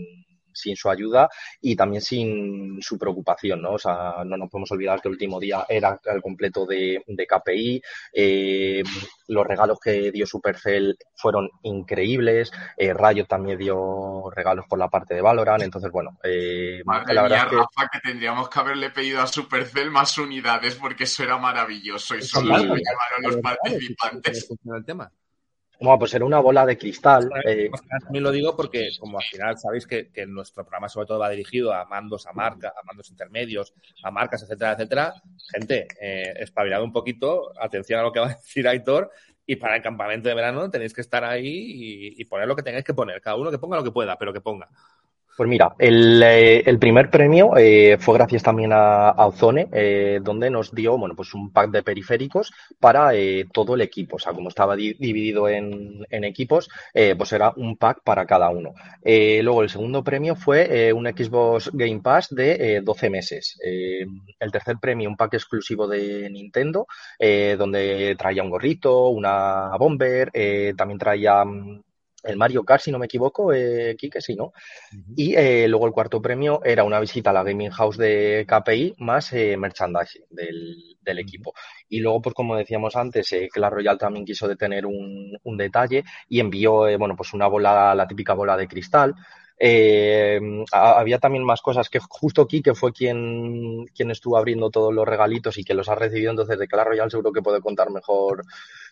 sin 0.58 0.76
su 0.76 0.90
ayuda 0.90 1.28
y 1.60 1.76
también 1.76 2.02
sin 2.02 2.80
su 2.80 2.98
preocupación, 2.98 3.62
¿no? 3.62 3.72
O 3.72 3.78
sea, 3.78 4.24
no 4.24 4.36
nos 4.36 4.50
podemos 4.50 4.70
olvidar 4.72 5.00
que 5.00 5.08
el 5.08 5.14
último 5.14 5.40
día 5.40 5.64
era 5.68 6.00
el 6.04 6.22
completo 6.22 6.66
de, 6.66 7.02
de 7.06 7.26
KPI, 7.26 7.82
eh, 8.12 8.82
los 9.28 9.46
regalos 9.46 9.78
que 9.82 10.10
dio 10.10 10.26
Supercell 10.26 10.96
fueron 11.14 11.48
increíbles, 11.62 12.50
eh, 12.76 12.92
Rayo 12.94 13.26
también 13.26 13.58
dio 13.58 14.30
regalos 14.34 14.66
por 14.68 14.78
la 14.78 14.88
parte 14.88 15.14
de 15.14 15.20
Valorant, 15.20 15.62
entonces, 15.62 15.90
bueno, 15.90 16.18
eh, 16.22 16.82
la 16.84 17.22
verdad 17.22 17.48
que... 17.48 17.56
Rafa, 17.56 17.88
que 17.92 18.00
tendríamos 18.00 18.48
que 18.48 18.58
haberle 18.58 18.90
pedido 18.90 19.20
a 19.20 19.26
Supercell 19.26 19.90
más 19.90 20.16
unidades 20.18 20.74
porque 20.76 21.04
eso 21.04 21.22
era 21.22 21.38
maravilloso 21.38 22.16
y 22.16 22.22
solo 22.22 22.56
lo 22.56 22.74
llevaron 22.74 23.22
los 23.22 23.36
participantes. 23.36 24.48
El 24.64 24.84
tema. 24.84 25.10
Bueno, 25.80 25.98
pues 25.98 26.12
era 26.14 26.24
una 26.24 26.40
bola 26.40 26.66
de 26.66 26.76
cristal. 26.76 27.30
Eh. 27.44 27.70
También 28.02 28.24
lo 28.24 28.32
digo 28.32 28.56
porque, 28.56 28.90
como 28.98 29.18
al 29.18 29.24
final 29.24 29.58
sabéis 29.58 29.86
que, 29.86 30.10
nuestro 30.26 30.64
programa 30.64 30.88
sobre 30.88 31.06
todo 31.06 31.20
va 31.20 31.30
dirigido 31.30 31.72
a 31.72 31.84
mandos, 31.84 32.26
a 32.26 32.32
marca, 32.32 32.72
a 32.76 32.84
mandos 32.84 33.10
intermedios, 33.10 33.72
a 34.02 34.10
marcas, 34.10 34.42
etcétera, 34.42 34.72
etcétera. 34.72 35.14
Gente, 35.52 35.86
eh, 36.00 36.34
espabilado 36.38 36.84
un 36.84 36.92
poquito, 36.92 37.52
atención 37.60 38.00
a 38.00 38.02
lo 38.02 38.12
que 38.12 38.20
va 38.20 38.26
a 38.26 38.34
decir 38.34 38.66
Aitor, 38.66 39.10
y 39.46 39.56
para 39.56 39.76
el 39.76 39.82
campamento 39.82 40.28
de 40.28 40.34
verano 40.34 40.70
tenéis 40.70 40.92
que 40.92 41.00
estar 41.00 41.24
ahí 41.24 41.46
y, 41.46 42.20
y 42.20 42.24
poner 42.26 42.46
lo 42.48 42.56
que 42.56 42.62
tengáis 42.62 42.84
que 42.84 42.92
poner. 42.92 43.20
Cada 43.20 43.36
uno 43.36 43.50
que 43.50 43.58
ponga 43.58 43.76
lo 43.76 43.84
que 43.84 43.92
pueda, 43.92 44.18
pero 44.18 44.32
que 44.32 44.40
ponga. 44.40 44.68
Pues 45.38 45.48
mira, 45.48 45.76
el, 45.78 46.20
eh, 46.20 46.64
el 46.66 46.80
primer 46.80 47.10
premio 47.10 47.56
eh, 47.56 47.96
fue 48.00 48.14
gracias 48.14 48.42
también 48.42 48.72
a, 48.72 49.10
a 49.10 49.26
Ozone, 49.28 49.68
eh, 49.72 50.18
donde 50.20 50.50
nos 50.50 50.74
dio 50.74 50.98
bueno, 50.98 51.14
pues 51.14 51.32
un 51.32 51.52
pack 51.52 51.70
de 51.70 51.84
periféricos 51.84 52.52
para 52.80 53.12
todo 53.52 53.76
el 53.76 53.82
equipo. 53.82 54.16
O 54.16 54.18
sea, 54.18 54.32
como 54.32 54.48
estaba 54.48 54.74
dividido 54.74 55.48
en, 55.48 56.04
en 56.10 56.24
equipos, 56.24 56.68
pues 56.92 57.32
era 57.32 57.52
un 57.54 57.76
pack 57.76 58.02
para 58.02 58.26
cada 58.26 58.50
uno. 58.50 58.74
luego, 59.04 59.62
el 59.62 59.70
segundo 59.70 60.02
premio 60.02 60.34
fue 60.34 60.92
un 60.92 61.06
Xbox 61.06 61.70
Game 61.72 62.00
Pass 62.00 62.30
de 62.30 62.80
12 62.82 63.08
meses. 63.08 63.60
el 63.62 64.50
tercer 64.50 64.78
premio, 64.80 65.08
un 65.08 65.16
pack 65.16 65.34
exclusivo 65.34 65.86
de 65.86 66.28
Nintendo, 66.30 66.88
donde 67.56 68.16
traía 68.18 68.42
un 68.42 68.50
gorrito, 68.50 69.08
una 69.10 69.76
bomber, 69.78 70.32
también 70.76 70.98
traía 70.98 71.44
mm, 71.44 71.82
el 72.22 72.36
Mario 72.36 72.64
Kart, 72.64 72.82
si 72.82 72.90
no 72.90 72.98
me 72.98 73.06
equivoco, 73.06 73.52
eh, 73.52 73.94
Kike, 73.96 74.20
sí, 74.20 74.34
¿no? 74.34 74.52
Y 75.14 75.34
eh, 75.36 75.68
luego 75.68 75.86
el 75.86 75.92
cuarto 75.92 76.20
premio 76.20 76.60
era 76.64 76.84
una 76.84 77.00
visita 77.00 77.30
a 77.30 77.32
la 77.32 77.44
Gaming 77.44 77.70
House 77.70 77.96
de 77.96 78.44
KPI 78.48 78.94
más 78.98 79.32
eh, 79.32 79.56
merchandising 79.56 80.24
del, 80.30 80.96
del, 81.00 81.18
equipo. 81.18 81.52
Y 81.88 82.00
luego, 82.00 82.20
pues 82.22 82.34
como 82.34 82.56
decíamos 82.56 82.96
antes, 82.96 83.32
eh, 83.32 83.48
Clash 83.52 83.72
Royale 83.72 83.98
también 83.98 84.24
quiso 84.24 84.48
detener 84.48 84.86
un, 84.86 85.36
un 85.42 85.56
detalle 85.56 86.04
y 86.28 86.40
envió, 86.40 86.88
eh, 86.88 86.96
bueno, 86.96 87.14
pues 87.16 87.32
una 87.34 87.46
bola, 87.46 87.94
la 87.94 88.06
típica 88.06 88.34
bola 88.34 88.56
de 88.56 88.68
cristal, 88.68 89.14
Eh, 89.60 90.38
había 90.70 91.18
también 91.18 91.44
más 91.44 91.60
cosas 91.60 91.88
que 91.90 91.98
justo 91.98 92.46
Kike 92.46 92.74
fue 92.76 92.92
quien, 92.92 93.86
quien 93.86 94.10
estuvo 94.12 94.36
abriendo 94.36 94.70
todos 94.70 94.94
los 94.94 95.04
regalitos 95.06 95.58
y 95.58 95.64
que 95.64 95.74
los 95.74 95.88
ha 95.88 95.96
recibido, 95.96 96.30
entonces 96.30 96.58
de 96.58 96.68
Clash 96.68 96.86
Royale 96.86 97.10
seguro 97.10 97.32
que 97.32 97.42
puede 97.42 97.60
contar 97.60 97.90
mejor, 97.90 98.44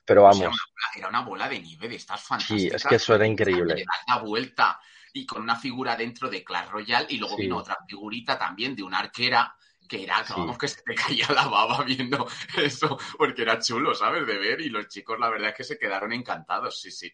pero 0.06 0.22
vamos. 0.22 0.54
era, 0.96 1.08
una 1.08 1.20
bola, 1.20 1.48
de 1.48 1.60
nieve 1.60 1.88
de 1.88 1.96
estas 1.96 2.22
fantásticas. 2.22 2.60
Sí, 2.60 2.76
es 2.76 2.84
que 2.84 2.94
eso 2.94 3.14
era 3.14 3.26
increíble. 3.26 3.84
La 4.06 4.18
vuelta 4.18 4.80
y 5.12 5.26
con 5.26 5.42
una 5.42 5.56
figura 5.56 5.96
dentro 5.96 6.30
de 6.30 6.44
Clash 6.44 6.68
Royale 6.68 7.06
y 7.10 7.18
luego 7.18 7.36
vino 7.36 7.56
otra 7.56 7.76
figurita 7.88 8.38
también 8.38 8.76
de 8.76 8.82
una 8.82 9.00
arquera 9.00 9.54
que 9.88 10.02
era, 10.02 10.24
vamos, 10.30 10.58
que 10.58 10.68
se 10.68 10.82
te 10.82 10.94
caía 10.94 11.28
la 11.30 11.46
baba 11.46 11.82
viendo 11.84 12.26
eso, 12.56 12.98
porque 13.16 13.42
era 13.42 13.58
chulo, 13.58 13.94
¿sabes? 13.94 14.26
De 14.26 14.36
ver 14.36 14.60
y 14.60 14.68
los 14.68 14.88
chicos 14.88 15.18
la 15.18 15.30
verdad 15.30 15.50
es 15.50 15.54
que 15.56 15.64
se 15.64 15.78
quedaron 15.78 16.12
encantados, 16.12 16.80
sí, 16.80 16.90
sí. 16.90 17.12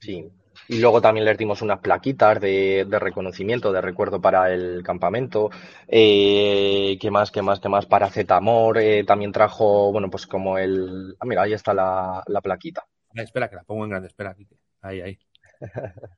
Sí. 0.00 0.30
Y 0.68 0.78
luego 0.78 1.00
también 1.00 1.26
les 1.26 1.36
dimos 1.36 1.62
unas 1.62 1.80
plaquitas 1.80 2.40
de, 2.40 2.86
reconocimiento, 2.90 3.72
de 3.72 3.80
recuerdo 3.80 4.20
para 4.20 4.52
el 4.52 4.82
campamento. 4.82 5.50
Eh, 5.88 6.96
¿Qué 7.00 7.10
más, 7.10 7.30
qué 7.30 7.42
más, 7.42 7.60
qué 7.60 7.68
más? 7.68 7.86
Para 7.86 8.10
Zetamor 8.10 8.78
eh, 8.78 9.04
también 9.04 9.32
trajo, 9.32 9.92
bueno, 9.92 10.08
pues 10.10 10.26
como 10.26 10.56
el... 10.58 11.16
Ah, 11.18 11.26
mira, 11.26 11.42
ahí 11.42 11.52
está 11.52 11.74
la, 11.74 12.40
plaquita. 12.42 12.86
espera, 13.14 13.48
que 13.48 13.56
la 13.56 13.64
pongo 13.64 13.84
en 13.84 13.90
grande, 13.90 14.08
espera, 14.08 14.34
Ahí, 14.80 15.00
ahí. 15.00 15.18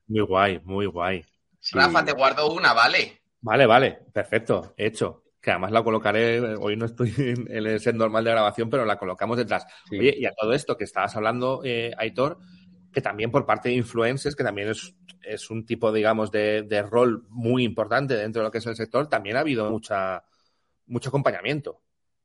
Muy 0.07 0.21
guay, 0.21 0.59
muy 0.63 0.85
guay. 0.85 1.23
Rafa, 1.73 2.05
te 2.05 2.13
guardo 2.13 2.51
una, 2.51 2.73
¿vale? 2.73 3.21
Vale, 3.41 3.65
vale, 3.65 3.99
perfecto, 4.13 4.73
hecho. 4.77 5.23
Que 5.41 5.51
además 5.51 5.71
la 5.71 5.83
colocaré, 5.83 6.55
hoy 6.55 6.75
no 6.75 6.85
estoy 6.85 7.13
en 7.17 7.47
el 7.49 7.79
set 7.79 7.95
normal 7.95 8.23
de 8.23 8.31
grabación, 8.31 8.69
pero 8.69 8.85
la 8.85 8.97
colocamos 8.97 9.37
detrás. 9.37 9.65
Oye, 9.91 10.13
y 10.17 10.25
a 10.25 10.33
todo 10.33 10.53
esto 10.53 10.75
que 10.75 10.83
estabas 10.83 11.15
hablando, 11.15 11.61
eh, 11.63 11.93
Aitor, 11.97 12.39
que 12.91 13.01
también 13.01 13.31
por 13.31 13.45
parte 13.45 13.69
de 13.69 13.75
influencers, 13.75 14.35
que 14.35 14.43
también 14.43 14.69
es, 14.69 14.95
es 15.21 15.49
un 15.49 15.65
tipo, 15.65 15.91
digamos, 15.91 16.31
de, 16.31 16.63
de, 16.63 16.81
rol 16.81 17.25
muy 17.29 17.63
importante 17.63 18.15
dentro 18.15 18.41
de 18.41 18.47
lo 18.47 18.51
que 18.51 18.59
es 18.59 18.65
el 18.65 18.75
sector, 18.75 19.07
también 19.07 19.37
ha 19.37 19.41
habido 19.41 19.69
mucha, 19.69 20.23
mucho 20.87 21.09
acompañamiento. 21.09 21.81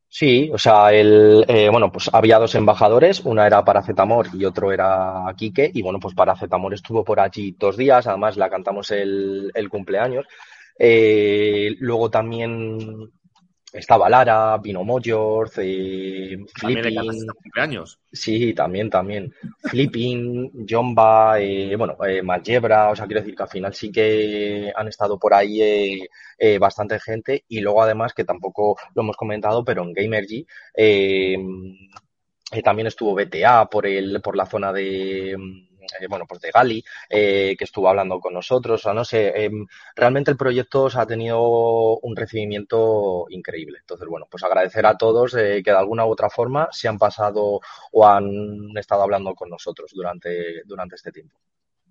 Sí, 0.08 0.50
o 0.52 0.58
sea, 0.58 0.92
el, 0.92 1.42
eh, 1.48 1.70
bueno, 1.70 1.90
pues 1.90 2.10
había 2.12 2.38
dos 2.38 2.54
embajadores, 2.54 3.20
una 3.20 3.46
era 3.46 3.64
Paracetamor 3.64 4.28
y 4.34 4.44
otro 4.44 4.70
era 4.70 5.24
Quique, 5.36 5.70
y 5.72 5.80
bueno, 5.80 5.98
pues 5.98 6.14
Paracetamor 6.14 6.74
estuvo 6.74 7.02
por 7.02 7.18
allí 7.18 7.56
dos 7.58 7.78
días, 7.78 8.06
además 8.06 8.36
la 8.36 8.50
cantamos 8.50 8.90
el, 8.90 9.50
el 9.54 9.70
cumpleaños. 9.70 10.26
Eh, 10.78 11.76
luego 11.78 12.10
también 12.10 13.10
estaba 13.72 14.08
Lara, 14.08 14.58
vino 14.58 14.84
Mojors, 14.84 15.52
eh, 15.58 16.36
Flipping. 16.54 17.26
cumpleaños? 17.42 17.98
Sí, 18.12 18.52
también, 18.54 18.90
también. 18.90 19.32
Flipping, 19.64 20.66
Jomba, 20.68 21.40
eh, 21.40 21.74
bueno, 21.76 21.96
eh, 22.04 22.20
o 22.22 22.96
sea, 22.96 23.06
quiero 23.06 23.20
decir 23.20 23.34
que 23.34 23.42
al 23.42 23.48
final 23.48 23.74
sí 23.74 23.90
que 23.90 24.72
han 24.74 24.88
estado 24.88 25.18
por 25.18 25.32
ahí 25.32 25.62
eh, 25.62 26.08
eh, 26.38 26.58
bastante 26.58 27.00
gente 27.00 27.44
y 27.48 27.60
luego 27.60 27.82
además 27.82 28.12
que 28.12 28.24
tampoco 28.24 28.76
lo 28.94 29.02
hemos 29.02 29.16
comentado, 29.16 29.64
pero 29.64 29.82
en 29.82 29.92
Gamergy 29.94 30.46
también 32.62 32.88
estuvo 32.88 33.14
BTA 33.14 33.70
por, 33.70 33.86
el, 33.86 34.20
por 34.20 34.36
la 34.36 34.44
zona 34.44 34.72
de 34.72 35.32
eh, 35.32 35.36
bueno, 36.08 36.26
pues 36.26 36.40
de 36.40 36.50
Gali, 36.50 36.84
eh, 37.08 37.54
que 37.58 37.64
estuvo 37.64 37.88
hablando 37.88 38.20
con 38.20 38.34
nosotros, 38.34 38.80
o 38.80 38.82
sea, 38.82 38.94
no 38.94 39.04
sé, 39.04 39.44
em, 39.44 39.66
realmente 39.94 40.30
el 40.30 40.36
proyecto 40.36 40.88
ha 40.94 41.06
tenido 41.06 41.98
un 41.98 42.16
recibimiento 42.16 43.26
increíble. 43.30 43.78
Entonces, 43.80 44.08
bueno, 44.08 44.26
pues 44.30 44.42
agradecer 44.42 44.86
a 44.86 44.96
todos 44.96 45.34
eh, 45.34 45.62
que 45.64 45.70
de 45.70 45.76
alguna 45.76 46.06
u 46.06 46.10
otra 46.10 46.30
forma 46.30 46.68
se 46.70 46.88
han 46.88 46.98
pasado 46.98 47.60
o 47.92 48.06
han 48.06 48.76
estado 48.76 49.02
hablando 49.02 49.34
con 49.34 49.50
nosotros 49.50 49.90
durante, 49.94 50.62
durante 50.64 50.96
este 50.96 51.12
tiempo. 51.12 51.38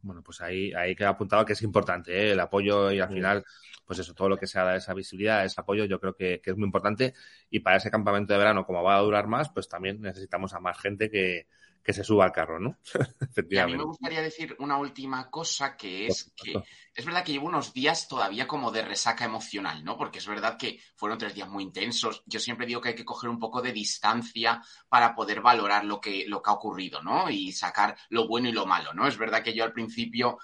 Bueno, 0.03 0.23
pues 0.23 0.41
ahí, 0.41 0.73
ahí 0.73 0.95
queda 0.95 1.09
apuntado 1.09 1.45
que 1.45 1.53
es 1.53 1.61
importante 1.61 2.31
el 2.31 2.39
apoyo 2.39 2.91
y 2.91 2.99
al 2.99 3.09
final, 3.09 3.45
pues 3.85 3.99
eso, 3.99 4.15
todo 4.15 4.29
lo 4.29 4.37
que 4.37 4.47
sea 4.47 4.75
esa 4.75 4.93
visibilidad, 4.95 5.45
ese 5.45 5.61
apoyo, 5.61 5.85
yo 5.85 5.99
creo 5.99 6.15
que, 6.15 6.41
que, 6.41 6.51
es 6.51 6.57
muy 6.57 6.65
importante. 6.65 7.13
Y 7.51 7.59
para 7.59 7.77
ese 7.77 7.91
campamento 7.91 8.33
de 8.33 8.39
verano, 8.39 8.65
como 8.65 8.83
va 8.83 8.97
a 8.97 9.01
durar 9.01 9.27
más, 9.27 9.49
pues 9.51 9.67
también 9.69 10.01
necesitamos 10.01 10.53
a 10.53 10.59
más 10.59 10.79
gente 10.79 11.11
que, 11.11 11.47
que 11.83 11.93
se 11.93 12.03
suba 12.03 12.25
al 12.25 12.31
carro, 12.31 12.59
¿no? 12.59 12.77
y 13.49 13.57
a 13.57 13.65
mí 13.65 13.75
me 13.75 13.83
gustaría 13.83 14.21
decir 14.21 14.55
una 14.59 14.77
última 14.77 15.29
cosa 15.29 15.75
que 15.75 16.07
es 16.07 16.31
que 16.35 16.61
es 16.93 17.05
verdad 17.05 17.23
que 17.23 17.31
llevo 17.31 17.47
unos 17.47 17.73
días 17.73 18.07
todavía 18.07 18.47
como 18.47 18.71
de 18.71 18.81
resaca 18.81 19.25
emocional, 19.25 19.83
¿no? 19.83 19.97
Porque 19.97 20.19
es 20.19 20.27
verdad 20.27 20.57
que 20.57 20.79
fueron 20.95 21.17
tres 21.17 21.33
días 21.33 21.47
muy 21.47 21.63
intensos. 21.63 22.23
Yo 22.25 22.39
siempre 22.39 22.65
digo 22.65 22.81
que 22.81 22.89
hay 22.89 22.95
que 22.95 23.05
coger 23.05 23.29
un 23.29 23.39
poco 23.39 23.61
de 23.61 23.71
distancia 23.71 24.61
para 24.89 25.15
poder 25.15 25.41
valorar 25.41 25.85
lo 25.85 26.01
que, 26.01 26.25
lo 26.27 26.41
que 26.41 26.49
ha 26.49 26.53
ocurrido, 26.53 27.01
¿no? 27.01 27.29
Y 27.29 27.51
sacar 27.53 27.95
lo 28.09 28.27
bueno 28.27 28.49
y 28.49 28.51
lo 28.51 28.65
malo, 28.65 28.93
¿no? 28.93 29.07
Es 29.07 29.17
verdad 29.17 29.41
que 29.41 29.53
yo 29.53 29.63
al 29.63 29.73
principio 29.73 30.37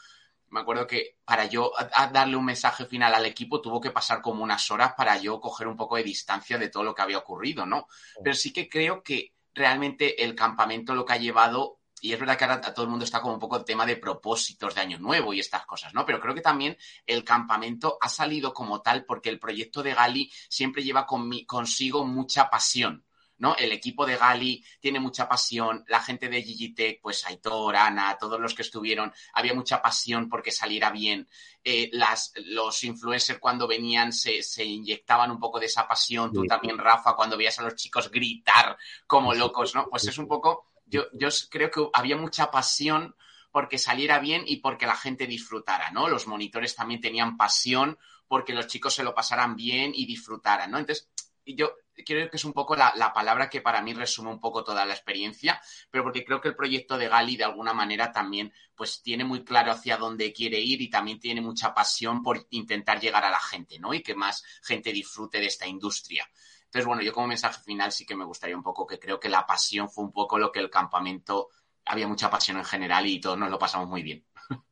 me 0.49 0.61
acuerdo 0.61 0.87
que 0.87 1.17
para 1.25 1.45
yo 1.45 1.71
darle 2.13 2.37
un 2.37 2.45
mensaje 2.45 2.85
final 2.85 3.13
al 3.13 3.25
equipo 3.25 3.61
tuvo 3.61 3.81
que 3.81 3.91
pasar 3.91 4.21
como 4.21 4.43
unas 4.43 4.69
horas 4.71 4.93
para 4.95 5.17
yo 5.17 5.39
coger 5.41 5.67
un 5.67 5.75
poco 5.75 5.97
de 5.97 6.03
distancia 6.03 6.57
de 6.57 6.69
todo 6.69 6.83
lo 6.83 6.95
que 6.95 7.01
había 7.01 7.17
ocurrido, 7.17 7.65
¿no? 7.65 7.87
Pero 8.23 8.35
sí 8.35 8.53
que 8.53 8.69
creo 8.69 9.03
que 9.03 9.33
realmente 9.57 10.23
el 10.23 10.35
campamento 10.35 10.95
lo 10.95 11.05
que 11.05 11.13
ha 11.13 11.17
llevado, 11.17 11.79
y 11.99 12.13
es 12.13 12.19
verdad 12.19 12.37
que 12.37 12.45
ahora 12.45 12.61
todo 12.61 12.85
el 12.85 12.91
mundo 12.91 13.05
está 13.05 13.21
como 13.21 13.33
un 13.33 13.39
poco 13.39 13.57
el 13.57 13.65
tema 13.65 13.85
de 13.85 13.97
propósitos 13.97 14.75
de 14.75 14.81
año 14.81 14.99
nuevo 14.99 15.33
y 15.33 15.39
estas 15.39 15.65
cosas, 15.65 15.93
¿no? 15.95 16.05
Pero 16.05 16.19
creo 16.19 16.35
que 16.35 16.41
también 16.41 16.77
el 17.07 17.23
campamento 17.23 17.97
ha 17.99 18.07
salido 18.07 18.53
como 18.53 18.81
tal 18.81 19.03
porque 19.05 19.29
el 19.29 19.39
proyecto 19.39 19.81
de 19.81 19.95
Gali 19.95 20.31
siempre 20.47 20.83
lleva 20.83 21.07
consigo 21.07 22.05
mucha 22.05 22.49
pasión. 22.49 23.06
¿No? 23.39 23.55
El 23.55 23.71
equipo 23.71 24.05
de 24.05 24.17
Gali 24.17 24.63
tiene 24.79 24.99
mucha 24.99 25.27
pasión, 25.27 25.83
la 25.87 26.01
gente 26.01 26.29
de 26.29 26.41
Gigitech, 26.41 27.01
pues 27.01 27.25
Aitor, 27.25 27.75
Ana, 27.75 28.17
todos 28.19 28.39
los 28.39 28.53
que 28.53 28.63
estuvieron, 28.63 29.13
había 29.33 29.53
mucha 29.53 29.81
pasión 29.81 30.29
porque 30.29 30.51
saliera 30.51 30.89
bien. 30.89 31.27
Eh, 31.63 31.89
las, 31.93 32.33
los 32.45 32.83
influencers 32.83 33.39
cuando 33.39 33.67
venían 33.67 34.11
se, 34.11 34.41
se, 34.41 34.63
inyectaban 34.63 35.31
un 35.31 35.39
poco 35.39 35.59
de 35.59 35.67
esa 35.67 35.87
pasión, 35.87 36.31
tú 36.31 36.45
también, 36.45 36.77
Rafa, 36.77 37.15
cuando 37.15 37.37
veías 37.37 37.59
a 37.59 37.63
los 37.63 37.75
chicos 37.75 38.09
gritar 38.09 38.77
como 39.05 39.33
locos, 39.33 39.75
¿no? 39.75 39.87
Pues 39.89 40.07
es 40.07 40.17
un 40.17 40.27
poco, 40.27 40.67
yo, 40.85 41.05
yo 41.13 41.29
creo 41.49 41.69
que 41.69 41.87
había 41.93 42.17
mucha 42.17 42.49
pasión 42.49 43.15
porque 43.51 43.77
saliera 43.77 44.19
bien 44.19 44.43
y 44.45 44.57
porque 44.57 44.85
la 44.85 44.95
gente 44.95 45.27
disfrutara, 45.27 45.91
¿no? 45.91 46.07
Los 46.07 46.27
monitores 46.27 46.75
también 46.75 47.01
tenían 47.01 47.37
pasión 47.37 47.97
porque 48.27 48.53
los 48.53 48.67
chicos 48.67 48.93
se 48.93 49.03
lo 49.03 49.15
pasaran 49.15 49.55
bien 49.55 49.93
y 49.95 50.05
disfrutaran, 50.05 50.71
¿no? 50.71 50.77
Entonces, 50.77 51.09
yo 51.45 51.73
creo 52.05 52.29
que 52.29 52.37
es 52.37 52.45
un 52.45 52.53
poco 52.53 52.75
la, 52.75 53.11
palabra 53.13 53.49
que 53.49 53.61
para 53.61 53.81
mí 53.81 53.93
resume 53.93 54.29
un 54.29 54.39
poco 54.39 54.63
toda 54.63 54.85
la 54.85 54.93
experiencia, 54.93 55.59
pero 55.89 56.03
porque 56.03 56.23
creo 56.23 56.41
que 56.41 56.49
el 56.49 56.55
proyecto 56.55 56.97
de 56.97 57.07
Gali 57.07 57.37
de 57.37 57.43
alguna 57.43 57.73
manera 57.73 58.11
también 58.11 58.53
pues 58.75 59.01
tiene 59.01 59.23
muy 59.23 59.43
claro 59.43 59.71
hacia 59.71 59.97
dónde 59.97 60.31
quiere 60.33 60.59
ir 60.59 60.81
y 60.81 60.89
también 60.89 61.19
tiene 61.19 61.41
mucha 61.41 61.73
pasión 61.73 62.21
por 62.21 62.45
intentar 62.51 62.99
llegar 62.99 63.23
a 63.23 63.31
la 63.31 63.39
gente, 63.39 63.79
¿no? 63.79 63.93
Y 63.93 64.03
que 64.03 64.15
más 64.15 64.43
gente 64.63 64.91
disfrute 64.91 65.39
de 65.39 65.47
esta 65.47 65.67
industria. 65.67 66.29
Entonces, 66.65 66.85
bueno, 66.85 67.01
yo 67.01 67.13
como 67.13 67.27
mensaje 67.27 67.61
final 67.63 67.91
sí 67.91 68.05
que 68.05 68.15
me 68.15 68.25
gustaría 68.25 68.55
un 68.55 68.63
poco 68.63 68.85
que 68.85 68.99
creo 68.99 69.19
que 69.19 69.29
la 69.29 69.45
pasión 69.45 69.89
fue 69.89 70.03
un 70.03 70.11
poco 70.11 70.37
lo 70.37 70.51
que 70.51 70.59
el 70.59 70.69
campamento, 70.69 71.49
había 71.85 72.07
mucha 72.07 72.29
pasión 72.29 72.57
en 72.57 72.65
general 72.65 73.05
y 73.07 73.19
todos 73.19 73.37
nos 73.37 73.49
lo 73.49 73.57
pasamos 73.57 73.87
muy 73.89 74.03
bien. 74.03 74.25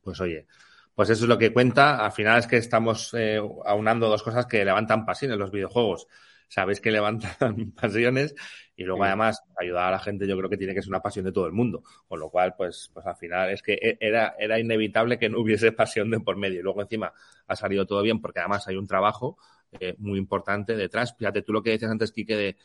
Pues 0.00 0.22
oye, 0.22 0.46
pues 0.94 1.10
eso 1.10 1.24
es 1.24 1.28
lo 1.28 1.36
que 1.36 1.52
cuenta. 1.52 2.02
Al 2.02 2.12
final 2.12 2.38
es 2.38 2.46
que 2.46 2.56
estamos 2.56 3.12
eh, 3.12 3.38
aunando 3.66 4.08
dos 4.08 4.22
cosas 4.22 4.46
que 4.46 4.64
levantan 4.64 5.04
pasión 5.04 5.32
en 5.32 5.38
los 5.38 5.50
videojuegos 5.50 6.06
sabéis 6.48 6.80
que 6.80 6.90
levantan 6.90 7.72
pasiones 7.80 8.34
y 8.74 8.84
luego 8.84 9.04
además 9.04 9.42
ayudar 9.58 9.88
a 9.88 9.90
la 9.90 9.98
gente 9.98 10.26
yo 10.26 10.36
creo 10.36 10.48
que 10.48 10.56
tiene 10.56 10.74
que 10.74 10.82
ser 10.82 10.90
una 10.90 11.02
pasión 11.02 11.24
de 11.24 11.32
todo 11.32 11.46
el 11.46 11.52
mundo, 11.52 11.82
con 12.06 12.20
lo 12.20 12.30
cual 12.30 12.54
pues, 12.56 12.90
pues 12.92 13.06
al 13.06 13.16
final 13.16 13.50
es 13.50 13.62
que 13.62 13.74
e, 13.74 13.98
era, 14.00 14.34
era 14.38 14.58
inevitable 14.58 15.18
que 15.18 15.28
no 15.28 15.40
hubiese 15.40 15.72
pasión 15.72 16.10
de 16.10 16.20
por 16.20 16.36
medio. 16.36 16.60
Y 16.60 16.62
luego 16.62 16.80
encima 16.80 17.12
ha 17.46 17.56
salido 17.56 17.86
todo 17.86 18.02
bien 18.02 18.20
porque 18.20 18.40
además 18.40 18.66
hay 18.68 18.76
un 18.76 18.86
trabajo 18.86 19.36
eh, 19.80 19.94
muy 19.98 20.18
importante 20.18 20.76
detrás. 20.76 21.14
Fíjate 21.16 21.42
tú 21.42 21.52
lo 21.52 21.62
que 21.62 21.70
decías 21.70 21.90
antes, 21.90 22.12
Quique, 22.12 22.36
de 22.36 22.56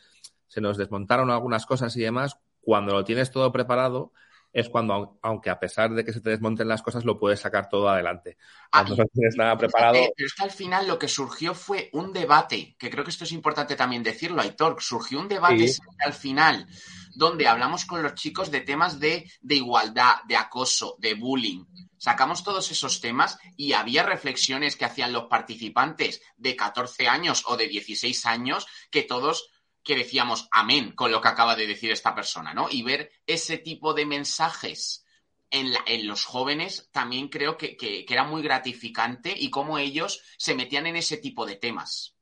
se 0.48 0.62
nos 0.62 0.78
desmontaron 0.78 1.32
algunas 1.32 1.66
cosas 1.66 1.98
y 1.98 2.02
demás, 2.02 2.38
cuando 2.62 2.94
lo 2.94 3.04
tienes 3.04 3.32
todo 3.32 3.52
preparado, 3.52 4.14
es 4.54 4.70
cuando, 4.70 5.18
aunque 5.24 5.50
a 5.50 5.60
pesar 5.60 5.92
de 5.92 6.06
que 6.06 6.14
se 6.14 6.22
te 6.22 6.30
desmonten 6.30 6.68
las 6.68 6.84
cosas, 6.84 7.04
lo 7.04 7.20
puedes 7.20 7.40
sacar 7.40 7.68
todo 7.68 7.90
adelante. 7.90 8.38
Ah, 8.72 8.84
no 8.84 9.04
tienes 9.08 9.36
nada 9.36 9.58
preparado. 9.58 9.98
Pero 10.16 10.28
es 10.28 10.34
que 10.36 10.44
al 10.44 10.52
final 10.52 10.88
lo 10.88 11.00
que 11.00 11.08
surgió 11.08 11.56
fue 11.56 11.90
un 11.94 12.14
debate, 12.14 12.76
que 12.78 12.92
creo 12.92 13.04
que 13.04 13.10
esto 13.10 13.24
es 13.24 13.32
importante 13.32 13.76
también 13.76 14.04
decirlo, 14.04 14.42
Aitor. 14.42 14.80
Surgió 14.80 15.20
un 15.20 15.28
debate 15.28 15.74
al 16.06 16.14
final 16.14 16.68
donde 17.16 17.48
hablamos 17.48 17.86
con 17.86 18.04
los 18.04 18.14
chicos 18.14 18.52
de 18.52 18.62
temas 18.62 19.00
de, 19.00 19.30
de 19.42 19.56
igualdad, 19.56 20.18
de 20.28 20.36
acoso, 20.36 20.96
de 21.00 21.16
bullying. 21.16 21.66
Sacamos 21.98 22.44
todos 22.44 22.70
esos 22.70 23.02
temas 23.02 23.40
y 23.56 23.74
había 23.74 24.04
reflexiones 24.04 24.76
que 24.76 24.86
hacían 24.86 25.14
los 25.14 25.26
participantes 25.26 26.22
de 26.38 26.56
14 26.56 27.08
años 27.08 27.44
o 27.48 27.58
de 27.58 27.68
16 27.68 28.26
años 28.26 28.68
que 28.92 29.04
todos 29.04 29.50
que 29.84 29.96
decíamos 29.96 30.48
amén 30.52 30.92
con 30.92 31.12
lo 31.12 31.22
que 31.22 31.28
acaba 31.28 31.56
de 31.56 31.68
decir 31.68 31.92
esta 31.92 32.16
persona, 32.16 32.54
¿no? 32.54 32.68
Y 32.70 32.84
ver 32.84 33.12
ese 33.28 33.58
tipo 33.58 33.94
de 33.94 34.06
mensajes 34.06 35.06
en, 35.52 35.68
en 35.86 36.08
los 36.08 36.26
jóvenes 36.26 36.90
también 36.92 37.28
creo 37.30 37.58
que, 37.58 37.78
que, 37.78 38.06
era 38.10 38.24
muy 38.24 38.42
gratificante 38.42 39.34
y 39.38 39.50
cómo 39.50 39.78
ellos 39.78 40.22
se 40.38 40.56
metían 40.56 40.88
en 40.88 40.96
ese 40.96 41.18
tipo 41.18 41.46
de 41.46 41.56
temas. 41.56 42.16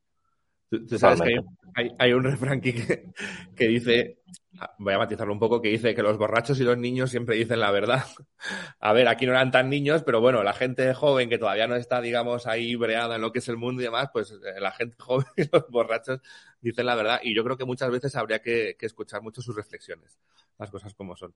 Tú, 0.70 0.98
sabes 0.98 1.22
que 1.22 1.40
hay, 1.98 2.14
un 2.14 2.24
refrán 2.24 2.62
que, 2.62 3.06
que 3.56 3.68
dice, 3.68 4.20
voy 4.78 4.94
a 4.94 4.98
matizarlo 4.98 5.34
un 5.34 5.40
poco, 5.40 5.62
que 5.62 5.70
dice 5.70 5.96
que 5.96 6.04
los 6.04 6.18
borrachos 6.18 6.60
y 6.60 6.64
los 6.64 6.78
niños 6.78 7.10
siempre 7.10 7.36
dicen 7.36 7.60
la 7.60 7.72
verdad. 7.72 8.04
A 8.80 8.94
ver, 8.94 9.08
aquí 9.08 9.26
no 9.26 9.32
eran 9.32 9.52
tan 9.52 9.70
niños, 9.70 10.04
pero 10.04 10.22
bueno, 10.22 10.44
la 10.44 10.54
gente 10.54 10.94
joven 10.94 11.30
que 11.30 11.38
todavía 11.38 11.68
no 11.68 11.76
está, 11.76 12.02
digamos, 12.02 12.48
ahí 12.48 12.76
breada 12.76 13.16
en 13.16 13.22
lo 13.22 13.32
que 13.32 13.40
es 13.40 13.48
el 13.48 13.58
mundo 13.58 13.82
y 13.82 13.86
demás, 13.86 14.10
pues 14.12 14.32
eh, 14.32 14.60
la 14.60 14.72
gente 14.72 14.96
joven 15.00 15.28
y 15.38 15.44
los 15.52 15.68
borrachos 15.70 16.20
dicen 16.60 16.86
la 16.86 16.96
verdad. 16.96 17.20
Y 17.24 17.36
yo 17.36 17.44
creo 17.44 17.58
que 17.58 17.66
muchas 17.66 17.90
veces 17.92 18.16
habría 18.16 18.40
que, 18.40 18.76
escuchar 18.80 19.22
mucho 19.22 19.42
sus 19.42 19.56
reflexiones, 19.56 20.20
las 20.58 20.70
cosas 20.70 20.94
como 20.94 21.16
son. 21.16 21.34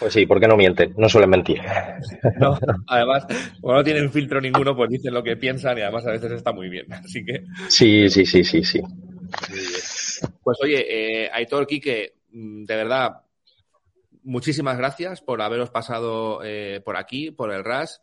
Pues 0.00 0.12
sí, 0.12 0.26
porque 0.26 0.48
no 0.48 0.56
mienten, 0.56 0.94
no 0.96 1.08
suelen 1.08 1.30
mentir. 1.30 1.62
No, 2.40 2.58
además, 2.88 3.26
como 3.60 3.74
no 3.74 3.84
tienen 3.84 4.10
filtro 4.10 4.40
ninguno, 4.40 4.76
pues 4.76 4.90
dicen 4.90 5.14
lo 5.14 5.22
que 5.22 5.36
piensan 5.36 5.78
y 5.78 5.82
además 5.82 6.06
a 6.06 6.10
veces 6.10 6.32
está 6.32 6.52
muy 6.52 6.68
bien. 6.68 6.92
Así 6.92 7.24
que. 7.24 7.44
Sí, 7.68 8.08
sí, 8.10 8.26
sí, 8.26 8.44
sí, 8.44 8.62
sí. 8.62 8.82
Pues 10.42 10.58
oye, 10.62 11.24
eh, 11.24 11.30
Aitor, 11.32 11.66
Quique, 11.66 12.14
mm, 12.30 12.64
de 12.64 12.76
verdad, 12.76 13.22
muchísimas 14.22 14.76
gracias 14.76 15.20
por 15.20 15.40
haberos 15.42 15.70
pasado 15.70 16.40
eh, 16.44 16.80
por 16.84 16.96
aquí, 16.96 17.30
por 17.30 17.52
el 17.52 17.64
RAS. 17.64 18.02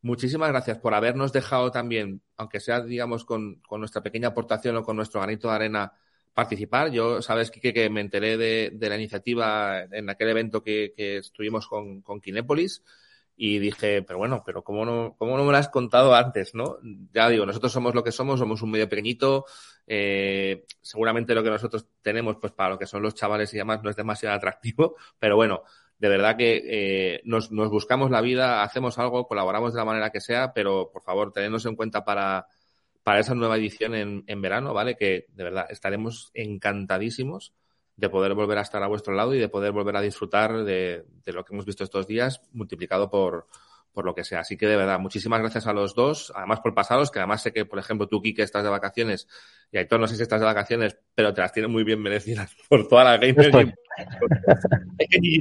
Muchísimas 0.00 0.50
gracias 0.50 0.78
por 0.78 0.94
habernos 0.94 1.32
dejado 1.32 1.70
también, 1.70 2.22
aunque 2.36 2.60
sea, 2.60 2.80
digamos, 2.80 3.24
con, 3.24 3.60
nuestra 3.70 4.02
pequeña 4.02 4.28
aportación 4.28 4.76
o 4.76 4.82
con 4.82 4.96
nuestro 4.96 5.20
granito 5.20 5.48
de 5.48 5.54
arena, 5.54 5.92
participar. 6.34 6.90
Yo, 6.92 7.20
sabes, 7.20 7.50
Quique, 7.50 7.74
que 7.74 7.90
me 7.90 8.00
enteré 8.00 8.36
de, 8.36 8.88
la 8.88 8.96
iniciativa 8.96 9.82
en 9.82 10.08
aquel 10.08 10.28
evento 10.28 10.62
que, 10.62 10.92
estuvimos 10.96 11.66
con, 11.66 12.02
con 12.02 12.20
Kinépolis 12.20 12.82
y 13.40 13.60
dije, 13.60 14.02
pero 14.02 14.18
bueno, 14.18 14.42
pero 14.44 14.64
¿cómo 14.64 14.84
no, 14.84 15.14
¿cómo 15.16 15.36
no 15.36 15.44
me 15.44 15.52
lo 15.52 15.58
has 15.58 15.68
contado 15.68 16.12
antes, 16.12 16.56
no? 16.56 16.78
Ya 17.14 17.28
digo, 17.28 17.46
nosotros 17.46 17.70
somos 17.70 17.94
lo 17.94 18.02
que 18.02 18.10
somos, 18.10 18.40
somos 18.40 18.62
un 18.62 18.72
medio 18.72 18.88
pequeñito, 18.88 19.44
eh, 19.86 20.64
seguramente 20.82 21.36
lo 21.36 21.44
que 21.44 21.50
nosotros 21.50 21.86
tenemos, 22.02 22.36
pues 22.40 22.52
para 22.52 22.70
lo 22.70 22.78
que 22.80 22.86
son 22.86 23.00
los 23.00 23.14
chavales 23.14 23.54
y 23.54 23.58
demás, 23.58 23.80
no 23.80 23.90
es 23.90 23.96
demasiado 23.96 24.34
atractivo, 24.34 24.96
pero 25.20 25.36
bueno, 25.36 25.62
de 25.98 26.08
verdad 26.08 26.36
que 26.36 26.62
eh, 26.66 27.20
nos, 27.24 27.52
nos 27.52 27.70
buscamos 27.70 28.10
la 28.10 28.20
vida, 28.20 28.64
hacemos 28.64 28.98
algo, 28.98 29.28
colaboramos 29.28 29.72
de 29.72 29.78
la 29.78 29.84
manera 29.84 30.10
que 30.10 30.20
sea, 30.20 30.52
pero 30.52 30.90
por 30.92 31.02
favor, 31.02 31.32
tenednos 31.32 31.64
en 31.66 31.76
cuenta 31.76 32.04
para, 32.04 32.48
para 33.04 33.20
esa 33.20 33.36
nueva 33.36 33.56
edición 33.56 33.94
en, 33.94 34.24
en 34.26 34.42
verano, 34.42 34.74
¿vale? 34.74 34.96
Que 34.96 35.26
de 35.28 35.44
verdad 35.44 35.66
estaremos 35.70 36.32
encantadísimos 36.34 37.54
de 37.98 38.08
poder 38.08 38.32
volver 38.34 38.58
a 38.58 38.62
estar 38.62 38.80
a 38.82 38.86
vuestro 38.86 39.12
lado 39.12 39.34
y 39.34 39.40
de 39.40 39.48
poder 39.48 39.72
volver 39.72 39.96
a 39.96 40.00
disfrutar 40.00 40.64
de, 40.64 41.04
lo 41.26 41.44
que 41.44 41.52
hemos 41.52 41.66
visto 41.66 41.82
estos 41.82 42.06
días 42.06 42.40
multiplicado 42.52 43.10
por, 43.10 43.48
por 43.92 44.04
lo 44.04 44.14
que 44.14 44.22
sea. 44.22 44.40
Así 44.40 44.56
que 44.56 44.68
de 44.68 44.76
verdad, 44.76 45.00
muchísimas 45.00 45.40
gracias 45.40 45.66
a 45.66 45.72
los 45.72 45.96
dos, 45.96 46.32
además 46.36 46.60
por 46.60 46.74
pasados, 46.74 47.10
que 47.10 47.18
además 47.18 47.42
sé 47.42 47.52
que, 47.52 47.64
por 47.64 47.80
ejemplo, 47.80 48.06
tú, 48.06 48.22
Kike, 48.22 48.42
estás 48.42 48.62
de 48.62 48.70
vacaciones 48.70 49.26
y 49.72 49.78
Aitor, 49.78 49.98
no 49.98 50.06
sé 50.06 50.14
si 50.14 50.22
estás 50.22 50.38
de 50.38 50.46
vacaciones, 50.46 50.96
pero 51.12 51.34
te 51.34 51.40
las 51.40 51.52
tienes 51.52 51.72
muy 51.72 51.82
bien 51.82 52.00
merecidas 52.00 52.54
por 52.68 52.86
toda 52.86 53.02
la 53.02 53.16
gamer. 53.16 53.74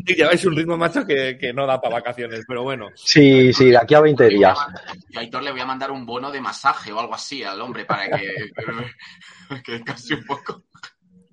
que 0.07 0.15
lleváis 0.15 0.43
un 0.43 0.55
ritmo, 0.55 0.77
macho, 0.77 1.05
que, 1.05 1.37
que 1.37 1.53
no 1.53 1.67
da 1.67 1.79
para 1.79 1.97
vacaciones, 1.97 2.43
pero 2.47 2.63
bueno. 2.63 2.89
Sí, 2.95 3.53
sí, 3.53 3.69
de 3.69 3.77
aquí 3.77 3.93
a 3.93 4.01
20 4.01 4.29
días. 4.29 4.57
Yo 5.11 5.19
a 5.19 5.21
Aitor 5.21 5.43
le 5.43 5.51
voy 5.51 5.61
a 5.61 5.67
mandar 5.67 5.91
un 5.91 6.07
bono 6.07 6.31
de 6.31 6.41
masaje 6.41 6.91
o 6.91 6.99
algo 6.99 7.13
así 7.13 7.43
al 7.43 7.61
hombre 7.61 7.85
para 7.85 8.17
que, 8.17 8.51
que 9.63 9.83
casi 9.83 10.15
un 10.15 10.25
poco. 10.25 10.63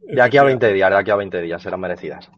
De 0.06 0.20
aquí 0.20 0.36
a 0.36 0.42
20 0.44 0.72
días, 0.72 0.90
de 0.90 0.96
aquí 0.96 1.10
a 1.10 1.16
20 1.16 1.40
días 1.40 1.62
serán 1.62 1.80
merecidas. 1.80 2.30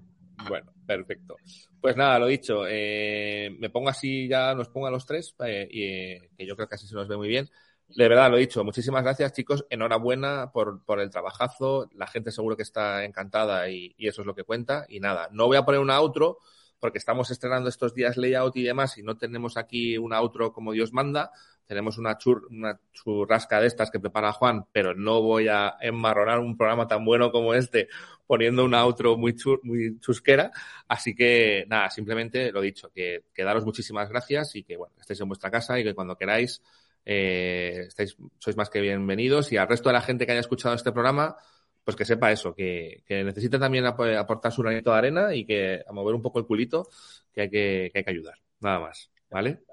Bueno, 0.48 0.72
perfecto. 0.86 1.36
Pues 1.80 1.96
nada, 1.96 2.18
lo 2.18 2.26
dicho, 2.26 2.64
eh, 2.68 3.54
me 3.58 3.70
pongo 3.70 3.88
así, 3.88 4.28
ya 4.28 4.54
nos 4.54 4.68
pongo 4.68 4.86
a 4.86 4.90
los 4.90 5.06
tres, 5.06 5.34
eh, 5.44 5.68
y 5.70 5.82
eh, 5.84 6.30
que 6.36 6.46
yo 6.46 6.56
creo 6.56 6.68
que 6.68 6.74
así 6.76 6.86
se 6.86 6.94
nos 6.94 7.08
ve 7.08 7.16
muy 7.16 7.28
bien. 7.28 7.48
De 7.88 8.08
verdad, 8.08 8.30
lo 8.30 8.36
dicho, 8.36 8.64
muchísimas 8.64 9.04
gracias 9.04 9.32
chicos, 9.32 9.64
enhorabuena 9.70 10.50
por, 10.52 10.84
por 10.84 11.00
el 11.00 11.10
trabajazo, 11.10 11.88
la 11.94 12.08
gente 12.08 12.32
seguro 12.32 12.56
que 12.56 12.64
está 12.64 13.04
encantada 13.04 13.68
y, 13.70 13.94
y, 13.96 14.08
eso 14.08 14.22
es 14.22 14.26
lo 14.26 14.34
que 14.34 14.42
cuenta. 14.42 14.86
Y 14.88 14.98
nada, 14.98 15.28
no 15.30 15.46
voy 15.46 15.56
a 15.56 15.64
poner 15.64 15.80
una 15.80 15.96
outro 15.98 16.38
porque 16.80 16.98
estamos 16.98 17.30
estrenando 17.30 17.68
estos 17.68 17.94
días 17.94 18.16
layout 18.16 18.56
y 18.56 18.62
demás 18.62 18.98
y 18.98 19.02
no 19.02 19.16
tenemos 19.16 19.56
aquí 19.56 19.96
una 19.98 20.18
outro 20.18 20.52
como 20.52 20.72
Dios 20.72 20.92
manda, 20.92 21.30
tenemos 21.66 21.98
una, 21.98 22.16
chur, 22.16 22.46
una 22.50 22.78
churrasca 22.92 23.60
de 23.60 23.66
estas 23.66 23.90
que 23.90 24.00
prepara 24.00 24.32
Juan, 24.32 24.66
pero 24.72 24.94
no 24.94 25.20
voy 25.22 25.48
a 25.48 25.76
enmarronar 25.80 26.38
un 26.38 26.56
programa 26.56 26.86
tan 26.86 27.04
bueno 27.04 27.30
como 27.30 27.54
este 27.54 27.88
poniendo 28.26 28.64
una 28.64 28.82
outro 28.82 29.16
muy, 29.16 29.34
muy 29.62 29.98
chusquera. 30.00 30.50
Así 30.88 31.14
que 31.14 31.64
nada, 31.68 31.90
simplemente 31.90 32.50
lo 32.52 32.60
dicho, 32.60 32.90
que, 32.92 33.24
que, 33.34 33.44
daros 33.44 33.64
muchísimas 33.64 34.08
gracias 34.08 34.54
y 34.56 34.64
que 34.64 34.76
bueno, 34.76 34.94
estéis 35.00 35.20
en 35.20 35.28
vuestra 35.28 35.50
casa 35.50 35.78
y 35.78 35.84
que 35.84 35.94
cuando 35.94 36.16
queráis 36.16 36.62
eh, 37.04 37.84
estéis, 37.86 38.16
sois 38.38 38.56
más 38.56 38.68
que 38.68 38.80
bienvenidos 38.80 39.52
y 39.52 39.56
al 39.56 39.68
resto 39.68 39.88
de 39.88 39.94
la 39.94 40.02
gente 40.02 40.26
que 40.26 40.32
haya 40.32 40.40
escuchado 40.40 40.74
este 40.74 40.92
programa, 40.92 41.36
pues 41.84 41.96
que 41.96 42.04
sepa 42.04 42.32
eso, 42.32 42.52
que, 42.52 43.04
que 43.06 43.22
necesita 43.22 43.58
también 43.60 43.86
aportar 43.86 44.52
su 44.52 44.62
granito 44.62 44.90
de 44.90 44.98
arena 44.98 45.34
y 45.34 45.44
que 45.44 45.82
a 45.86 45.92
mover 45.92 46.16
un 46.16 46.22
poco 46.22 46.40
el 46.40 46.46
culito, 46.46 46.88
que 47.32 47.42
hay 47.42 47.50
que, 47.50 47.90
que 47.92 47.98
hay 48.00 48.04
que 48.04 48.10
ayudar. 48.10 48.38
Nada 48.60 48.80
más, 48.80 49.10
¿vale? 49.30 49.65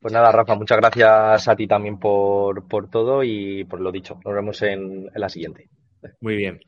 Pues 0.00 0.12
nada, 0.14 0.32
Rafa, 0.32 0.54
muchas 0.54 0.78
gracias 0.78 1.48
a 1.48 1.56
ti 1.56 1.66
también 1.66 1.98
por, 1.98 2.66
por 2.66 2.88
todo 2.90 3.22
y 3.22 3.64
por 3.64 3.80
lo 3.80 3.92
dicho. 3.92 4.18
Nos 4.24 4.34
vemos 4.34 4.62
en, 4.62 5.08
en 5.14 5.20
la 5.20 5.28
siguiente. 5.28 5.68
Muy 6.20 6.36
bien. 6.36 6.60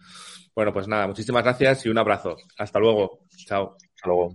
Bueno, 0.54 0.72
pues 0.72 0.88
nada, 0.88 1.06
muchísimas 1.06 1.42
gracias 1.44 1.86
y 1.86 1.88
un 1.88 1.98
abrazo. 1.98 2.36
Hasta 2.58 2.78
luego. 2.78 3.20
Chao. 3.46 3.76
Hasta 3.96 4.08
luego. 4.08 4.34